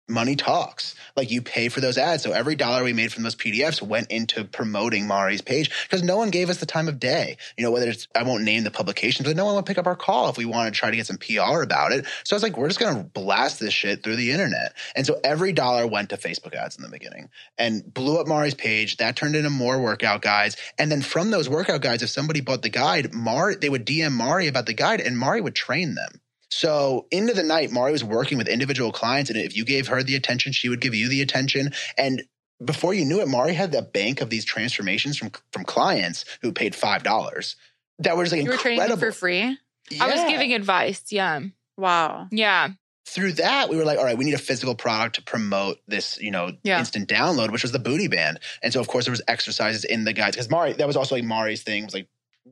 money 0.08 0.36
talks. 0.36 0.94
Like 1.16 1.30
you 1.30 1.40
pay 1.40 1.68
for 1.68 1.80
those 1.80 1.96
ads. 1.96 2.22
So 2.22 2.32
every 2.32 2.56
dollar 2.56 2.84
we 2.84 2.92
made 2.92 3.12
from 3.12 3.22
those 3.22 3.36
PDFs 3.36 3.80
went 3.80 4.10
into 4.10 4.44
promoting 4.44 5.06
Mari's 5.06 5.40
page 5.40 5.70
because 5.84 6.02
no 6.02 6.16
one 6.16 6.30
gave 6.30 6.50
us 6.50 6.58
the 6.58 6.66
time 6.66 6.88
of 6.88 7.00
day. 7.00 7.36
You 7.56 7.64
know, 7.64 7.70
whether 7.70 7.88
it's 7.88 8.06
I 8.14 8.22
won't 8.22 8.44
name 8.44 8.64
the 8.64 8.70
publications, 8.70 9.26
but 9.26 9.36
no 9.36 9.46
one 9.46 9.54
would 9.54 9.66
pick 9.66 9.78
up 9.78 9.86
our 9.86 9.96
call 9.96 10.28
if 10.28 10.36
we 10.36 10.44
wanted 10.44 10.74
to 10.74 10.78
try 10.78 10.90
to 10.90 10.96
get 10.96 11.06
some 11.06 11.16
PR 11.16 11.62
about 11.62 11.92
it. 11.92 12.06
So 12.24 12.34
I 12.34 12.36
was 12.36 12.42
like, 12.42 12.56
we're 12.56 12.68
just 12.68 12.80
gonna 12.80 13.04
blast 13.04 13.60
this 13.60 13.72
shit 13.72 14.02
through 14.02 14.16
the 14.16 14.30
internet. 14.30 14.74
And 14.94 15.06
so 15.06 15.18
every 15.24 15.52
dollar 15.52 15.86
went 15.86 16.10
to 16.10 16.16
Facebook 16.16 16.54
ads 16.54 16.76
in 16.76 16.82
the 16.82 16.90
beginning 16.90 17.30
and 17.56 17.82
blew 17.92 18.18
up 18.18 18.26
Mari's 18.26 18.54
page. 18.54 18.98
That 18.98 19.16
turned 19.16 19.36
into 19.36 19.50
more 19.50 19.80
workout 19.80 20.20
guides. 20.20 20.56
And 20.78 20.90
then 20.90 21.00
from 21.00 21.30
those 21.30 21.48
workout 21.48 21.80
guides, 21.80 22.02
if 22.02 22.10
somebody 22.10 22.40
bought 22.40 22.62
the 22.62 22.68
guide, 22.68 23.14
Mari 23.14 23.56
they 23.56 23.70
would 23.70 23.86
DM 23.86 24.12
Mari 24.12 24.48
about 24.48 24.66
the 24.66 24.74
guide 24.74 25.00
and 25.00 25.18
Mari 25.18 25.40
would 25.40 25.54
train 25.54 25.94
them. 25.94 26.20
So 26.56 27.06
into 27.10 27.34
the 27.34 27.42
night, 27.42 27.72
Mari 27.72 27.90
was 27.90 28.04
working 28.04 28.38
with 28.38 28.46
individual 28.48 28.92
clients, 28.92 29.28
and 29.28 29.38
if 29.38 29.56
you 29.56 29.64
gave 29.64 29.88
her 29.88 30.02
the 30.04 30.14
attention, 30.14 30.52
she 30.52 30.68
would 30.68 30.80
give 30.80 30.94
you 30.94 31.08
the 31.08 31.20
attention. 31.20 31.72
And 31.98 32.22
before 32.64 32.94
you 32.94 33.04
knew 33.04 33.20
it, 33.20 33.26
Mari 33.26 33.54
had 33.54 33.72
the 33.72 33.82
bank 33.82 34.20
of 34.20 34.30
these 34.30 34.44
transformations 34.44 35.18
from 35.18 35.32
from 35.52 35.64
clients 35.64 36.24
who 36.42 36.52
paid 36.52 36.74
five 36.76 37.02
dollars. 37.02 37.56
That 37.98 38.16
was 38.16 38.30
like 38.30 38.44
You 38.44 38.50
were 38.50 38.56
training 38.56 38.88
them 38.88 38.98
for 39.00 39.10
free? 39.10 39.58
I 40.00 40.06
was 40.06 40.20
giving 40.30 40.52
advice. 40.54 41.02
Yeah, 41.10 41.40
Wow. 41.76 42.28
yeah. 42.30 42.68
through 43.06 43.32
that, 43.32 43.68
we 43.68 43.76
were 43.76 43.84
like, 43.84 43.98
all 43.98 44.04
right, 44.04 44.16
we 44.16 44.24
need 44.24 44.32
a 44.34 44.38
physical 44.38 44.74
product 44.74 45.16
to 45.16 45.22
promote 45.22 45.76
this, 45.86 46.18
you 46.20 46.30
know, 46.30 46.52
Yeah. 46.62 46.78
instant 46.78 47.06
download, 47.08 47.52
which 47.52 47.62
was 47.62 47.70
the 47.72 47.78
booty 47.78 48.08
band. 48.08 48.40
And 48.62 48.72
so, 48.72 48.80
of 48.80 48.88
course, 48.88 49.04
there 49.04 49.12
was 49.12 49.20
exercises 49.28 49.84
in 49.84 50.04
the 50.04 50.12
guides 50.14 50.36
because 50.36 50.48
Mari, 50.48 50.72
that 50.72 50.86
was 50.86 50.96
also 50.96 51.14
like 51.16 51.24
Mari's 51.24 51.62
thing. 51.62 51.84
Was 51.84 51.92
like 51.94 52.08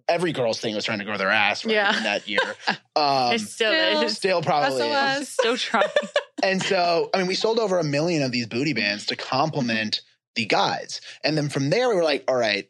every 0.09 0.33
girl's 0.33 0.61
thing 0.61 0.75
was 0.75 0.85
trying 0.85 0.99
to 1.01 1.05
grow 1.05 1.17
their 1.17 1.31
ass 1.31 1.65
right, 1.65 1.75
Yeah. 1.75 1.97
in 1.97 2.03
that 2.05 2.29
year. 2.29 2.41
Um, 2.95 3.33
it 3.35 3.41
still, 3.41 3.73
still- 3.73 4.03
is. 4.03 4.17
still 4.17 4.43
probably 4.43 4.83
is. 4.83 4.93
SOS. 4.93 4.93
I'm 5.19 5.25
still 5.25 5.57
trying. 5.57 5.89
And 6.45 6.61
so, 6.61 7.09
I 7.15 7.19
mean, 7.19 7.29
we 7.29 7.37
sold 7.37 7.61
over 7.61 7.79
a 7.79 7.85
million 7.85 8.23
of 8.25 8.33
these 8.33 8.47
booty 8.49 8.73
bands 8.73 9.07
to 9.07 9.17
complement 9.17 10.01
the 10.35 10.45
guides. 10.45 11.01
And 11.23 11.37
then 11.39 11.49
from 11.49 11.71
there, 11.71 11.89
we 11.89 11.95
were 11.95 12.03
like, 12.03 12.25
all 12.27 12.35
right, 12.35 12.69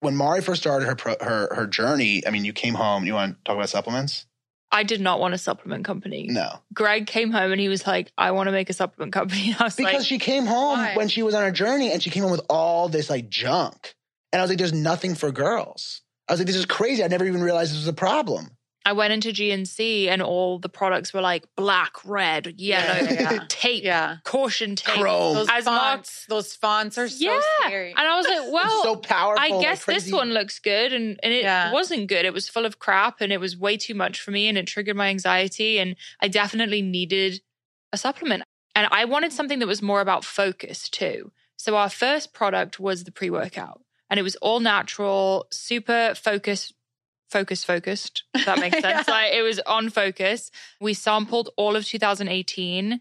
when 0.00 0.16
Mari 0.16 0.40
first 0.40 0.62
started 0.62 0.86
her 0.86 0.96
pro, 0.96 1.14
her 1.20 1.54
her 1.54 1.66
journey, 1.66 2.26
I 2.26 2.30
mean, 2.30 2.44
you 2.46 2.52
came 2.54 2.72
home. 2.74 3.04
You 3.04 3.12
want 3.14 3.36
to 3.36 3.44
talk 3.44 3.54
about 3.56 3.68
supplements? 3.68 4.24
I 4.70 4.82
did 4.82 5.00
not 5.02 5.20
want 5.20 5.34
a 5.34 5.38
supplement 5.38 5.84
company. 5.84 6.26
No, 6.28 6.60
Greg 6.72 7.06
came 7.06 7.30
home 7.30 7.52
and 7.52 7.60
he 7.60 7.68
was 7.68 7.86
like, 7.86 8.10
"I 8.16 8.30
want 8.30 8.46
to 8.48 8.52
make 8.52 8.70
a 8.70 8.72
supplement 8.72 9.12
company." 9.12 9.50
And 9.52 9.60
I 9.60 9.64
was 9.64 9.76
because 9.76 9.92
like, 9.94 10.06
she 10.06 10.18
came 10.18 10.46
home 10.46 10.78
Why? 10.78 10.96
when 10.96 11.08
she 11.08 11.22
was 11.22 11.34
on 11.34 11.42
her 11.42 11.52
journey, 11.52 11.92
and 11.92 12.02
she 12.02 12.08
came 12.10 12.22
home 12.22 12.32
with 12.32 12.46
all 12.48 12.88
this 12.88 13.10
like 13.10 13.28
junk. 13.28 13.94
And 14.32 14.40
I 14.40 14.42
was 14.42 14.48
like, 14.50 14.58
"There's 14.58 14.72
nothing 14.72 15.14
for 15.14 15.30
girls." 15.30 16.00
I 16.28 16.32
was 16.32 16.40
like, 16.40 16.46
"This 16.46 16.56
is 16.56 16.66
crazy." 16.66 17.02
I 17.04 17.08
never 17.08 17.26
even 17.26 17.42
realized 17.42 17.72
this 17.72 17.78
was 17.78 17.88
a 17.88 17.92
problem. 17.92 18.50
I 18.84 18.94
went 18.94 19.12
into 19.12 19.28
GNC 19.32 20.08
and 20.08 20.20
all 20.20 20.58
the 20.58 20.68
products 20.68 21.14
were 21.14 21.20
like 21.20 21.44
black, 21.56 21.92
red, 22.04 22.54
yellow, 22.58 23.08
Yeah. 23.08 23.44
tape, 23.48 23.84
Yeah. 23.84 24.16
caution 24.24 24.74
tape. 24.74 24.96
Chrome. 25.00 25.34
Those 25.36 25.46
As 25.52 25.66
Mark- 25.66 25.98
fonts, 25.98 26.26
those 26.28 26.56
fonts 26.56 26.98
are 26.98 27.08
so 27.08 27.24
yeah. 27.32 27.40
scary. 27.60 27.90
And 27.96 28.00
I 28.08 28.16
was 28.16 28.26
like, 28.26 28.40
well, 28.52 28.82
so 28.82 28.96
powerful. 28.96 29.40
I 29.40 29.50
like 29.54 29.60
guess 29.60 29.84
this 29.84 30.10
one 30.10 30.30
looks 30.30 30.58
good. 30.58 30.92
And, 30.92 31.20
and 31.22 31.32
it 31.32 31.42
Yeah. 31.44 31.70
wasn't 31.72 32.08
good. 32.08 32.24
It 32.24 32.32
was 32.32 32.48
full 32.48 32.66
of 32.66 32.80
crap 32.80 33.20
and 33.20 33.32
it 33.32 33.38
was 33.38 33.56
way 33.56 33.76
too 33.76 33.94
much 33.94 34.20
for 34.20 34.32
me 34.32 34.48
and 34.48 34.58
it 34.58 34.66
triggered 34.66 34.96
my 34.96 35.10
anxiety. 35.10 35.78
And 35.78 35.94
I 36.20 36.26
definitely 36.26 36.82
needed 36.82 37.40
a 37.92 37.96
supplement. 37.96 38.42
And 38.74 38.88
I 38.90 39.04
wanted 39.04 39.32
something 39.32 39.60
that 39.60 39.68
was 39.68 39.80
more 39.80 40.00
about 40.00 40.24
focus 40.24 40.88
too. 40.88 41.30
So 41.56 41.76
our 41.76 41.88
first 41.88 42.32
product 42.34 42.80
was 42.80 43.04
the 43.04 43.12
pre 43.12 43.30
workout 43.30 43.80
and 44.12 44.18
it 44.20 44.22
was 44.22 44.36
all 44.36 44.60
natural, 44.60 45.46
super 45.50 46.14
focused. 46.14 46.74
Focus 47.30 47.64
focused. 47.64 48.24
If 48.34 48.44
that 48.44 48.58
makes 48.58 48.78
sense. 48.82 49.08
Yeah. 49.08 49.14
Like 49.14 49.32
it 49.32 49.40
was 49.40 49.58
on 49.60 49.88
focus. 49.88 50.50
We 50.82 50.92
sampled 50.92 51.48
all 51.56 51.76
of 51.76 51.86
2018 51.86 53.00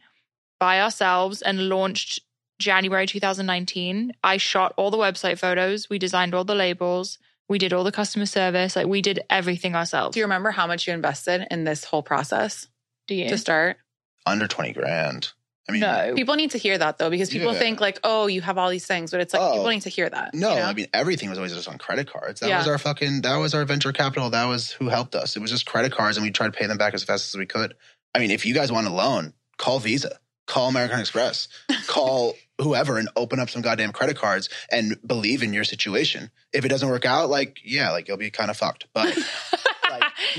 by 0.58 0.80
ourselves 0.80 1.42
and 1.42 1.68
launched 1.68 2.22
January 2.58 3.06
2019. 3.08 4.14
I 4.24 4.38
shot 4.38 4.74
all 4.78 4.90
the 4.90 4.96
website 4.98 5.38
photos. 5.38 5.90
We 5.90 6.00
designed 6.00 6.34
all 6.34 6.46
the 6.46 6.56
labels. 6.56 7.20
We 7.50 7.58
did 7.58 7.74
all 7.74 7.84
the 7.84 7.92
customer 7.92 8.26
service. 8.26 8.78
Like 8.78 8.88
we 8.88 9.02
did 9.02 9.20
everything 9.30 9.76
ourselves. 9.76 10.14
Do 10.14 10.22
you 10.22 10.26
remember 10.26 10.52
how 10.52 10.66
much 10.66 10.88
you 10.88 10.94
invested 10.94 11.46
in 11.52 11.66
this 11.66 11.84
whole 11.84 12.04
process 12.04 12.68
Do 13.08 13.16
you? 13.16 13.28
to 13.28 13.38
start? 13.38 13.80
under 14.26 14.48
twenty 14.48 14.72
grand. 14.72 15.34
I 15.72 15.74
mean, 15.74 15.82
no. 15.82 16.16
People 16.16 16.36
need 16.36 16.52
to 16.52 16.58
hear 16.58 16.78
that 16.78 16.98
though, 16.98 17.10
because 17.10 17.30
people 17.30 17.54
Yeah. 17.54 17.60
think 17.60 17.82
like, 17.82 18.00
oh, 18.04 18.28
you 18.28 18.42
have 18.42 18.58
all 18.58 18.70
these 18.70 18.86
things, 18.86 19.12
but 19.12 19.20
it's 19.22 19.34
like 19.34 19.42
Oh. 19.42 19.54
people 19.54 19.70
need 19.70 19.82
to 19.84 19.90
hear 19.90 20.10
that. 20.10 20.34
No, 20.34 20.50
you 20.50 20.56
know? 20.60 20.66
I 20.66 20.74
mean 20.74 20.88
everything 20.94 21.30
was 21.30 21.38
always 21.38 21.54
just 21.54 21.68
on 21.68 21.78
credit 21.78 22.12
cards. 22.12 22.40
That 22.42 22.50
Yeah. 22.50 22.58
was 22.60 22.68
our 22.68 22.78
fucking 22.78 23.22
that 23.22 23.36
was 23.38 23.54
our 23.54 23.66
venture 23.66 23.92
capital. 23.94 24.30
That 24.30 24.46
was 24.46 24.72
who 24.72 24.90
helped 24.90 25.16
us. 25.16 25.36
It 25.36 25.40
was 25.42 25.52
just 25.52 25.66
credit 25.66 25.92
cards 25.92 26.18
and 26.18 26.26
we 26.26 26.32
tried 26.32 26.54
to 26.54 26.58
pay 26.60 26.66
them 26.68 26.78
back 26.78 26.94
as 26.94 27.04
fast 27.04 27.34
as 27.34 27.38
we 27.38 27.46
could. 27.46 27.76
I 28.14 28.20
mean, 28.20 28.32
if 28.32 28.46
you 28.46 28.54
guys 28.54 28.72
want 28.72 28.88
a 28.88 28.92
loan, 28.94 29.34
call 29.58 29.80
Visa, 29.80 30.20
call 30.48 30.68
American 30.70 31.00
Express, 31.00 31.48
call 31.88 32.36
whoever 32.60 32.98
and 32.98 33.10
open 33.16 33.40
up 33.40 33.50
some 33.50 33.62
goddamn 33.62 33.92
credit 33.92 34.18
cards 34.18 34.50
and 34.72 34.98
believe 35.08 35.42
in 35.42 35.54
your 35.54 35.64
situation. 35.64 36.30
If 36.54 36.64
it 36.66 36.68
doesn't 36.68 36.90
work 36.90 37.06
out, 37.06 37.30
like, 37.30 37.60
yeah, 37.64 37.92
like 37.92 38.08
you'll 38.08 38.18
be 38.18 38.30
kind 38.30 38.52
of 38.52 38.58
fucked. 38.58 38.86
But 38.94 39.16
like 39.16 39.18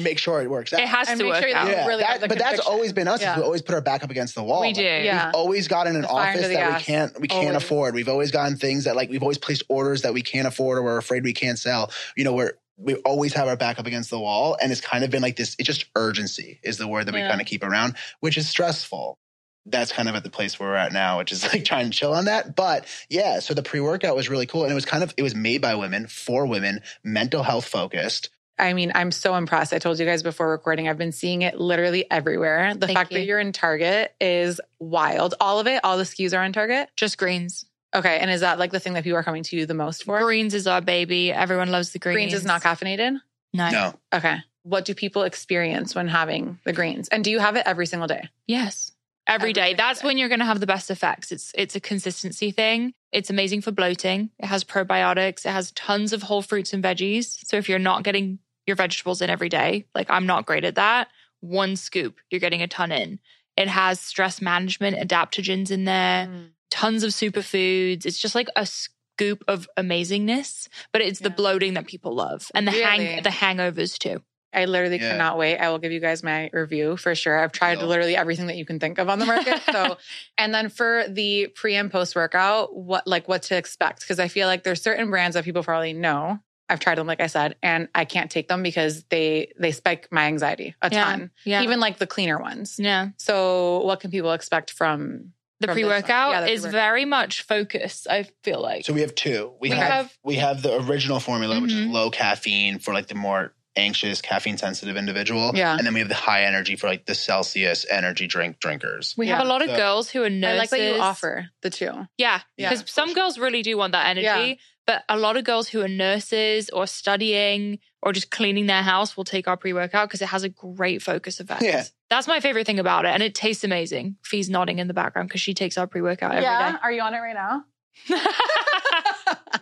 make 0.00 0.18
sure 0.18 0.40
it 0.42 0.48
works 0.50 0.72
out. 0.72 0.80
it 0.80 0.88
has 0.88 1.08
And 1.08 1.18
to 1.18 1.24
make 1.24 1.32
work 1.34 1.42
sure 1.48 1.56
out. 1.56 1.68
yeah, 1.68 1.86
really 1.86 2.02
that- 2.02 2.10
have 2.12 2.20
the 2.20 2.28
but 2.28 2.38
that's 2.38 2.60
always 2.60 2.92
been 2.92 3.08
us. 3.08 3.20
Yeah. 3.20 3.36
We 3.36 3.42
always 3.42 3.62
put 3.62 3.74
our 3.74 3.80
back 3.80 4.02
up 4.04 4.10
against 4.10 4.34
the 4.34 4.42
wall. 4.42 4.60
We 4.60 4.68
Like, 4.68 4.76
do. 4.76 4.82
Yeah. 4.82 5.26
We've 5.26 5.34
always 5.34 5.68
gotten 5.68 5.96
an 5.96 6.04
office 6.04 6.36
under 6.36 6.48
the 6.48 6.54
that 6.54 6.78
we 6.78 6.82
can't 6.84 7.20
we 7.20 7.28
can't 7.28 7.46
Always. 7.48 7.62
afford. 7.64 7.94
We've 7.94 8.08
always 8.08 8.30
gotten 8.30 8.56
things 8.56 8.84
that 8.84 8.96
like 8.96 9.10
we've 9.10 9.22
always 9.22 9.38
placed 9.38 9.62
orders 9.68 10.02
that 10.02 10.14
we 10.14 10.22
can't 10.22 10.46
afford 10.46 10.78
or 10.78 10.82
we're 10.82 10.98
afraid 10.98 11.24
we 11.24 11.32
can't 11.32 11.58
sell. 11.58 11.90
You 12.16 12.24
know, 12.24 12.32
we're 12.34 12.52
we 12.78 12.94
always 12.96 13.34
have 13.34 13.46
our 13.48 13.56
back 13.56 13.78
up 13.78 13.86
against 13.86 14.10
the 14.10 14.18
wall 14.18 14.56
and 14.60 14.72
it's 14.72 14.80
kind 14.80 15.04
of 15.04 15.10
been 15.10 15.22
like 15.22 15.36
this 15.36 15.54
it's 15.58 15.66
just 15.66 15.84
urgency 15.94 16.58
is 16.62 16.78
the 16.78 16.88
word 16.88 17.06
that 17.06 17.14
we 17.14 17.20
Yeah. 17.20 17.28
kind 17.28 17.40
of 17.40 17.46
keep 17.46 17.62
around, 17.62 17.96
which 18.20 18.36
is 18.36 18.48
stressful. 18.48 19.18
That's 19.66 19.92
kind 19.92 20.08
of 20.08 20.16
at 20.16 20.24
the 20.24 20.30
place 20.30 20.58
where 20.58 20.70
we're 20.70 20.74
at 20.74 20.92
now, 20.92 21.18
which 21.18 21.30
is 21.30 21.44
like 21.52 21.64
trying 21.64 21.90
to 21.90 21.96
chill 21.96 22.12
on 22.14 22.24
that. 22.24 22.56
But 22.56 22.84
yeah, 23.08 23.38
so 23.38 23.54
the 23.54 23.62
pre-workout 23.62 24.16
was 24.16 24.28
really 24.28 24.46
cool. 24.46 24.62
And 24.64 24.72
it 24.72 24.74
was 24.74 24.84
kind 24.84 25.04
of 25.04 25.14
it 25.16 25.22
was 25.22 25.36
made 25.36 25.60
by 25.60 25.76
women, 25.76 26.08
for 26.08 26.46
women, 26.46 26.80
mental 27.04 27.44
health 27.44 27.66
focused. 27.66 28.30
I 28.58 28.74
mean, 28.74 28.92
I'm 28.94 29.10
so 29.10 29.34
impressed. 29.34 29.72
I 29.72 29.78
told 29.78 29.98
you 29.98 30.04
guys 30.06 30.22
before 30.22 30.50
recording, 30.50 30.88
I've 30.88 30.98
been 30.98 31.12
seeing 31.12 31.42
it 31.42 31.58
literally 31.58 32.08
everywhere. 32.10 32.74
The 32.74 32.86
Thank 32.86 32.98
fact 32.98 33.12
you. 33.12 33.18
that 33.18 33.24
you're 33.24 33.40
in 33.40 33.52
Target 33.52 34.14
is 34.20 34.60
wild. 34.78 35.34
All 35.40 35.58
of 35.58 35.66
it, 35.66 35.80
all 35.84 35.96
the 35.98 36.04
SKUs 36.04 36.36
are 36.36 36.42
on 36.42 36.52
Target. 36.52 36.88
Just 36.96 37.18
greens. 37.18 37.64
Okay. 37.94 38.18
And 38.18 38.30
is 38.30 38.40
that 38.40 38.58
like 38.58 38.70
the 38.70 38.80
thing 38.80 38.94
that 38.94 39.04
people 39.04 39.18
are 39.18 39.22
coming 39.22 39.42
to 39.44 39.56
you 39.56 39.66
the 39.66 39.74
most 39.74 40.04
for? 40.04 40.20
Greens 40.22 40.54
is 40.54 40.66
our 40.66 40.80
baby. 40.80 41.32
Everyone 41.32 41.70
loves 41.70 41.90
the 41.92 41.98
greens. 41.98 42.16
Greens 42.16 42.34
is 42.34 42.44
not 42.44 42.62
caffeinated. 42.62 43.16
No. 43.52 43.70
No. 43.70 43.94
Okay. 44.14 44.38
What 44.62 44.84
do 44.84 44.94
people 44.94 45.24
experience 45.24 45.94
when 45.94 46.08
having 46.08 46.58
the 46.64 46.72
greens? 46.72 47.08
And 47.08 47.24
do 47.24 47.30
you 47.30 47.38
have 47.40 47.56
it 47.56 47.64
every 47.66 47.86
single 47.86 48.06
day? 48.06 48.28
Yes. 48.46 48.92
Every 49.26 49.50
Every 49.50 49.52
day. 49.52 49.60
single 49.70 49.76
That's 49.86 50.00
day. 50.00 50.06
when 50.06 50.18
you're 50.18 50.28
going 50.28 50.40
to 50.40 50.46
have 50.46 50.60
the 50.60 50.66
best 50.66 50.90
effects. 50.90 51.32
It's 51.32 51.52
it's 51.54 51.74
a 51.76 51.80
consistency 51.80 52.50
thing. 52.50 52.94
It's 53.12 53.30
amazing 53.30 53.60
for 53.60 53.70
bloating. 53.70 54.30
It 54.38 54.46
has 54.46 54.64
probiotics. 54.64 55.44
It 55.44 55.50
has 55.50 55.70
tons 55.72 56.12
of 56.12 56.22
whole 56.22 56.42
fruits 56.42 56.72
and 56.72 56.82
veggies. 56.82 57.46
So 57.46 57.56
if 57.56 57.68
you're 57.68 57.78
not 57.78 58.04
getting 58.04 58.38
your 58.66 58.76
vegetables 58.76 59.20
in 59.20 59.28
every 59.30 59.48
day, 59.48 59.86
like 59.94 60.10
I'm 60.10 60.26
not 60.26 60.46
great 60.46 60.64
at 60.64 60.76
that, 60.76 61.08
one 61.40 61.76
scoop, 61.76 62.20
you're 62.30 62.40
getting 62.40 62.62
a 62.62 62.68
ton 62.68 62.90
in. 62.92 63.18
It 63.56 63.68
has 63.68 64.00
stress 64.00 64.40
management 64.40 64.96
adaptogens 64.96 65.70
in 65.70 65.84
there, 65.84 66.26
mm. 66.26 66.48
tons 66.70 67.02
of 67.02 67.10
superfoods. 67.10 68.06
It's 68.06 68.18
just 68.18 68.34
like 68.34 68.48
a 68.56 68.64
scoop 68.64 69.44
of 69.46 69.68
amazingness, 69.78 70.68
but 70.92 71.02
it's 71.02 71.20
the 71.20 71.30
bloating 71.30 71.74
that 71.74 71.86
people 71.86 72.14
love 72.14 72.50
and 72.54 72.66
the 72.66 72.72
Really? 72.72 72.84
hang 72.84 73.22
the 73.22 73.28
hangovers 73.28 73.98
too. 73.98 74.22
I 74.54 74.66
literally 74.66 74.98
Yeah. 75.00 75.10
cannot 75.12 75.38
wait. 75.38 75.58
I 75.58 75.70
will 75.70 75.78
give 75.78 75.92
you 75.92 76.00
guys 76.00 76.22
my 76.22 76.50
review 76.52 76.96
for 76.96 77.14
sure. 77.14 77.38
I've 77.38 77.52
tried 77.52 77.78
No. 77.78 77.86
literally 77.86 78.16
everything 78.16 78.46
that 78.48 78.56
you 78.56 78.64
can 78.64 78.78
think 78.78 78.98
of 78.98 79.08
on 79.08 79.18
the 79.18 79.26
market. 79.26 79.60
So, 79.70 79.96
and 80.38 80.54
then 80.54 80.68
for 80.68 81.04
the 81.08 81.48
pre 81.54 81.74
and 81.76 81.90
post 81.90 82.14
workout, 82.16 82.74
what 82.76 83.06
like 83.06 83.28
what 83.28 83.42
to 83.44 83.56
expect? 83.56 84.00
Because 84.00 84.18
I 84.18 84.28
feel 84.28 84.46
like 84.46 84.62
there's 84.62 84.82
certain 84.82 85.10
brands 85.10 85.34
that 85.34 85.44
people 85.44 85.62
probably 85.62 85.92
know. 85.92 86.38
I've 86.68 86.80
tried 86.80 86.96
them, 86.96 87.06
like 87.06 87.20
I 87.20 87.26
said, 87.26 87.56
and 87.62 87.88
I 87.94 88.04
can't 88.06 88.30
take 88.30 88.48
them 88.48 88.62
because 88.62 89.04
they 89.04 89.52
they 89.58 89.72
spike 89.72 90.08
my 90.10 90.24
anxiety 90.26 90.74
a 90.80 90.90
Yeah. 90.90 91.04
ton. 91.04 91.30
Yeah. 91.44 91.62
Even 91.62 91.80
like 91.80 91.98
the 91.98 92.06
cleaner 92.06 92.38
ones. 92.38 92.76
yeah. 92.78 93.08
So, 93.18 93.80
what 93.84 94.00
can 94.00 94.10
people 94.10 94.32
expect 94.32 94.70
from? 94.72 95.32
The 95.60 95.68
pre 95.68 95.84
workout 95.84 96.32
Yeah, 96.32 96.46
is 96.52 96.64
very 96.64 97.04
much 97.04 97.42
focused, 97.42 98.08
I 98.10 98.26
feel 98.42 98.60
like. 98.60 98.84
So 98.84 98.92
we 98.92 99.02
have 99.02 99.14
two. 99.14 99.52
We, 99.60 99.70
We 99.70 99.76
have, 99.76 99.92
have- 99.92 100.18
we 100.24 100.34
have 100.34 100.60
the 100.62 100.82
original 100.82 101.20
formula, 101.20 101.60
which 101.60 101.70
is 101.72 101.86
Mhm. 101.86 101.92
low 101.92 102.10
caffeine 102.10 102.80
for 102.80 102.92
like 102.92 103.06
the 103.06 103.14
more 103.14 103.54
anxious, 103.76 104.20
caffeine 104.20 104.58
sensitive 104.58 104.96
individual. 104.96 105.52
Yeah. 105.54 105.76
And 105.76 105.86
then 105.86 105.94
we 105.94 106.00
have 106.00 106.08
the 106.08 106.14
high 106.14 106.44
energy 106.44 106.76
for 106.76 106.86
like 106.88 107.06
the 107.06 107.14
Celsius 107.14 107.86
energy 107.90 108.26
drink 108.26 108.58
drinkers. 108.60 109.14
we 109.16 109.26
Yeah. 109.28 109.36
have 109.38 109.46
a 109.46 109.48
lot 109.48 109.62
of 109.62 109.68
So- 109.70 109.76
girls 109.76 110.10
who 110.10 110.22
are 110.22 110.26
I 110.26 110.28
nurses. 110.28 110.58
like 110.58 110.70
that 110.70 110.80
you 110.94 111.00
offer 111.00 111.48
the 111.62 111.70
two. 111.70 112.06
Yeah, 112.18 112.40
Yeah, 112.56 112.68
because 112.68 112.82
for 112.82 112.88
some 112.88 113.14
girls 113.14 113.38
really 113.38 113.62
do 113.62 113.76
want 113.78 113.92
that 113.92 114.06
energy. 114.08 114.24
Yeah. 114.26 114.54
But 114.84 115.04
a 115.08 115.16
lot 115.16 115.36
of 115.36 115.44
girls 115.44 115.68
who 115.68 115.80
are 115.80 115.88
nurses 115.88 116.68
or 116.70 116.86
studying 116.88 117.78
or 118.02 118.12
just 118.12 118.30
cleaning 118.32 118.66
their 118.66 118.82
house 118.82 119.16
will 119.16 119.22
take 119.24 119.46
our 119.46 119.56
pre 119.56 119.72
workout 119.72 120.08
because 120.08 120.20
it 120.20 120.28
has 120.28 120.42
a 120.42 120.48
great 120.48 121.00
focus 121.02 121.38
effect. 121.38 121.62
Yeah. 121.62 121.84
That's 122.10 122.26
my 122.26 122.40
favorite 122.40 122.66
thing 122.66 122.80
about 122.80 123.04
it. 123.04 123.10
And 123.14 123.22
it 123.22 123.34
tastes 123.34 123.62
amazing. 123.64 124.16
Fee's 124.24 124.50
nodding 124.50 124.80
in 124.80 124.88
the 124.88 124.92
background 124.94 125.28
because 125.28 125.40
she 125.40 125.54
takes 125.54 125.78
our 125.78 125.86
pre 125.86 126.00
workout 126.02 126.32
every 126.32 126.42
day. 126.42 126.78
Are 126.82 126.90
you 126.92 127.00
on 127.00 127.14
it 127.14 127.18
right 127.20 127.34
now? 127.34 127.64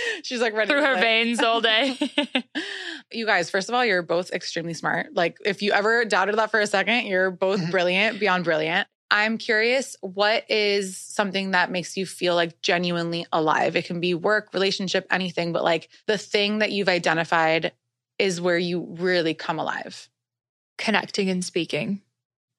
She's 0.22 0.40
like 0.40 0.52
running 0.52 0.68
Through 0.68 0.82
her 0.84 0.94
live. 0.94 1.00
veins 1.00 1.42
all 1.42 1.60
day. 1.60 1.96
You 3.12 3.24
guys, 3.24 3.50
first 3.50 3.68
of 3.68 3.74
all, 3.76 3.84
you're 3.84 4.02
both 4.02 4.32
extremely 4.32 4.74
smart. 4.74 5.14
Like, 5.14 5.38
if 5.44 5.62
you 5.62 5.70
ever 5.72 6.04
doubted 6.04 6.36
that 6.38 6.50
for 6.50 6.58
a 6.58 6.66
second, 6.66 7.06
you're 7.06 7.30
both 7.30 7.60
Mhm. 7.60 7.70
brilliant, 7.70 8.18
beyond 8.18 8.42
brilliant. 8.44 8.88
I'm 9.12 9.38
curious, 9.38 9.94
what 10.00 10.44
is 10.50 10.98
something 10.98 11.52
that 11.52 11.70
makes 11.70 11.96
you 11.96 12.04
feel 12.04 12.34
like 12.34 12.60
genuinely 12.62 13.24
alive? 13.32 13.76
It 13.76 13.84
can 13.84 14.00
be 14.00 14.14
work, 14.14 14.52
relationship, 14.52 15.06
anything, 15.08 15.52
but 15.52 15.62
like 15.62 15.88
the 16.06 16.18
thing 16.18 16.58
that 16.58 16.72
you've 16.72 16.88
identified 16.88 17.70
is 18.18 18.40
where 18.40 18.58
you 18.58 18.80
really 18.98 19.34
come 19.34 19.60
alive. 19.60 20.08
Connecting 20.76 21.30
and 21.30 21.44
speaking. 21.44 22.02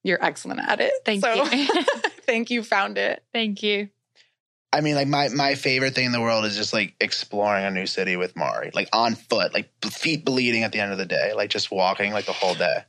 You're 0.06 0.24
excellent 0.24 0.62
at 0.62 0.80
it. 0.80 0.94
Thank 1.04 1.26
So, 1.26 1.44
you. 1.44 1.68
think 2.22 2.50
you 2.50 2.64
found 2.64 2.98
it. 2.98 3.22
Thank 3.34 3.62
you. 3.62 3.90
I 4.74 4.82
mean, 4.82 4.96
like 4.96 5.08
my 5.08 5.30
my 5.30 5.56
favorite 5.56 5.96
thing 5.96 6.06
in 6.06 6.12
the 6.12 6.22
world 6.22 6.46
is 6.46 6.56
just 6.56 6.74
like 6.74 6.94
exploring 7.00 7.66
a 7.66 7.72
new 7.72 7.86
city 7.86 8.18
with 8.18 8.36
Mari, 8.36 8.72
like 8.74 8.90
on 8.92 9.16
foot, 9.16 9.54
like 9.54 9.70
feet 9.86 10.26
bleeding 10.26 10.64
at 10.64 10.72
the 10.72 10.80
end 10.80 10.92
of 10.92 10.98
the 10.98 11.06
day, 11.06 11.34
like 11.34 11.50
just 11.50 11.72
walking 11.72 12.12
like 12.14 12.26
the 12.26 12.34
whole 12.34 12.54
day. 12.54 12.84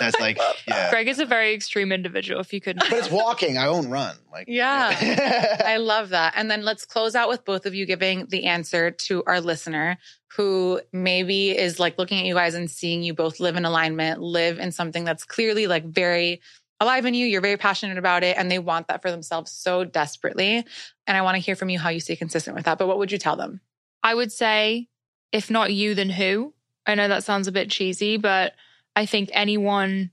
That's 0.00 0.18
like 0.20 0.38
yeah, 0.68 0.90
Greg 0.90 1.06
is 1.08 1.20
a 1.20 1.24
very 1.26 1.54
extreme 1.54 1.92
individual, 1.92 2.40
if 2.40 2.52
you 2.52 2.60
couldn't. 2.60 2.90
but 2.90 2.98
it's 2.98 3.10
walking. 3.10 3.56
I 3.56 3.68
won't 3.68 3.88
run. 3.88 4.16
Like 4.32 4.46
Yeah. 4.48 5.56
I 5.64 5.76
love 5.76 6.10
that. 6.10 6.34
And 6.36 6.50
then 6.50 6.62
let's 6.62 6.84
close 6.84 7.14
out 7.14 7.28
with 7.28 7.44
both 7.44 7.66
of 7.66 7.74
you 7.74 7.86
giving 7.86 8.26
the 8.26 8.46
answer 8.46 8.90
to 8.90 9.22
our 9.26 9.40
listener 9.40 9.98
who 10.36 10.80
maybe 10.92 11.56
is 11.56 11.78
like 11.78 11.98
looking 11.98 12.18
at 12.18 12.26
you 12.26 12.34
guys 12.34 12.54
and 12.54 12.70
seeing 12.70 13.02
you 13.02 13.14
both 13.14 13.40
live 13.40 13.56
in 13.56 13.64
alignment, 13.64 14.20
live 14.20 14.58
in 14.58 14.72
something 14.72 15.04
that's 15.04 15.24
clearly 15.24 15.66
like 15.66 15.84
very 15.84 16.40
alive 16.80 17.06
in 17.06 17.14
you. 17.14 17.26
You're 17.26 17.40
very 17.40 17.56
passionate 17.56 17.98
about 17.98 18.22
it 18.22 18.36
and 18.36 18.50
they 18.50 18.58
want 18.58 18.88
that 18.88 19.02
for 19.02 19.10
themselves 19.10 19.50
so 19.50 19.84
desperately. 19.84 20.64
And 21.06 21.16
I 21.16 21.22
want 21.22 21.36
to 21.36 21.40
hear 21.40 21.56
from 21.56 21.68
you 21.68 21.78
how 21.78 21.88
you 21.88 22.00
stay 22.00 22.16
consistent 22.16 22.56
with 22.56 22.64
that. 22.66 22.78
But 22.78 22.86
what 22.86 22.98
would 22.98 23.12
you 23.12 23.18
tell 23.18 23.36
them? 23.36 23.60
I 24.02 24.14
would 24.14 24.32
say, 24.32 24.88
if 25.32 25.50
not 25.50 25.72
you, 25.72 25.94
then 25.94 26.10
who? 26.10 26.54
I 26.86 26.94
know 26.94 27.08
that 27.08 27.24
sounds 27.24 27.48
a 27.48 27.52
bit 27.52 27.70
cheesy, 27.70 28.16
but 28.16 28.54
I 28.94 29.06
think 29.06 29.30
anyone 29.32 30.10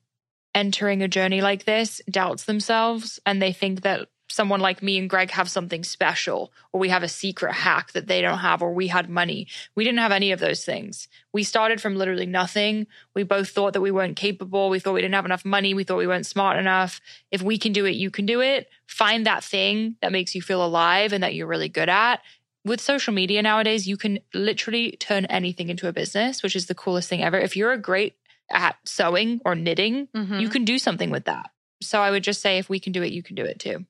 entering 0.56 1.02
a 1.02 1.08
journey 1.08 1.42
like 1.42 1.66
this 1.66 2.02
doubts 2.10 2.46
themselves 2.46 3.20
and 3.26 3.42
they 3.42 3.54
think 3.54 3.82
that 3.82 4.08
someone 4.34 4.60
like 4.60 4.82
me 4.82 4.98
and 4.98 5.10
Greg 5.10 5.30
have 5.32 5.50
something 5.50 5.84
special 5.84 6.52
or 6.72 6.80
we 6.80 6.90
have 6.90 7.04
a 7.04 7.08
secret 7.08 7.54
hack 7.54 7.92
that 7.92 8.08
they 8.08 8.20
don't 8.22 8.40
have 8.40 8.62
or 8.64 8.74
we 8.74 8.88
had 8.88 9.10
money. 9.10 9.48
We 9.76 9.84
didn't 9.84 10.00
have 10.00 10.12
any 10.12 10.32
of 10.32 10.40
those 10.40 10.66
things. 10.66 11.08
We 11.32 11.44
started 11.44 11.80
from 11.80 11.96
literally 11.96 12.26
nothing. 12.26 12.88
We 13.14 13.24
both 13.24 13.50
thought 13.50 13.74
that 13.74 13.82
we 13.82 13.92
weren't 13.92 14.16
capable. 14.16 14.70
We 14.70 14.80
thought 14.80 14.94
we 14.96 15.02
didn't 15.02 15.14
have 15.16 15.26
enough 15.26 15.46
money. 15.46 15.74
We 15.74 15.84
thought 15.84 15.98
we 16.00 16.08
weren't 16.08 16.26
smart 16.26 16.58
enough. 16.58 17.00
If 17.32 17.42
we 17.44 17.58
can 17.60 17.74
do 17.74 17.86
it, 17.86 17.96
you 17.96 18.10
can 18.10 18.26
do 18.26 18.42
it. 18.42 18.68
Find 18.88 19.26
that 19.26 19.44
thing 19.44 19.98
that 20.02 20.12
makes 20.12 20.34
you 20.34 20.42
feel 20.42 20.66
alive 20.66 21.14
and 21.14 21.22
that 21.24 21.36
you're 21.36 21.48
really 21.48 21.70
good 21.70 21.90
at 21.90 22.22
with 22.66 22.80
social 22.80 23.14
media 23.14 23.42
nowadays, 23.42 23.88
you 23.88 23.98
can 23.98 24.20
literally 24.34 24.94
turn 24.94 25.26
anything 25.26 25.68
into 25.70 25.90
a 25.90 25.92
business, 25.94 26.42
which 26.42 26.56
is 26.56 26.68
the 26.68 26.74
coolest 26.76 27.10
thing 27.10 27.22
ever. 27.22 27.38
If 27.38 27.58
you're 27.58 27.74
a 27.74 27.78
great 27.78 28.16
at 28.50 28.78
sewing 28.86 29.42
or 29.44 29.54
knitting, 29.54 30.08
Mm-hmm. 30.16 30.40
you 30.40 30.48
can 30.48 30.64
do 30.64 30.78
something 30.80 31.10
with 31.10 31.26
that. 31.26 31.50
So 31.82 32.00
I 32.02 32.10
would 32.10 32.24
just 32.24 32.42
say 32.42 32.58
if 32.58 32.70
we 32.70 32.80
can 32.80 32.94
do 32.94 33.04
it, 33.04 33.12
you 33.12 33.22
can 33.22 33.36
do 33.36 33.44
it 33.44 33.60
too. 33.60 33.86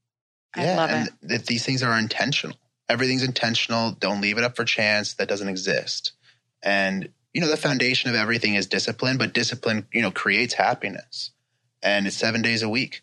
I 0.56 0.76
love 0.76 0.90
and 0.90 1.08
it. 1.08 1.14
That 1.22 1.46
these 1.46 1.66
things 1.66 1.84
are 1.84 1.98
intentional. 1.98 2.58
Everything's 2.90 3.24
intentional. 3.24 3.92
Don't 3.92 4.22
leave 4.22 4.38
it 4.38 4.44
up 4.44 4.56
for 4.56 4.66
chance. 4.66 5.14
That 5.16 5.28
doesn't 5.28 5.48
exist. 5.48 6.14
And 6.62 7.10
you 7.34 7.42
know 7.42 7.50
the 7.50 7.58
foundation 7.58 8.10
of 8.10 8.16
everything 8.16 8.56
is 8.56 8.68
discipline, 8.68 9.18
but 9.18 9.34
discipline, 9.34 9.88
you 9.92 10.02
know, 10.02 10.12
creates 10.12 10.54
happiness. 10.54 11.32
And 11.82 12.08
it's 12.08 12.16
seven 12.16 12.42
days 12.42 12.64
a 12.64 12.70
week. 12.70 13.02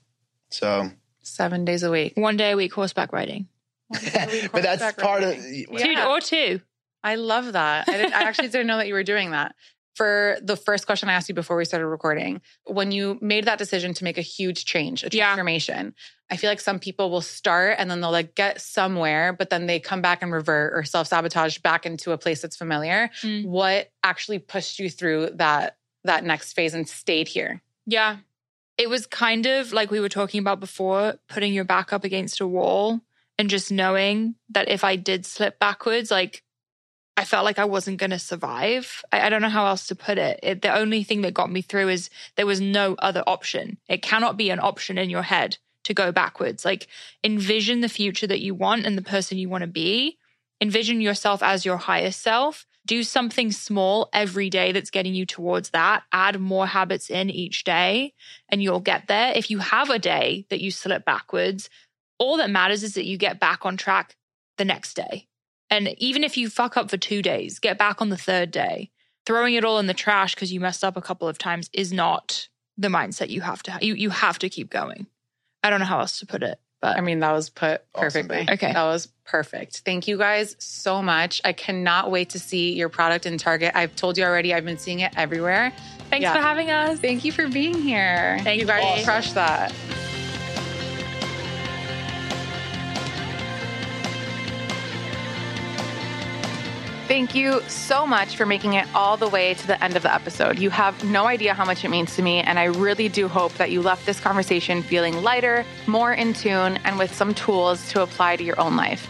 So, 0.51 0.91
Seven 1.23 1.65
days 1.65 1.83
a 1.83 1.91
week. 1.91 2.15
One 2.17 2.37
day 2.37 2.53
a 2.53 2.57
week 2.57 2.73
horseback 2.73 3.13
riding. 3.13 3.49
but 3.91 4.01
that's 4.01 4.83
Horseback 4.83 4.99
part 4.99 5.23
of. 5.23 5.31
riding. 5.31 5.67
Two 5.77 6.01
or 6.09 6.21
two. 6.21 6.61
I 7.03 7.17
love 7.17 7.53
that. 7.53 7.89
I, 7.89 7.93
didn't, 7.93 8.15
I 8.15 8.23
actually 8.23 8.49
didn't 8.49 8.67
know 8.67 8.77
that 8.77 8.87
you 8.89 8.95
were 8.95 9.03
doing 9.03 9.31
that. 9.31 9.55
For 9.97 10.39
the 10.43 10.57
first 10.57 10.87
question 10.87 11.09
I 11.09 11.15
asked 11.15 11.29
you 11.29 11.35
before 11.35 11.57
we 11.57 11.65
started 11.65 11.87
recording, 11.87 12.41
when 12.65 12.93
you 12.93 13.19
made 13.21 13.45
that 13.45 13.59
decision 13.59 13.93
to 13.95 14.05
make 14.05 14.19
a 14.19 14.23
huge 14.23 14.65
change, 14.65 15.03
a 15.03 15.09
Yeah. 15.11 15.27
transformation, 15.27 15.95
I 16.31 16.37
feel 16.37 16.49
like 16.49 16.61
some 16.61 16.79
people 16.79 17.11
will 17.11 17.21
start 17.21 17.77
and 17.79 17.91
then 17.91 18.01
they'll 18.01 18.11
like 18.13 18.35
get 18.35 18.61
somewhere, 18.61 19.33
but 19.33 19.51
then 19.51 19.67
they 19.67 19.81
come 19.81 20.01
back 20.01 20.23
and 20.23 20.33
revert 20.33 20.73
or 20.75 20.85
self 20.85 21.09
sabotage 21.09 21.59
back 21.59 21.85
into 21.87 22.13
a 22.13 22.19
place 22.19 22.41
that's 22.41 22.57
familiar. 22.57 23.11
Mm. 23.23 23.47
What 23.47 23.91
actually 24.03 24.39
pushed 24.39 24.79
you 24.79 24.89
through 24.89 25.31
that 25.35 25.77
that 26.05 26.25
next 26.25 26.53
phase 26.55 26.73
and 26.73 26.89
stayed 26.89 27.29
here? 27.29 27.61
Yeah. 27.85 28.19
It 28.79 28.89
was 28.89 29.07
kind 29.07 29.45
of 29.45 29.73
like 29.73 29.91
we 29.91 30.01
were 30.01 30.09
talking 30.09 30.41
about 30.41 30.61
before, 30.61 31.17
putting 31.29 31.53
your 31.53 31.65
back 31.65 31.93
up 31.93 32.05
against 32.05 32.41
a 32.41 32.47
wall 32.47 33.01
and 33.39 33.51
just 33.51 33.71
knowing 33.71 34.37
that 34.51 34.69
if 34.71 34.85
I 34.85 34.97
did 34.97 35.27
slip 35.27 35.59
backwards, 35.59 36.11
like 36.11 36.43
I 37.21 37.25
felt 37.25 37.45
like 37.45 37.59
I 37.59 37.67
wasn't 37.67 37.99
going 37.99 38.13
to 38.13 38.19
survive. 38.19 39.05
I, 39.13 39.27
I 39.27 39.29
don't 39.29 39.43
know 39.43 39.51
how 39.51 39.67
else 39.67 39.89
to 39.89 39.95
put 39.95 40.17
it. 40.17 40.41
it. 40.43 40.63
The 40.63 40.75
only 40.75 41.03
thing 41.05 41.21
that 41.21 41.35
got 41.35 41.53
me 41.53 41.61
through 41.61 41.91
is 41.91 42.09
there 42.37 42.47
was 42.47 42.63
no 42.63 42.95
other 42.99 43.23
option. 43.27 43.77
It 43.91 44.01
cannot 44.01 44.39
be 44.39 44.49
an 44.49 44.59
option 44.59 44.97
in 44.97 45.11
your 45.11 45.21
head 45.21 45.59
to 45.85 45.93
go 45.93 46.13
backwards. 46.13 46.65
Like 46.65 46.89
envision 47.23 47.83
the 47.83 47.91
future 47.91 48.27
that 48.27 48.41
you 48.41 48.55
want 48.55 48.87
and 48.87 48.97
the 48.97 49.03
person 49.03 49.37
you 49.37 49.51
want 49.51 49.61
to 49.61 49.69
be. 49.69 50.17
Envision 50.63 51.03
yourself 51.03 51.43
as 51.43 51.67
your 51.67 51.77
highest 51.77 52.23
self. 52.23 52.65
Do 52.87 53.03
something 53.03 53.53
small 53.53 54.09
every 54.15 54.49
day 54.49 54.73
that's 54.73 54.91
getting 54.91 55.15
you 55.15 55.27
towards 55.27 55.69
that. 55.71 56.05
Add 56.13 56.41
more 56.41 56.67
habits 56.67 57.11
in 57.11 57.29
each 57.29 57.65
day 57.65 58.15
and 58.49 58.63
you'll 58.63 58.81
get 58.81 59.09
there. 59.09 59.35
If 59.37 59.51
you 59.51 59.59
have 59.59 59.91
a 59.91 59.99
day 59.99 60.47
that 60.49 60.63
you 60.63 60.71
slip 60.71 61.05
backwards, 61.05 61.69
all 62.19 62.39
that 62.39 62.49
matters 62.49 62.83
is 62.83 62.95
that 62.95 63.05
you 63.05 63.19
get 63.19 63.39
back 63.39 63.67
on 63.67 63.77
track 63.77 64.17
the 64.57 64.65
next 64.65 64.95
day. 64.95 65.27
And 65.71 65.95
even 65.99 66.25
if 66.25 66.37
you 66.37 66.49
fuck 66.51 66.77
up 66.77 66.91
for 66.91 66.97
two 66.97 67.23
days, 67.23 67.59
get 67.59 67.79
back 67.79 68.01
on 68.03 68.09
the 68.09 68.17
third 68.17 68.51
day. 68.51 68.91
Throwing 69.27 69.55
it 69.55 69.65
all 69.65 69.79
in 69.79 69.87
the 69.87 69.95
trash 69.95 70.35
because 70.35 70.53
you 70.53 70.59
messed 70.61 70.83
up 70.83 70.97
a 70.97 71.03
couple 71.03 71.29
of 71.29 71.39
times 71.39 71.71
is 71.73 71.93
not 71.93 72.49
the 72.77 72.89
mindset 72.89 73.29
you 73.29 73.43
have 73.43 73.63
to 73.65 73.71
have. 73.73 73.83
You, 73.83 73.95
you 73.95 74.11
have 74.11 74.39
to 74.41 74.49
keep 74.49 74.71
going. 74.71 75.07
I 75.63 75.71
don't 75.71 75.79
know 75.79 75.87
how 75.87 76.01
else 76.01 76.19
to 76.21 76.27
put 76.27 76.43
it, 76.43 76.59
but 76.81 76.97
I 76.97 77.03
mean, 77.03 77.21
that 77.21 77.33
was 77.33 77.51
put 77.51 77.83
perfectly. 77.93 78.39
babe. 78.39 78.51
Okay. 78.51 78.73
That 78.73 78.83
was 78.85 79.09
perfect. 79.25 79.83
Thank 79.85 80.09
you 80.09 80.17
guys 80.17 80.57
so 80.59 81.03
much. 81.03 81.41
I 81.45 81.53
cannot 81.53 82.11
wait 82.11 82.31
to 82.31 82.39
see 82.39 82.73
your 82.73 82.89
product 82.89 83.27
in 83.27 83.37
Target. 83.39 83.73
I've 83.77 83.95
told 83.95 84.17
you 84.17 84.25
already, 84.25 84.55
I've 84.55 84.65
been 84.65 84.79
seeing 84.79 85.01
it 85.01 85.13
everywhere. 85.17 85.73
thanks 86.09 86.23
Yeah. 86.23 86.33
for 86.33 86.41
having 86.41 86.71
us. 86.71 86.99
Thank 86.99 87.25
you 87.25 87.31
for 87.31 87.47
being 87.47 87.75
here. 87.81 88.41
Thank 88.43 88.61
you 88.61 88.67
guys 88.67 88.99
you. 89.01 89.05
crushed 89.05 89.35
that. 89.35 89.73
Thank 97.11 97.35
you 97.35 97.61
so 97.67 98.07
much 98.07 98.37
for 98.37 98.47
making 98.47 98.75
it 98.75 98.87
all 98.95 99.17
the 99.17 99.29
way 99.29 99.55
to 99.55 99.67
the 99.67 99.83
end 99.83 99.97
of 99.97 100.05
the 100.05 100.15
episode. 100.15 100.61
You 100.61 100.71
have 100.71 101.03
no 101.03 101.27
idea 101.27 101.55
how 101.55 101.65
much 101.65 101.85
it 101.85 101.89
means 101.89 102.15
to 102.15 102.23
me, 102.23 102.39
and 102.39 102.57
I 102.57 102.67
really 102.67 103.09
do 103.09 103.27
hope 103.27 103.53
that 103.55 103.73
you 103.73 103.83
left 103.83 104.07
this 104.07 104.21
conversation 104.21 104.81
feeling 104.81 105.21
lighter, 105.21 105.65
more 105.89 106.13
in 106.13 106.35
tune, 106.35 106.79
and 106.85 106.99
with 106.99 107.13
some 107.13 107.35
tools 107.35 107.89
to 107.89 108.03
apply 108.03 108.37
to 108.37 108.45
your 108.45 108.61
own 108.61 108.77
life. 108.77 109.09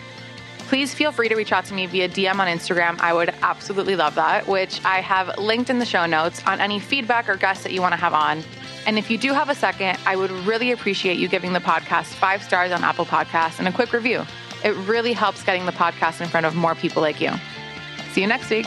Please 0.60 0.94
feel 0.94 1.12
free 1.12 1.28
to 1.28 1.36
reach 1.36 1.52
out 1.52 1.66
to 1.66 1.74
me 1.74 1.84
via 1.84 2.08
DM 2.08 2.38
on 2.38 2.48
Instagram. 2.48 2.98
I 3.00 3.12
would 3.12 3.34
absolutely 3.42 3.96
love 3.96 4.14
that, 4.14 4.48
which 4.48 4.82
I 4.82 5.02
have 5.02 5.36
linked 5.36 5.68
in 5.68 5.78
the 5.78 5.84
show 5.84 6.06
notes 6.06 6.42
on 6.46 6.58
any 6.58 6.80
feedback 6.80 7.28
or 7.28 7.36
guests 7.36 7.64
that 7.64 7.72
you 7.74 7.82
want 7.82 7.92
to 7.92 8.00
have 8.00 8.14
on. 8.14 8.42
And 8.86 8.98
if 8.98 9.10
you 9.10 9.18
do 9.18 9.34
have 9.34 9.50
a 9.50 9.54
second, 9.54 9.98
I 10.06 10.16
would 10.16 10.30
really 10.30 10.72
appreciate 10.72 11.18
you 11.18 11.28
giving 11.28 11.52
the 11.52 11.60
podcast 11.60 12.14
five 12.14 12.42
stars 12.42 12.72
on 12.72 12.82
Apple 12.82 13.04
Podcasts 13.04 13.58
and 13.58 13.68
a 13.68 13.72
quick 13.72 13.92
review. 13.92 14.24
It 14.64 14.74
really 14.88 15.12
helps 15.12 15.42
getting 15.42 15.66
the 15.66 15.72
podcast 15.72 16.22
in 16.22 16.28
front 16.28 16.46
of 16.46 16.54
more 16.54 16.74
people 16.74 17.02
like 17.02 17.20
you. 17.20 17.32
See 18.12 18.22
you 18.22 18.26
next 18.26 18.50
week. 18.50 18.66